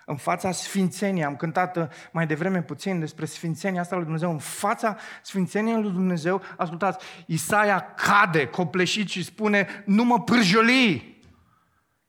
în 0.05 0.15
fața 0.15 0.51
sfințeniei, 0.51 1.25
am 1.25 1.35
cântat 1.35 1.77
uh, 1.77 1.87
mai 2.11 2.27
devreme 2.27 2.61
puțin 2.61 2.99
despre 2.99 3.25
sfințenia 3.25 3.81
asta 3.81 3.95
lui 3.95 4.03
Dumnezeu, 4.03 4.31
în 4.31 4.39
fața 4.39 4.97
sfințeniei 5.21 5.81
lui 5.81 5.91
Dumnezeu, 5.91 6.41
ascultați, 6.57 7.05
Isaia 7.25 7.93
cade 7.93 8.47
copleșit 8.47 9.09
și 9.09 9.23
spune, 9.23 9.83
nu 9.85 10.03
mă 10.03 10.21
pârjoli! 10.21 11.12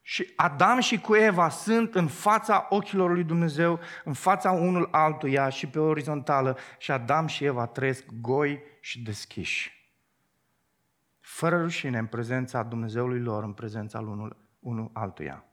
Și 0.07 0.33
Adam 0.37 0.81
și 0.81 1.01
cu 1.01 1.15
Eva 1.15 1.49
sunt 1.49 1.95
în 1.95 2.09
fața 2.09 2.67
ochilor 2.69 3.13
lui 3.13 3.25
Dumnezeu, 3.25 3.81
în 4.05 4.13
fața 4.13 4.51
unul 4.51 4.89
altuia 4.91 5.49
și 5.49 5.67
pe 5.67 5.79
orizontală 5.79 6.59
și 6.79 6.91
Adam 6.91 7.27
și 7.27 7.45
Eva 7.45 7.67
trăiesc 7.67 8.05
goi 8.21 8.63
și 8.81 9.03
deschiși 9.03 9.85
fără 11.25 11.61
rușine, 11.61 11.99
în 11.99 12.07
prezența 12.07 12.63
Dumnezeului 12.63 13.21
lor, 13.21 13.45
în 13.45 13.53
prezența 13.53 14.01
unul, 14.01 14.37
unul 14.61 14.91
altuia. 14.93 15.45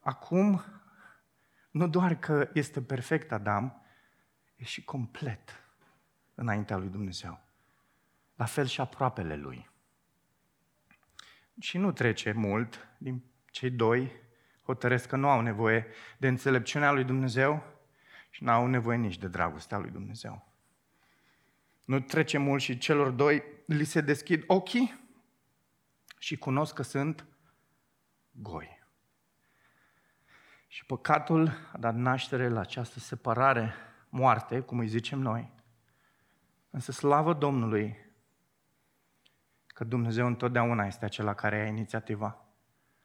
Acum, 0.00 0.64
nu 1.70 1.88
doar 1.88 2.18
că 2.18 2.50
este 2.52 2.82
perfect 2.82 3.32
Adam, 3.32 3.82
e 4.56 4.64
și 4.64 4.84
complet 4.84 5.62
înaintea 6.34 6.76
lui 6.76 6.88
Dumnezeu. 6.88 7.40
La 8.34 8.44
fel 8.44 8.66
și 8.66 8.80
aproapele 8.80 9.36
lui. 9.36 9.67
Și 11.60 11.78
nu 11.78 11.92
trece 11.92 12.32
mult 12.32 12.88
din 12.98 13.22
cei 13.50 13.70
doi 13.70 14.12
hotăresc 14.62 15.08
că 15.08 15.16
nu 15.16 15.28
au 15.28 15.40
nevoie 15.40 15.86
de 16.18 16.28
înțelepciunea 16.28 16.92
lui 16.92 17.04
Dumnezeu 17.04 17.62
și 18.30 18.44
nu 18.44 18.50
au 18.50 18.66
nevoie 18.66 18.96
nici 18.96 19.18
de 19.18 19.28
dragostea 19.28 19.78
lui 19.78 19.90
Dumnezeu. 19.90 20.52
Nu 21.84 22.00
trece 22.00 22.38
mult 22.38 22.62
și 22.62 22.78
celor 22.78 23.10
doi 23.10 23.42
li 23.66 23.84
se 23.84 24.00
deschid 24.00 24.44
ochii 24.46 25.06
și 26.18 26.36
cunosc 26.36 26.74
că 26.74 26.82
sunt 26.82 27.26
goi. 28.30 28.78
Și 30.66 30.84
păcatul 30.84 31.48
a 31.72 31.78
dat 31.78 31.94
naștere 31.94 32.48
la 32.48 32.60
această 32.60 32.98
separare, 32.98 33.74
moarte, 34.08 34.60
cum 34.60 34.78
îi 34.78 34.88
zicem 34.88 35.18
noi. 35.18 35.52
Însă 36.70 36.92
slavă 36.92 37.34
Domnului 37.34 38.07
că 39.78 39.84
Dumnezeu 39.84 40.26
întotdeauna 40.26 40.86
este 40.86 41.04
acela 41.04 41.34
care 41.34 41.56
ia 41.56 41.64
inițiativa. 41.64 42.44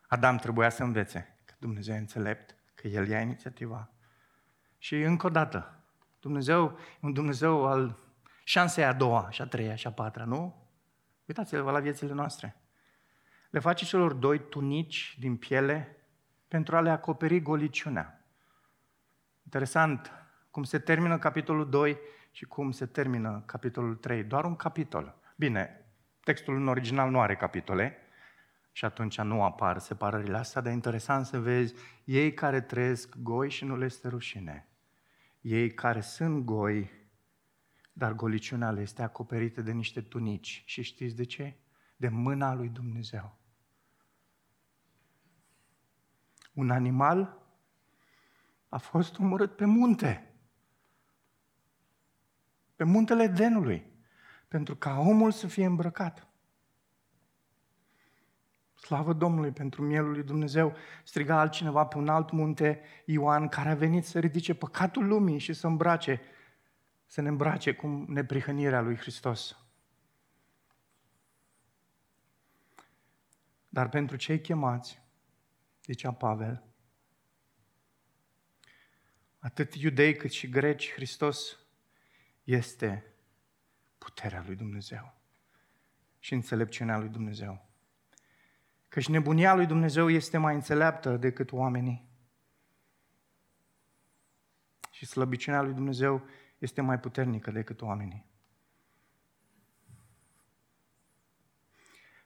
Adam 0.07 0.37
trebuia 0.37 0.69
să 0.69 0.83
învețe 0.83 1.37
că 1.45 1.53
Dumnezeu 1.59 1.95
e 1.95 1.97
înțelept, 1.97 2.55
că 2.75 2.87
El 2.87 3.07
ia 3.07 3.19
inițiativa. 3.19 3.89
Și 4.77 5.01
încă 5.01 5.25
o 5.25 5.29
dată, 5.29 5.83
Dumnezeu 6.19 6.77
e 6.93 6.97
un 7.01 7.13
Dumnezeu 7.13 7.65
al 7.65 7.99
șansei 8.43 8.85
a 8.85 8.93
doua, 8.93 9.29
și 9.29 9.41
a 9.41 9.45
treia, 9.45 9.75
și 9.75 9.87
a 9.87 9.91
patra, 9.91 10.25
nu? 10.25 10.67
Uitați-vă 11.25 11.71
la 11.71 11.79
viețile 11.79 12.13
noastre. 12.13 12.55
Le 13.49 13.59
face 13.59 13.85
celor 13.85 14.13
doi 14.13 14.39
tunici 14.49 15.17
din 15.19 15.37
piele 15.37 15.97
pentru 16.47 16.75
a 16.75 16.81
le 16.81 16.89
acoperi 16.89 17.41
goliciunea. 17.41 18.25
Interesant 19.43 20.11
cum 20.51 20.63
se 20.63 20.79
termină 20.79 21.17
capitolul 21.17 21.69
2 21.69 21.97
și 22.31 22.45
cum 22.45 22.71
se 22.71 22.85
termină 22.85 23.43
capitolul 23.45 23.95
3. 23.95 24.23
Doar 24.23 24.45
un 24.45 24.55
capitol. 24.55 25.15
Bine, 25.35 25.82
textul 26.23 26.55
în 26.55 26.67
original 26.67 27.09
nu 27.09 27.19
are 27.19 27.35
capitole 27.35 27.97
și 28.71 28.85
atunci 28.85 29.21
nu 29.21 29.43
apar 29.43 29.77
separările 29.77 30.37
astea, 30.37 30.61
dar 30.61 30.71
e 30.71 30.75
interesant 30.75 31.25
să 31.25 31.39
vezi 31.39 31.73
ei 32.03 32.33
care 32.33 32.61
trăiesc 32.61 33.15
goi 33.15 33.49
și 33.49 33.65
nu 33.65 33.77
le 33.77 33.85
este 33.85 34.07
rușine. 34.07 34.67
Ei 35.41 35.73
care 35.73 36.01
sunt 36.01 36.45
goi, 36.45 36.91
dar 37.93 38.13
goliciunea 38.13 38.71
le 38.71 38.81
este 38.81 39.01
acoperită 39.01 39.61
de 39.61 39.71
niște 39.71 40.01
tunici. 40.01 40.63
Și 40.65 40.81
știți 40.81 41.15
de 41.15 41.23
ce? 41.23 41.57
De 41.95 42.07
mâna 42.07 42.53
lui 42.53 42.69
Dumnezeu. 42.69 43.37
Un 46.53 46.69
animal 46.69 47.41
a 48.69 48.77
fost 48.77 49.19
omorât 49.19 49.55
pe 49.55 49.65
munte. 49.65 50.33
Pe 52.75 52.83
muntele 52.83 53.27
Denului. 53.27 53.92
Pentru 54.53 54.75
ca 54.75 54.99
omul 54.99 55.31
să 55.31 55.47
fie 55.47 55.65
îmbrăcat. 55.65 56.27
Slavă 58.73 59.13
Domnului 59.13 59.51
pentru 59.51 59.81
mielul 59.81 60.11
lui 60.11 60.23
Dumnezeu. 60.23 60.75
Striga 61.03 61.39
altcineva 61.39 61.85
pe 61.85 61.97
un 61.97 62.07
alt 62.07 62.31
munte, 62.31 62.81
Ioan, 63.05 63.47
care 63.47 63.69
a 63.69 63.75
venit 63.75 64.05
să 64.05 64.19
ridice 64.19 64.53
păcatul 64.53 65.07
lumii 65.07 65.39
și 65.39 65.53
să 65.53 65.67
îmbrace, 65.67 66.21
să 67.05 67.21
ne 67.21 67.27
îmbrace 67.27 67.73
cu 67.73 67.87
neprihănirea 67.87 68.81
lui 68.81 68.95
Hristos. 68.95 69.57
Dar 73.69 73.89
pentru 73.89 74.15
cei 74.15 74.41
chemați, 74.41 75.01
zicea 75.85 76.11
Pavel, 76.11 76.63
atât 79.39 79.75
iudei 79.75 80.15
cât 80.15 80.31
și 80.31 80.49
greci, 80.49 80.91
Hristos 80.93 81.57
este 82.43 83.12
puterea 84.03 84.43
lui 84.45 84.55
Dumnezeu 84.55 85.13
și 86.19 86.33
înțelepciunea 86.33 86.97
lui 86.97 87.09
Dumnezeu. 87.09 87.69
Căci 88.87 89.07
nebunia 89.07 89.55
lui 89.55 89.65
Dumnezeu 89.65 90.09
este 90.09 90.37
mai 90.37 90.53
înțeleaptă 90.53 91.17
decât 91.17 91.51
oamenii. 91.51 92.09
Și 94.91 95.05
slăbiciunea 95.05 95.61
lui 95.61 95.73
Dumnezeu 95.73 96.25
este 96.57 96.81
mai 96.81 96.99
puternică 96.99 97.51
decât 97.51 97.81
oamenii. 97.81 98.25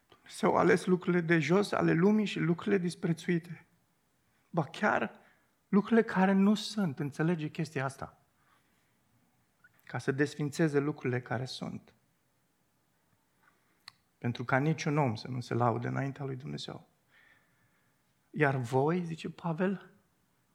Dumnezeu 0.08 0.56
a 0.56 0.60
ales 0.60 0.86
lucrurile 0.86 1.22
de 1.22 1.40
jos 1.40 1.72
ale 1.72 1.94
lumii 1.94 2.26
și 2.26 2.40
lucrurile 2.40 2.78
disprețuite. 2.78 3.68
Ba 4.50 4.64
chiar 4.64 5.12
lucrurile 5.68 6.04
care 6.04 6.32
nu 6.32 6.54
sunt. 6.54 7.00
Înțelege 7.00 7.50
chestia 7.50 7.86
asta. 7.86 8.27
Ca 9.88 9.98
să 9.98 10.12
desfințeze 10.12 10.80
lucrurile 10.80 11.22
care 11.22 11.46
sunt. 11.46 11.94
Pentru 14.18 14.46
ca 14.46 14.58
niciun 14.58 14.98
om 14.98 15.16
să 15.16 15.28
nu 15.28 15.40
se 15.40 15.54
laude 15.54 15.88
înaintea 15.88 16.26
lui 16.26 16.36
Dumnezeu. 16.36 16.88
Iar 18.30 18.56
voi, 18.56 19.04
zice 19.04 19.30
Pavel, 19.30 19.92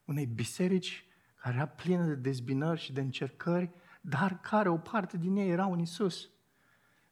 unei 0.04 0.26
biserici 0.26 1.06
care 1.36 1.54
era 1.54 1.66
plină 1.66 2.04
de 2.04 2.14
dezbinări 2.14 2.80
și 2.80 2.92
de 2.92 3.00
încercări, 3.00 3.70
dar 4.00 4.40
care 4.40 4.68
o 4.68 4.78
parte 4.78 5.16
din 5.16 5.36
ei 5.36 5.50
erau 5.50 5.72
în 5.72 5.78
Isus. 5.78 6.30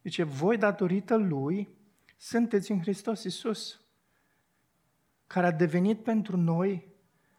Zice, 0.03 0.23
voi 0.23 0.57
datorită 0.57 1.17
Lui 1.17 1.69
sunteți 2.17 2.71
în 2.71 2.81
Hristos 2.81 3.25
Isus, 3.25 3.81
care 5.27 5.47
a 5.47 5.53
devenit 5.53 6.03
pentru 6.03 6.37
noi 6.37 6.89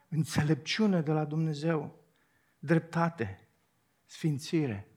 înțelepciune 0.10 1.02
de 1.02 1.12
la 1.12 1.26
Dumnezeu, 1.26 2.00
dreptate, 2.60 3.51
sfințire, 4.12 4.88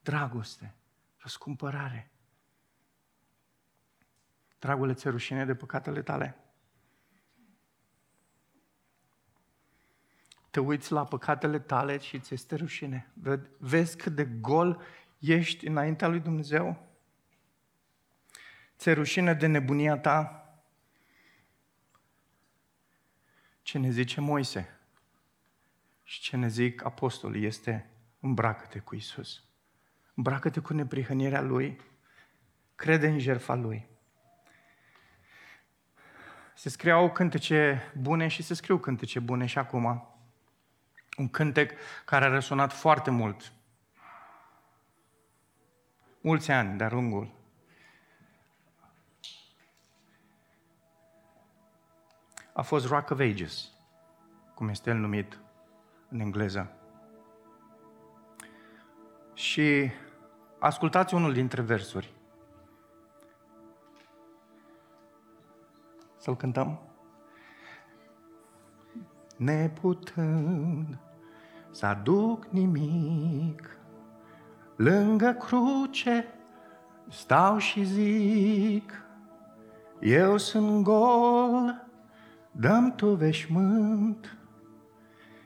dragoste, 0.00 0.74
răscumpărare. 1.16 2.10
Dragule, 4.58 4.94
ți 4.94 5.08
rușine 5.08 5.44
de 5.44 5.54
păcatele 5.54 6.02
tale? 6.02 6.36
Te 10.50 10.60
uiți 10.60 10.92
la 10.92 11.04
păcatele 11.04 11.58
tale 11.58 11.98
și 11.98 12.20
ți 12.20 12.34
este 12.34 12.54
rușine. 12.54 13.12
Vezi 13.58 13.96
cât 13.96 14.14
de 14.14 14.24
gol 14.24 14.82
ești 15.18 15.66
înaintea 15.66 16.08
lui 16.08 16.20
Dumnezeu? 16.20 16.86
Ți-e 18.76 18.92
rușine 18.92 19.34
de 19.34 19.46
nebunia 19.46 19.98
ta? 19.98 20.50
Ce 23.62 23.78
ne 23.78 23.90
zice 23.90 24.20
Moise 24.20 24.78
și 26.02 26.20
ce 26.20 26.36
ne 26.36 26.48
zic 26.48 26.84
apostolii 26.84 27.44
este 27.44 27.90
îmbracă-te 28.26 28.78
cu 28.78 28.94
Isus. 28.94 29.44
Îmbracă-te 30.14 30.60
cu 30.60 30.72
neprihănirea 30.72 31.40
Lui, 31.40 31.80
crede 32.74 33.08
în 33.08 33.18
jertfa 33.18 33.54
Lui. 33.54 33.88
Se 36.54 36.68
scriau 36.68 37.12
cântece 37.12 37.92
bune 37.98 38.28
și 38.28 38.42
se 38.42 38.54
scriu 38.54 38.78
cântece 38.78 39.20
bune 39.20 39.46
și 39.46 39.58
acum. 39.58 40.08
Un 41.16 41.28
cântec 41.28 41.72
care 42.04 42.24
a 42.24 42.28
răsunat 42.28 42.72
foarte 42.72 43.10
mult. 43.10 43.52
Mulți 46.20 46.50
ani 46.50 46.78
de-a 46.78 46.88
lungul. 46.88 47.34
A 52.52 52.62
fost 52.62 52.86
Rock 52.86 53.10
of 53.10 53.20
Ages, 53.20 53.70
cum 54.54 54.68
este 54.68 54.90
el 54.90 54.96
numit 54.96 55.40
în 56.08 56.20
engleză. 56.20 56.85
Și 59.46 59.90
ascultați 60.58 61.14
unul 61.14 61.32
dintre 61.32 61.62
versuri. 61.62 62.14
Să-l 66.16 66.36
cântăm? 66.36 66.80
Neputând 69.36 70.98
să 71.70 71.86
aduc 71.86 72.46
nimic, 72.46 73.78
lângă 74.76 75.32
cruce 75.32 76.26
stau 77.08 77.58
și 77.58 77.84
zic, 77.84 79.04
eu 80.00 80.36
sunt 80.36 80.82
gol, 80.82 81.86
dăm 82.50 82.94
tu 82.94 83.14
veșmânt, 83.14 84.36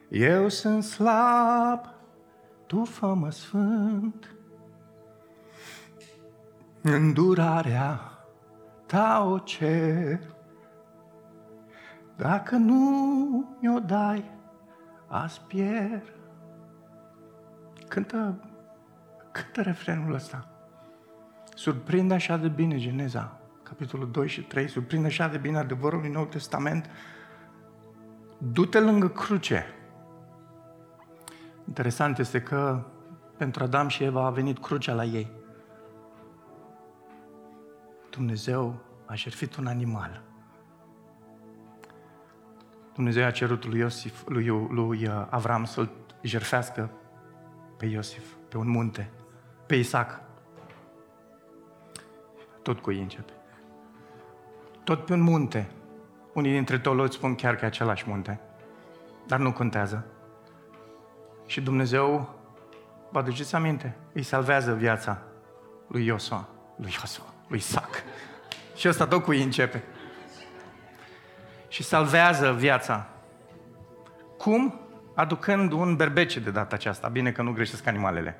eu 0.08 0.48
sunt 0.48 0.82
slab, 0.82 1.98
tu 2.70 2.84
fă 2.84 3.28
sfânt. 3.28 4.34
Îndurarea 6.82 8.00
ta 8.86 9.24
o 9.30 9.38
cer, 9.38 10.20
dacă 12.16 12.56
nu 12.56 13.58
mi-o 13.60 13.78
dai, 13.78 14.30
azi 15.06 15.40
pierd. 15.46 16.14
Cântă, 17.88 18.50
cântă 19.32 19.60
refrenul 19.62 20.14
ăsta. 20.14 20.48
Surprinde 21.54 22.14
așa 22.14 22.36
de 22.36 22.48
bine 22.48 22.78
Geneza, 22.78 23.40
capitolul 23.62 24.10
2 24.10 24.28
și 24.28 24.42
3, 24.42 24.68
surprinde 24.68 25.06
așa 25.06 25.28
de 25.28 25.38
bine 25.38 25.58
adevărul 25.58 26.02
din 26.02 26.12
Noul 26.12 26.26
Testament. 26.26 26.90
Du-te 28.38 28.80
lângă 28.80 29.08
cruce. 29.08 29.64
Interesant 31.70 32.18
este 32.18 32.42
că 32.42 32.86
pentru 33.36 33.62
Adam 33.62 33.88
și 33.88 34.04
Eva 34.04 34.24
a 34.24 34.30
venit 34.30 34.58
crucea 34.58 34.94
la 34.94 35.04
ei. 35.04 35.30
Dumnezeu 38.10 38.74
a 39.06 39.14
jertfit 39.14 39.56
un 39.56 39.66
animal 39.66 40.22
Dumnezeu 42.94 43.24
a 43.24 43.30
cerut 43.30 43.66
lui, 43.66 43.78
Iosif, 43.78 44.22
lui, 44.26 44.46
lui 44.46 45.06
uh, 45.06 45.26
Avram 45.30 45.64
să-l 45.64 45.90
jerfească 46.22 46.90
pe 47.76 47.86
Iosif, 47.86 48.34
pe 48.48 48.56
un 48.58 48.68
munte, 48.68 49.10
pe 49.66 49.74
Isaac. 49.74 50.20
Tot 52.62 52.78
cu 52.78 52.92
ei 52.92 53.00
începe. 53.00 53.32
Tot 54.84 55.04
pe 55.04 55.12
un 55.12 55.20
munte. 55.20 55.70
Unii 56.34 56.52
dintre 56.52 56.78
teologi 56.78 57.16
spun 57.16 57.34
chiar 57.34 57.56
că 57.56 57.64
e 57.64 57.68
același 57.68 58.04
munte. 58.08 58.40
Dar 59.26 59.38
nu 59.38 59.52
contează. 59.52 60.06
Și 61.50 61.60
Dumnezeu, 61.60 62.34
vă 63.10 63.18
aduceți 63.18 63.54
aminte, 63.54 63.96
îi 64.12 64.22
salvează 64.22 64.74
viața 64.74 65.22
lui 65.86 66.04
Iosua, 66.04 66.48
lui 66.76 66.94
Iosua, 67.00 67.24
lui 67.48 67.58
Isaac. 67.58 68.02
Și 68.74 68.88
ăsta 68.88 69.06
tot 69.06 69.22
cu 69.22 69.32
ei 69.32 69.42
începe. 69.42 69.82
Și 71.68 71.82
și 71.82 71.82
salvează 71.82 72.52
viața. 72.52 73.08
Cum? 74.38 74.80
Aducând 75.14 75.72
un 75.72 75.96
berbece 75.96 76.40
de 76.40 76.50
data 76.50 76.74
aceasta. 76.74 77.08
Bine 77.08 77.32
că 77.32 77.42
nu 77.42 77.52
greșesc 77.52 77.86
animalele. 77.86 78.38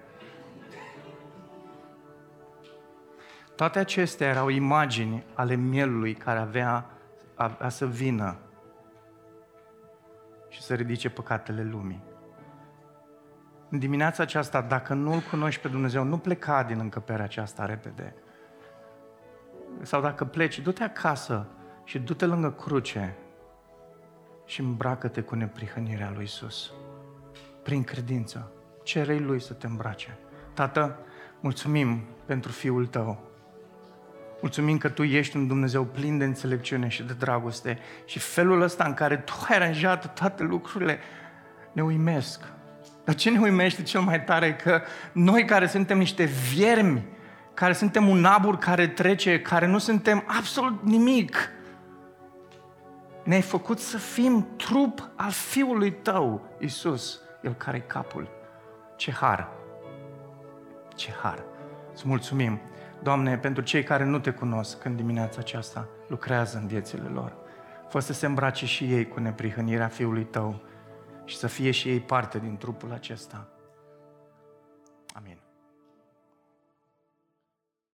Toate 3.56 3.78
acestea 3.78 4.28
erau 4.28 4.48
imagini 4.48 5.24
ale 5.34 5.54
mielului 5.54 6.14
care 6.14 6.38
avea, 6.38 6.86
avea 7.34 7.68
să 7.68 7.86
vină 7.86 8.36
și 10.48 10.62
să 10.62 10.74
ridice 10.74 11.10
păcatele 11.10 11.62
lumii. 11.62 12.08
În 13.70 13.78
dimineața 13.78 14.22
aceasta, 14.22 14.60
dacă 14.60 14.94
nu-L 14.94 15.20
cunoști 15.30 15.60
pe 15.60 15.68
Dumnezeu, 15.68 16.04
nu 16.04 16.18
pleca 16.18 16.62
din 16.62 16.78
încăperea 16.78 17.24
aceasta 17.24 17.66
repede. 17.66 18.14
Sau 19.82 20.00
dacă 20.00 20.24
pleci, 20.24 20.60
du-te 20.60 20.82
acasă 20.82 21.46
și 21.84 21.98
du-te 21.98 22.26
lângă 22.26 22.50
cruce 22.50 23.16
și 24.44 24.60
îmbracă-te 24.60 25.20
cu 25.20 25.34
neprihănirea 25.34 26.12
lui 26.14 26.24
Isus. 26.24 26.72
Prin 27.62 27.84
credință. 27.84 28.52
cere 28.82 29.18
Lui 29.18 29.40
să 29.40 29.52
te 29.52 29.66
îmbrace. 29.66 30.18
Tată, 30.54 30.98
mulțumim 31.40 32.04
pentru 32.26 32.52
Fiul 32.52 32.86
Tău. 32.86 33.30
Mulțumim 34.40 34.78
că 34.78 34.88
Tu 34.88 35.02
ești 35.02 35.36
un 35.36 35.46
Dumnezeu 35.46 35.84
plin 35.84 36.18
de 36.18 36.24
înțelepciune 36.24 36.88
și 36.88 37.02
de 37.02 37.12
dragoste 37.12 37.78
și 38.04 38.18
felul 38.18 38.60
ăsta 38.60 38.84
în 38.84 38.94
care 38.94 39.16
Tu 39.16 39.32
ai 39.48 39.56
aranjat 39.56 40.14
toate 40.14 40.42
lucrurile 40.42 40.98
ne 41.72 41.82
uimesc. 41.82 42.44
Dar 43.10 43.18
ce 43.18 43.30
ne 43.30 43.38
uimește 43.38 43.82
cel 43.82 44.00
mai 44.00 44.24
tare 44.24 44.54
că 44.54 44.82
noi 45.12 45.44
care 45.44 45.66
suntem 45.66 45.98
niște 45.98 46.24
viermi, 46.24 47.06
care 47.54 47.72
suntem 47.72 48.08
un 48.08 48.24
abur 48.24 48.58
care 48.58 48.88
trece, 48.88 49.40
care 49.40 49.66
nu 49.66 49.78
suntem 49.78 50.24
absolut 50.26 50.82
nimic, 50.82 51.50
ne-ai 53.24 53.40
făcut 53.40 53.78
să 53.78 53.98
fim 53.98 54.48
trup 54.56 55.10
al 55.16 55.30
Fiului 55.30 55.92
Tău, 55.92 56.56
Isus, 56.58 57.20
El 57.42 57.54
care 57.54 57.76
e 57.76 57.80
capul. 57.80 58.28
Ce 58.96 59.12
har! 59.12 59.48
Ce 60.94 61.12
har! 61.22 61.44
Îți 61.92 62.08
mulțumim! 62.08 62.60
Doamne, 63.02 63.38
pentru 63.38 63.62
cei 63.62 63.82
care 63.82 64.04
nu 64.04 64.18
Te 64.18 64.30
cunosc 64.30 64.84
în 64.84 64.96
dimineața 64.96 65.38
aceasta, 65.40 65.88
lucrează 66.08 66.58
în 66.58 66.66
viețile 66.66 67.08
lor. 67.12 67.36
Fă 67.88 67.98
să 67.98 68.12
se 68.12 68.26
îmbrace 68.26 68.66
și 68.66 68.84
ei 68.84 69.08
cu 69.08 69.20
neprihănirea 69.20 69.88
Fiului 69.88 70.24
Tău 70.24 70.60
și 71.30 71.36
să 71.36 71.46
fie 71.46 71.70
și 71.70 71.88
ei 71.88 72.00
parte 72.00 72.38
din 72.38 72.56
trupul 72.56 72.92
acesta. 72.92 73.36
Amin. 73.36 73.49